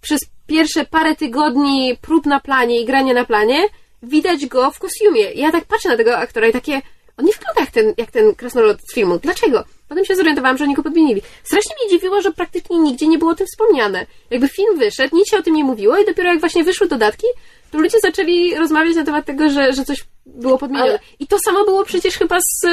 przez 0.00 0.20
pierwsze 0.46 0.84
parę 0.84 1.16
tygodni 1.16 1.96
prób 2.00 2.26
na 2.26 2.40
planie 2.40 2.80
i 2.80 2.84
grania 2.84 3.14
na 3.14 3.24
planie 3.24 3.62
widać 4.02 4.46
go 4.46 4.70
w 4.70 4.78
kostiumie. 4.78 5.32
I 5.32 5.40
ja 5.40 5.52
tak 5.52 5.64
patrzę 5.64 5.88
na 5.88 5.96
tego 5.96 6.16
aktora 6.18 6.48
i 6.48 6.52
takie, 6.52 6.82
on 7.16 7.24
nie 7.24 7.32
wygląda 7.32 7.60
jak 7.60 7.70
ten, 7.70 7.94
jak 7.96 8.10
ten 8.10 8.34
krasnolud 8.34 8.78
z 8.90 8.94
filmu. 8.94 9.18
Dlaczego? 9.18 9.64
Potem 9.88 10.04
się 10.04 10.16
zorientowałam, 10.16 10.58
że 10.58 10.64
oni 10.64 10.74
go 10.74 10.82
podmienili. 10.82 11.22
Strasznie 11.44 11.74
mnie 11.80 11.90
dziwiło, 11.90 12.22
że 12.22 12.32
praktycznie 12.32 12.78
nigdzie 12.78 13.06
nie 13.08 13.18
było 13.18 13.30
o 13.30 13.34
tym 13.34 13.46
wspomniane. 13.46 14.06
Jakby 14.30 14.48
film 14.48 14.78
wyszedł, 14.78 15.16
nic 15.16 15.28
się 15.28 15.36
o 15.38 15.42
tym 15.42 15.54
nie 15.54 15.64
mówiło 15.64 15.98
i 15.98 16.06
dopiero 16.06 16.28
jak 16.28 16.40
właśnie 16.40 16.64
wyszły 16.64 16.88
dodatki, 16.88 17.26
to 17.70 17.78
ludzie 17.78 18.00
zaczęli 18.00 18.54
rozmawiać 18.54 18.96
na 18.96 19.04
temat 19.04 19.26
tego, 19.26 19.50
że, 19.50 19.72
że 19.72 19.84
coś 19.84 20.04
było 20.26 20.58
podmienione. 20.58 20.90
Ale- 20.90 21.00
I 21.18 21.26
to 21.26 21.38
samo 21.38 21.64
było 21.64 21.84
przecież 21.84 22.14
chyba 22.18 22.38
z, 22.40 22.66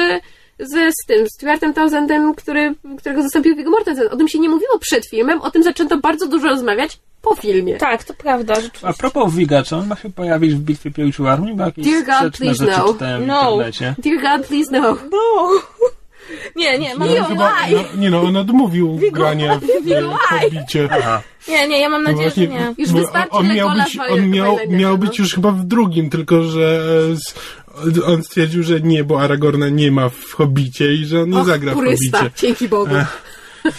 z, 0.58 0.94
z 1.02 1.06
tym, 1.06 1.26
Stuartem 1.28 1.74
Townsendem, 1.74 2.34
który, 2.34 2.74
którego 2.98 3.22
zastąpił 3.22 3.56
Viggo 3.56 3.70
Mortensen. 3.70 4.08
O 4.10 4.16
tym 4.16 4.28
się 4.28 4.38
nie 4.38 4.48
mówiło 4.48 4.78
przed 4.78 5.08
filmem, 5.10 5.40
o 5.40 5.50
tym 5.50 5.62
zaczęto 5.62 5.96
bardzo 5.96 6.26
dużo 6.26 6.48
rozmawiać 6.48 6.98
po 7.28 7.36
filmie. 7.36 7.76
Tak, 7.76 8.04
to 8.04 8.14
prawda, 8.14 8.54
rzeczywiście. 8.54 8.88
A 8.88 8.92
propos 8.92 9.34
Wiga, 9.34 9.62
czy 9.62 9.76
on 9.76 9.86
ma 9.86 9.96
się 9.96 10.12
pojawić 10.12 10.54
w 10.54 10.58
Bitwie 10.58 10.90
Pięciu 10.90 11.26
Armii? 11.28 11.54
Bo 11.54 11.64
jakieś 11.64 11.84
Dear 11.84 12.04
God, 12.22 12.36
please 12.36 12.64
no. 12.64 12.94
No. 13.26 13.58
Dear 13.98 14.22
God, 14.22 14.46
please 14.46 14.70
no. 14.72 14.80
No! 15.10 15.48
Nie, 16.56 16.78
nie, 16.78 16.94
mam, 16.94 17.08
No, 17.08 17.24
chyba, 17.24 17.52
no, 17.72 18.00
nie 18.00 18.10
no, 18.10 18.22
on 18.22 18.36
odmówił 18.36 19.00
grania 19.12 19.58
w, 19.58 19.62
w 19.62 20.18
Hobbicie. 20.20 20.88
Nie, 21.48 21.68
nie, 21.68 21.80
ja 21.80 21.88
mam 21.88 22.02
No 22.02 22.10
nadzieję, 22.10 22.30
że 22.30 22.40
nie. 22.46 22.74
Już 22.78 22.92
wystarczy 22.92 23.36
on 23.36 23.54
miał 23.54 23.70
być, 23.70 23.98
on 24.10 24.30
miał, 24.30 24.58
miał 24.68 24.90
no. 24.92 24.98
być 24.98 25.18
już 25.18 25.34
chyba 25.34 25.50
w 25.52 25.64
drugim, 25.64 26.10
tylko 26.10 26.42
że 26.42 26.82
e, 27.12 27.16
z, 27.16 27.34
on 28.06 28.22
stwierdził, 28.22 28.62
że 28.62 28.80
nie, 28.80 29.04
bo 29.04 29.20
Aragorna 29.22 29.68
nie 29.68 29.90
ma 29.90 30.08
w 30.08 30.32
Hobbicie 30.32 30.94
i 30.94 31.04
że 31.04 31.20
on 31.20 31.30
nie 31.30 31.38
Och, 31.38 31.46
zagra 31.46 31.72
w 31.72 31.74
purysta, 31.74 32.18
Hobbicie. 32.18 32.46
dzięki 32.46 32.68
Bogu. 32.68 32.94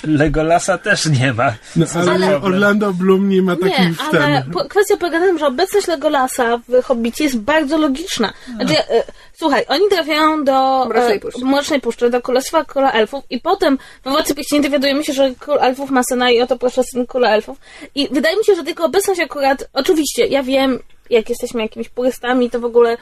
Legolasa 0.03 0.77
też 0.77 1.05
nie 1.05 1.33
ma. 1.33 1.53
No, 1.75 1.85
ale, 1.95 2.03
problem. 2.03 2.43
Orlando 2.43 2.93
Bloom 2.93 3.29
nie 3.29 3.41
ma 3.41 3.53
Nie, 3.53 3.59
takich 3.59 4.01
ale 4.01 4.41
ten. 4.41 4.51
po, 4.51 4.65
kwestia 4.65 4.97
polega 4.97 5.19
na 5.19 5.25
tym, 5.25 5.39
że 5.39 5.47
obecność 5.47 5.87
Legolasa 5.87 6.57
w 6.57 6.83
Hobbicie 6.83 7.23
jest 7.23 7.39
bardzo 7.39 7.77
logiczna. 7.77 8.33
Znaczy, 8.55 8.79
e, 8.79 9.03
słuchaj, 9.33 9.65
oni 9.67 9.89
trafiają 9.89 10.43
do 10.43 10.85
Mrocznej 10.85 11.17
e, 11.17 11.19
Puszczy. 11.19 11.45
Mrocznej 11.45 11.81
Puszczy, 11.81 12.09
do 12.09 12.21
Królestwa 12.21 12.65
Króla 12.65 12.91
Elfów 12.91 13.23
i 13.29 13.39
potem 13.39 13.77
we 14.03 14.11
Władcy 14.11 14.35
Pierścieni 14.35 14.63
dowiadujemy 14.63 15.03
się, 15.03 15.13
że 15.13 15.31
Król 15.39 15.59
Elfów 15.59 15.91
ma 15.91 16.01
syna 16.03 16.31
i 16.31 16.41
oto 16.41 16.57
proszę 16.57 16.81
syn 16.83 17.07
Króla 17.07 17.29
Elfów. 17.29 17.57
I 17.95 18.07
wydaje 18.11 18.37
mi 18.37 18.45
się, 18.45 18.55
że 18.55 18.63
tylko 18.63 18.85
obecność 18.85 19.21
akurat, 19.21 19.69
oczywiście, 19.73 20.27
ja 20.27 20.43
wiem, 20.43 20.79
jak 21.09 21.29
jesteśmy 21.29 21.61
jakimiś 21.61 21.89
purystami, 21.89 22.49
to 22.49 22.59
w 22.59 22.65
ogóle 22.65 22.97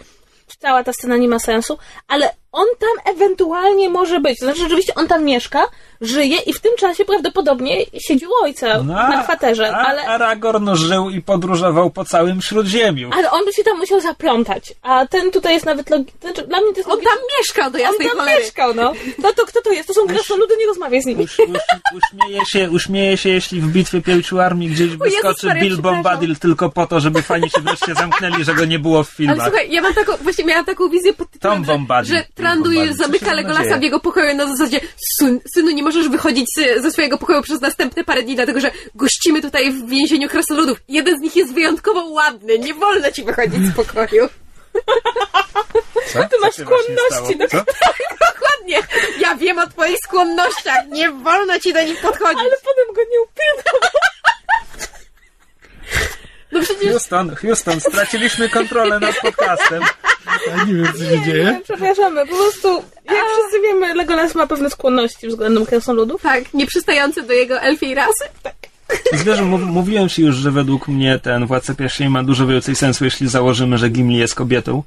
cała 0.60 0.84
ta 0.84 0.94
scena 0.94 1.18
nie 1.18 1.28
ma 1.28 1.40
sensu, 1.40 1.78
ale 2.08 2.30
on 2.52 2.66
tam 2.80 3.14
ewentualnie 3.16 3.90
może 3.90 4.20
być. 4.20 4.40
To 4.40 4.46
znaczy, 4.46 4.60
rzeczywiście 4.62 4.96
on 4.96 5.08
tam 5.08 5.24
mieszka, 5.24 5.64
żyje 6.02 6.38
i 6.38 6.54
w 6.54 6.62
tym 6.62 6.72
czasie 6.78 7.06
prawdopodobnie 7.06 7.86
siedzi 8.00 8.26
u 8.28 8.44
ojca 8.44 8.84
na 8.84 9.24
kwaterze, 9.24 9.76
a, 9.76 9.80
ale... 9.88 10.02
Aragorn 10.08 10.76
żył 10.76 11.10
i 11.10 11.22
podróżował 11.22 11.90
po 11.90 12.06
całym 12.06 12.42
Śródziemiu. 12.42 13.10
Ale 13.14 13.32
on 13.32 13.46
by 13.46 13.54
się 13.54 13.64
tam 13.64 13.78
musiał 13.78 14.00
zaplątać, 14.02 14.74
a 14.82 15.06
ten 15.08 15.32
tutaj 15.32 15.54
jest 15.54 15.66
nawet 15.66 15.90
logi... 15.90 16.14
znaczy, 16.22 16.48
Dla 16.48 16.62
mnie 16.62 16.72
to 16.72 16.78
jest 16.78 16.90
On 16.90 16.96
logiczne. 16.96 17.12
tam 17.16 17.24
mieszkał 17.40 17.72
do 17.72 17.78
On 17.78 17.82
jasnej 17.84 18.08
tam 18.08 18.18
cholery. 18.18 18.40
mieszkał, 18.42 18.74
no. 18.74 18.94
No 19.18 19.34
to 19.34 19.46
kto 19.46 19.62
to 19.62 19.72
jest? 19.72 19.88
To 19.88 19.94
są 19.94 20.08
krasnoludy, 20.08 20.58
nie 20.60 20.66
rozmawiaj 20.66 21.02
z 21.02 21.06
nimi. 21.06 21.24
Uś, 21.24 21.40
uś, 21.40 21.48
uśmieje, 22.04 22.46
się, 22.46 22.70
uśmieje 22.72 23.18
się, 23.18 23.30
jeśli 23.30 23.62
w 23.62 23.68
bitwie 23.72 24.02
pięciu 24.02 24.40
armii 24.40 24.70
gdzieś 24.70 24.96
wyskoczy 24.96 25.48
Bill. 25.62 25.78
Bombadil 25.78 26.36
tylko 26.36 26.70
po 26.70 26.88
to, 26.88 27.00
żeby 27.00 27.22
fani 27.22 27.50
się 27.50 27.62
wreszcie 27.62 27.96
zamknęli, 27.96 28.44
że 28.44 28.54
go 28.56 28.66
nie 28.66 28.80
było 28.80 29.04
w 29.04 29.08
Ale 29.08 29.16
filmach. 29.16 29.48
słuchaj, 29.48 29.72
ja 29.72 29.82
mam 29.82 29.94
taką, 29.94 30.14
właśnie 30.22 30.46
miałam 30.46 30.66
taką 30.66 30.90
wizję 30.90 31.14
pod 31.14 31.32
tytułem, 31.32 31.56
Tom 31.58 31.66
że, 31.66 31.72
Bombadil. 31.72 32.16
że 32.16 32.24
Tom 32.36 32.46
Co 32.56 32.94
zamyka 32.98 33.34
Legolasa 33.34 33.78
w 33.78 33.82
jego 33.82 34.00
pokoju 34.00 34.36
na 34.36 34.46
zasadzie 34.56 34.80
Syn, 35.20 35.40
synu, 35.54 35.72
nie 35.72 35.84
możesz 35.84 36.10
wychodzić 36.10 36.46
z, 36.58 36.82
ze 36.82 36.92
swojego 36.92 37.18
pokoju 37.18 37.42
przez 37.42 37.62
następne 37.62 38.04
parę 38.04 38.24
dni, 38.24 38.36
dlatego 38.36 38.60
że 38.60 38.72
gościmy 38.96 39.42
tutaj 39.42 39.72
w 39.72 39.90
więzieniu 39.90 40.30
krasnoludów. 40.30 40.78
Jeden 40.88 41.18
z 41.20 41.22
nich 41.22 41.36
jest 41.36 41.54
wyjątkowo 41.54 42.06
ładny, 42.06 42.60
nie 42.60 42.74
wolno 42.74 43.12
ci 43.12 43.24
wychodzić 43.24 43.66
z 43.68 43.76
pokoju. 43.76 44.30
Co? 46.14 46.20
Ty 46.24 46.40
masz 46.42 46.54
skłonności 46.56 47.38
do- 47.38 47.48
Co? 47.48 47.58
Dokładnie. 48.34 48.80
Ja 49.20 49.36
wiem 49.36 49.60
o 49.60 49.68
twoich 49.68 49.98
skłonnościach, 50.04 50.88
nie 50.92 51.12
wolno 51.12 51.60
ci 51.60 51.74
do 51.74 51.84
nich 51.84 52.02
podchodzić. 52.02 52.40
Ale 52.40 52.50
potem 52.66 52.96
go 52.96 53.02
nie 53.02 53.22
upilnął. 53.22 53.82
No 56.58 56.64
przecież 56.64 56.92
Houston, 56.92 57.36
Houston, 57.36 57.80
straciliśmy 57.80 58.50
kontrolę 58.50 59.00
nad 59.00 59.16
podcastem. 59.22 59.84
Ja 60.48 60.64
nie 60.64 60.74
wiem, 60.74 60.94
co 60.94 61.04
się 61.04 61.22
dzieje. 61.26 61.44
Nie, 61.44 61.62
przepraszamy, 61.64 62.28
po 62.28 62.36
prostu, 62.36 62.84
jak 63.06 63.26
wszyscy 63.34 63.62
wiemy, 63.62 63.94
Legolas 63.94 64.36
ma 64.36 64.48
pewne 64.48 64.70
skłonności 64.70 65.28
względem 65.28 65.66
krasnoludów. 65.66 66.22
tak, 66.22 66.54
nieprzystający 66.54 67.22
do 67.22 67.34
jego 67.34 67.60
elfiej 67.62 67.96
rasy. 67.96 68.24
Zwierzę, 69.14 69.42
mów, 69.44 69.62
mówiłem 69.62 70.10
ci 70.10 70.22
już, 70.22 70.36
że 70.36 70.52
według 70.52 70.88
mnie 70.88 71.20
ten 71.20 71.46
Władca 71.46 71.74
Pierścieni 71.76 72.10
ma 72.10 72.24
dużo 72.24 72.48
więcej 72.48 72.76
sensu, 72.76 73.06
jeśli 73.06 73.28
założymy, 73.30 73.78
że 73.78 73.90
Gimli 73.90 74.18
jest 74.18 74.36
kobietą. 74.36 74.84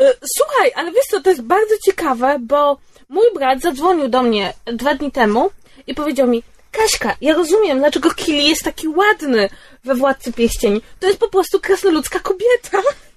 E, 0.00 0.12
Słuchaj, 0.36 0.72
ale 0.74 0.92
wiesz 0.92 1.04
co, 1.10 1.20
to 1.20 1.30
jest 1.30 1.42
bardzo 1.42 1.74
ciekawe, 1.86 2.36
bo 2.40 2.78
mój 3.08 3.24
brat 3.34 3.60
zadzwonił 3.60 4.08
do 4.08 4.22
mnie 4.22 4.52
dwa 4.66 4.94
dni 4.94 5.12
temu 5.12 5.50
i 5.86 5.94
powiedział 5.94 6.28
mi, 6.28 6.42
Kaśka, 6.72 7.16
ja 7.20 7.34
rozumiem, 7.34 7.78
dlaczego 7.78 8.10
Kili 8.10 8.48
jest 8.48 8.64
taki 8.64 8.88
ładny 8.88 9.48
we 9.84 9.94
Władcy 9.94 10.32
Pierścieni. 10.32 10.82
To 11.00 11.06
jest 11.06 11.18
po 11.18 11.28
prostu 11.28 11.60
krasnoludzka 11.60 12.20
kobieta. 12.20 12.82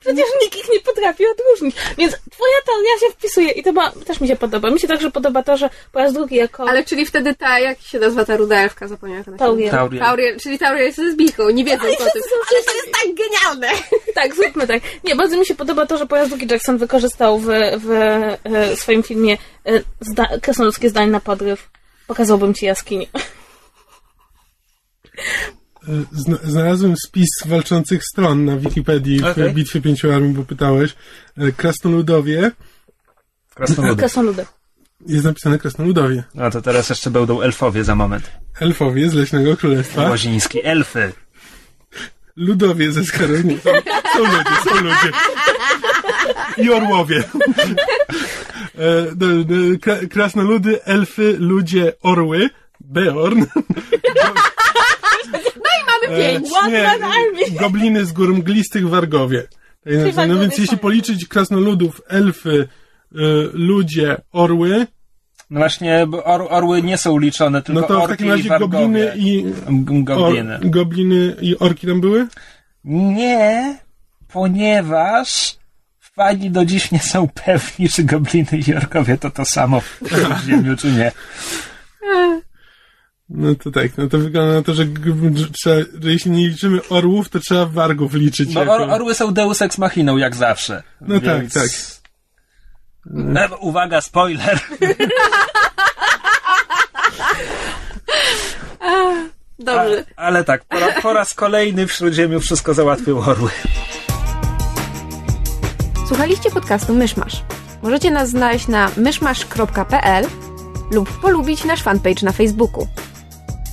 Przecież 0.00 0.24
nikt 0.42 0.56
ich 0.56 0.72
nie 0.72 0.80
potrafi 0.80 1.24
odróżnić. 1.26 1.76
Więc 1.98 2.12
twoja 2.30 2.56
teoria 2.66 2.98
się 3.00 3.12
wpisuje 3.12 3.50
i 3.50 3.62
to 3.62 3.72
ma, 3.72 3.90
też 3.90 4.20
mi 4.20 4.28
się 4.28 4.36
podoba. 4.36 4.70
Mi 4.70 4.80
się 4.80 4.88
także 4.88 5.10
podoba 5.10 5.42
to, 5.42 5.56
że 5.56 5.70
po 5.92 5.98
raz 5.98 6.12
drugi 6.12 6.36
jako 6.36 6.68
Ale 6.68 6.84
czyli 6.84 7.06
wtedy 7.06 7.34
ta, 7.34 7.58
jak 7.58 7.80
się 7.80 7.98
nazywa 7.98 8.24
ta 8.24 8.36
ruda 8.36 8.56
elfka, 8.56 8.88
zapomniałam 8.88 9.18
jak 9.18 9.28
ona 9.28 9.36
się 9.36 9.38
Tauriel. 9.38 9.70
Tauriel. 9.70 10.04
Tauriel, 10.04 10.40
czyli 10.40 10.58
Tauriel 10.58 10.86
jest 10.86 10.98
lesbijką, 10.98 11.50
nie 11.50 11.64
wiedzą 11.64 11.82
o 11.82 11.96
tym. 11.96 12.22
Ale 12.50 12.62
to 12.64 12.74
jest 12.74 12.92
tak 12.92 13.14
genialne! 13.14 13.68
Tak, 14.14 14.34
zróbmy 14.34 14.66
tak. 14.66 14.82
Nie, 15.04 15.16
bardzo 15.16 15.36
mi 15.36 15.46
się 15.46 15.54
podoba 15.54 15.86
to, 15.86 15.98
że 15.98 16.06
po 16.06 16.16
raz 16.16 16.28
drugi 16.28 16.46
Jackson 16.50 16.78
wykorzystał 16.78 17.38
w, 17.38 17.46
w 17.78 17.90
e, 18.44 18.76
swoim 18.76 19.02
filmie 19.02 19.38
e, 19.66 19.72
zda, 20.00 20.28
krasnoludzkie 20.42 20.90
zdanie 20.90 21.06
na 21.06 21.20
podryw. 21.20 21.68
Pokazałbym 22.06 22.54
ci 22.54 22.66
jaskinię. 22.66 23.06
Zna- 26.12 26.38
Znalazłem 26.42 26.94
spis 27.06 27.28
walczących 27.46 28.02
stron 28.04 28.44
na 28.44 28.56
Wikipedii 28.56 29.18
w 29.20 29.24
Okej. 29.26 29.52
Bitwie 29.54 29.80
Pięciu 29.80 30.12
Armii, 30.12 30.34
bo 30.34 30.44
pytałeś. 30.44 30.94
E, 31.38 31.52
Krasnoludowie. 31.52 32.50
Krasnoludy. 33.54 33.96
Krasnoludy. 33.96 34.46
Jest 35.06 35.24
napisane 35.24 35.58
Krasnoludowie. 35.58 36.24
No 36.34 36.50
to 36.50 36.62
teraz 36.62 36.88
jeszcze 36.90 37.10
będą 37.10 37.40
elfowie 37.42 37.84
za 37.84 37.94
moment. 37.94 38.30
Elfowie 38.60 39.10
z 39.10 39.14
Leśnego 39.14 39.56
Królestwa. 39.56 40.10
Łoziński, 40.10 40.64
elfy. 40.64 41.12
Ludowie 42.36 42.92
ze 42.92 43.04
są, 43.04 43.70
są 44.12 44.18
ludzie, 44.18 44.50
są 44.68 44.74
ludzie. 44.84 45.10
I 46.56 46.70
orłowie. 46.70 47.24
E, 48.78 49.06
no, 49.20 49.26
no, 49.26 49.76
kra- 49.78 50.08
krasnoludy, 50.08 50.84
elfy, 50.84 51.36
ludzie, 51.38 51.92
orły. 52.02 52.50
Beorn. 52.80 53.44
Mamy 55.86 56.06
E, 56.08 56.32
pięć! 56.32 56.48
One 56.62 56.70
nie, 56.70 57.58
gobliny 57.60 58.04
z 58.04 58.12
gór 58.12 58.34
mglistych, 58.34 58.88
wargowie. 58.88 59.42
Tak. 59.42 59.92
No 60.06 60.12
wargowie 60.12 60.40
więc 60.40 60.58
jeśli 60.58 60.78
policzyć 60.78 61.26
krasnoludów, 61.28 62.00
elfy, 62.08 62.50
y, 62.50 62.68
ludzie, 63.52 64.16
orły, 64.32 64.86
No 65.50 65.60
właśnie, 65.60 66.06
bo 66.06 66.24
or, 66.24 66.46
orły 66.50 66.82
nie 66.82 66.98
są 66.98 67.18
liczone, 67.18 67.62
tylko 67.62 67.80
no 67.80 67.86
to 67.86 67.94
w 67.94 68.02
orki 68.02 68.10
takim 68.12 68.26
i 68.26 68.30
razie 68.30 68.48
wargowie. 68.48 68.72
gobliny 68.72 69.12
i... 69.16 69.44
Gobliny. 70.04 70.54
Or, 70.56 70.60
gobliny 70.70 71.36
i 71.40 71.58
orki 71.58 71.86
tam 71.86 72.00
były? 72.00 72.26
Nie, 72.84 73.78
ponieważ 74.32 75.56
fani 76.16 76.50
do 76.50 76.64
dziś 76.64 76.90
nie 76.90 77.00
są 77.00 77.28
pewni, 77.28 77.88
czy 77.88 78.04
gobliny 78.04 78.58
i 78.66 78.74
orkowie 78.74 79.18
to 79.18 79.30
to 79.30 79.44
samo 79.44 79.80
w 79.80 80.00
ziemiu, 80.46 80.76
czy 80.76 80.92
nie. 80.92 81.12
No 83.28 83.54
to 83.54 83.70
tak, 83.70 83.98
no 83.98 84.06
to 84.06 84.18
wygląda 84.18 84.54
na 84.54 84.62
to, 84.62 84.74
że, 84.74 84.84
trzeba, 85.52 85.76
że 86.02 86.12
jeśli 86.12 86.30
nie 86.30 86.48
liczymy 86.48 86.80
orłów, 86.88 87.28
to 87.28 87.40
trzeba 87.40 87.66
wargów 87.66 88.14
liczyć. 88.14 88.54
Jako- 88.54 88.72
or, 88.72 88.90
orły 88.90 89.14
są 89.14 89.34
deus 89.34 89.62
ex 89.62 89.78
machiną, 89.78 90.16
jak 90.16 90.36
zawsze. 90.36 90.82
No 91.00 91.20
tak, 91.20 91.40
Więc... 91.40 91.54
tak. 91.54 91.68
E, 93.36 93.56
uwaga, 93.56 94.00
spoiler. 94.00 94.60
Dobrze. 99.58 100.04
Ale 100.16 100.44
tak, 100.44 100.64
po, 100.64 100.76
po 101.02 101.12
raz 101.12 101.34
kolejny 101.34 101.86
w 101.86 101.92
Śródziemiu 101.92 102.40
wszystko 102.40 102.74
załatwił 102.74 103.18
orły. 103.18 103.50
Słuchaliście 106.08 106.50
podcastu 106.50 106.94
Myszmasz. 106.94 107.42
Możecie 107.82 108.10
nas 108.10 108.28
znaleźć 108.28 108.68
na 108.68 108.90
myszmasz.pl 108.96 110.26
lub 110.90 111.20
polubić 111.20 111.64
nasz 111.64 111.82
fanpage 111.82 112.22
na 112.22 112.32
Facebooku. 112.32 112.86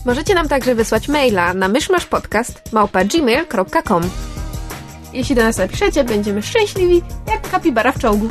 Możecie 0.06 0.36
nam 0.36 0.48
także 0.48 0.76
wysłać 0.76 1.08
maila 1.08 1.54
na 1.54 1.68
myszmaszpodcast.gmail.com 1.68 4.04
Jeśli 5.14 5.36
do 5.36 5.44
nas 5.44 5.58
napiszecie, 5.58 6.04
będziemy 6.04 6.42
szczęśliwi 6.42 7.02
jak 7.28 7.52
kapibara 7.52 7.92
w 7.92 8.00
czołgu. 8.00 8.28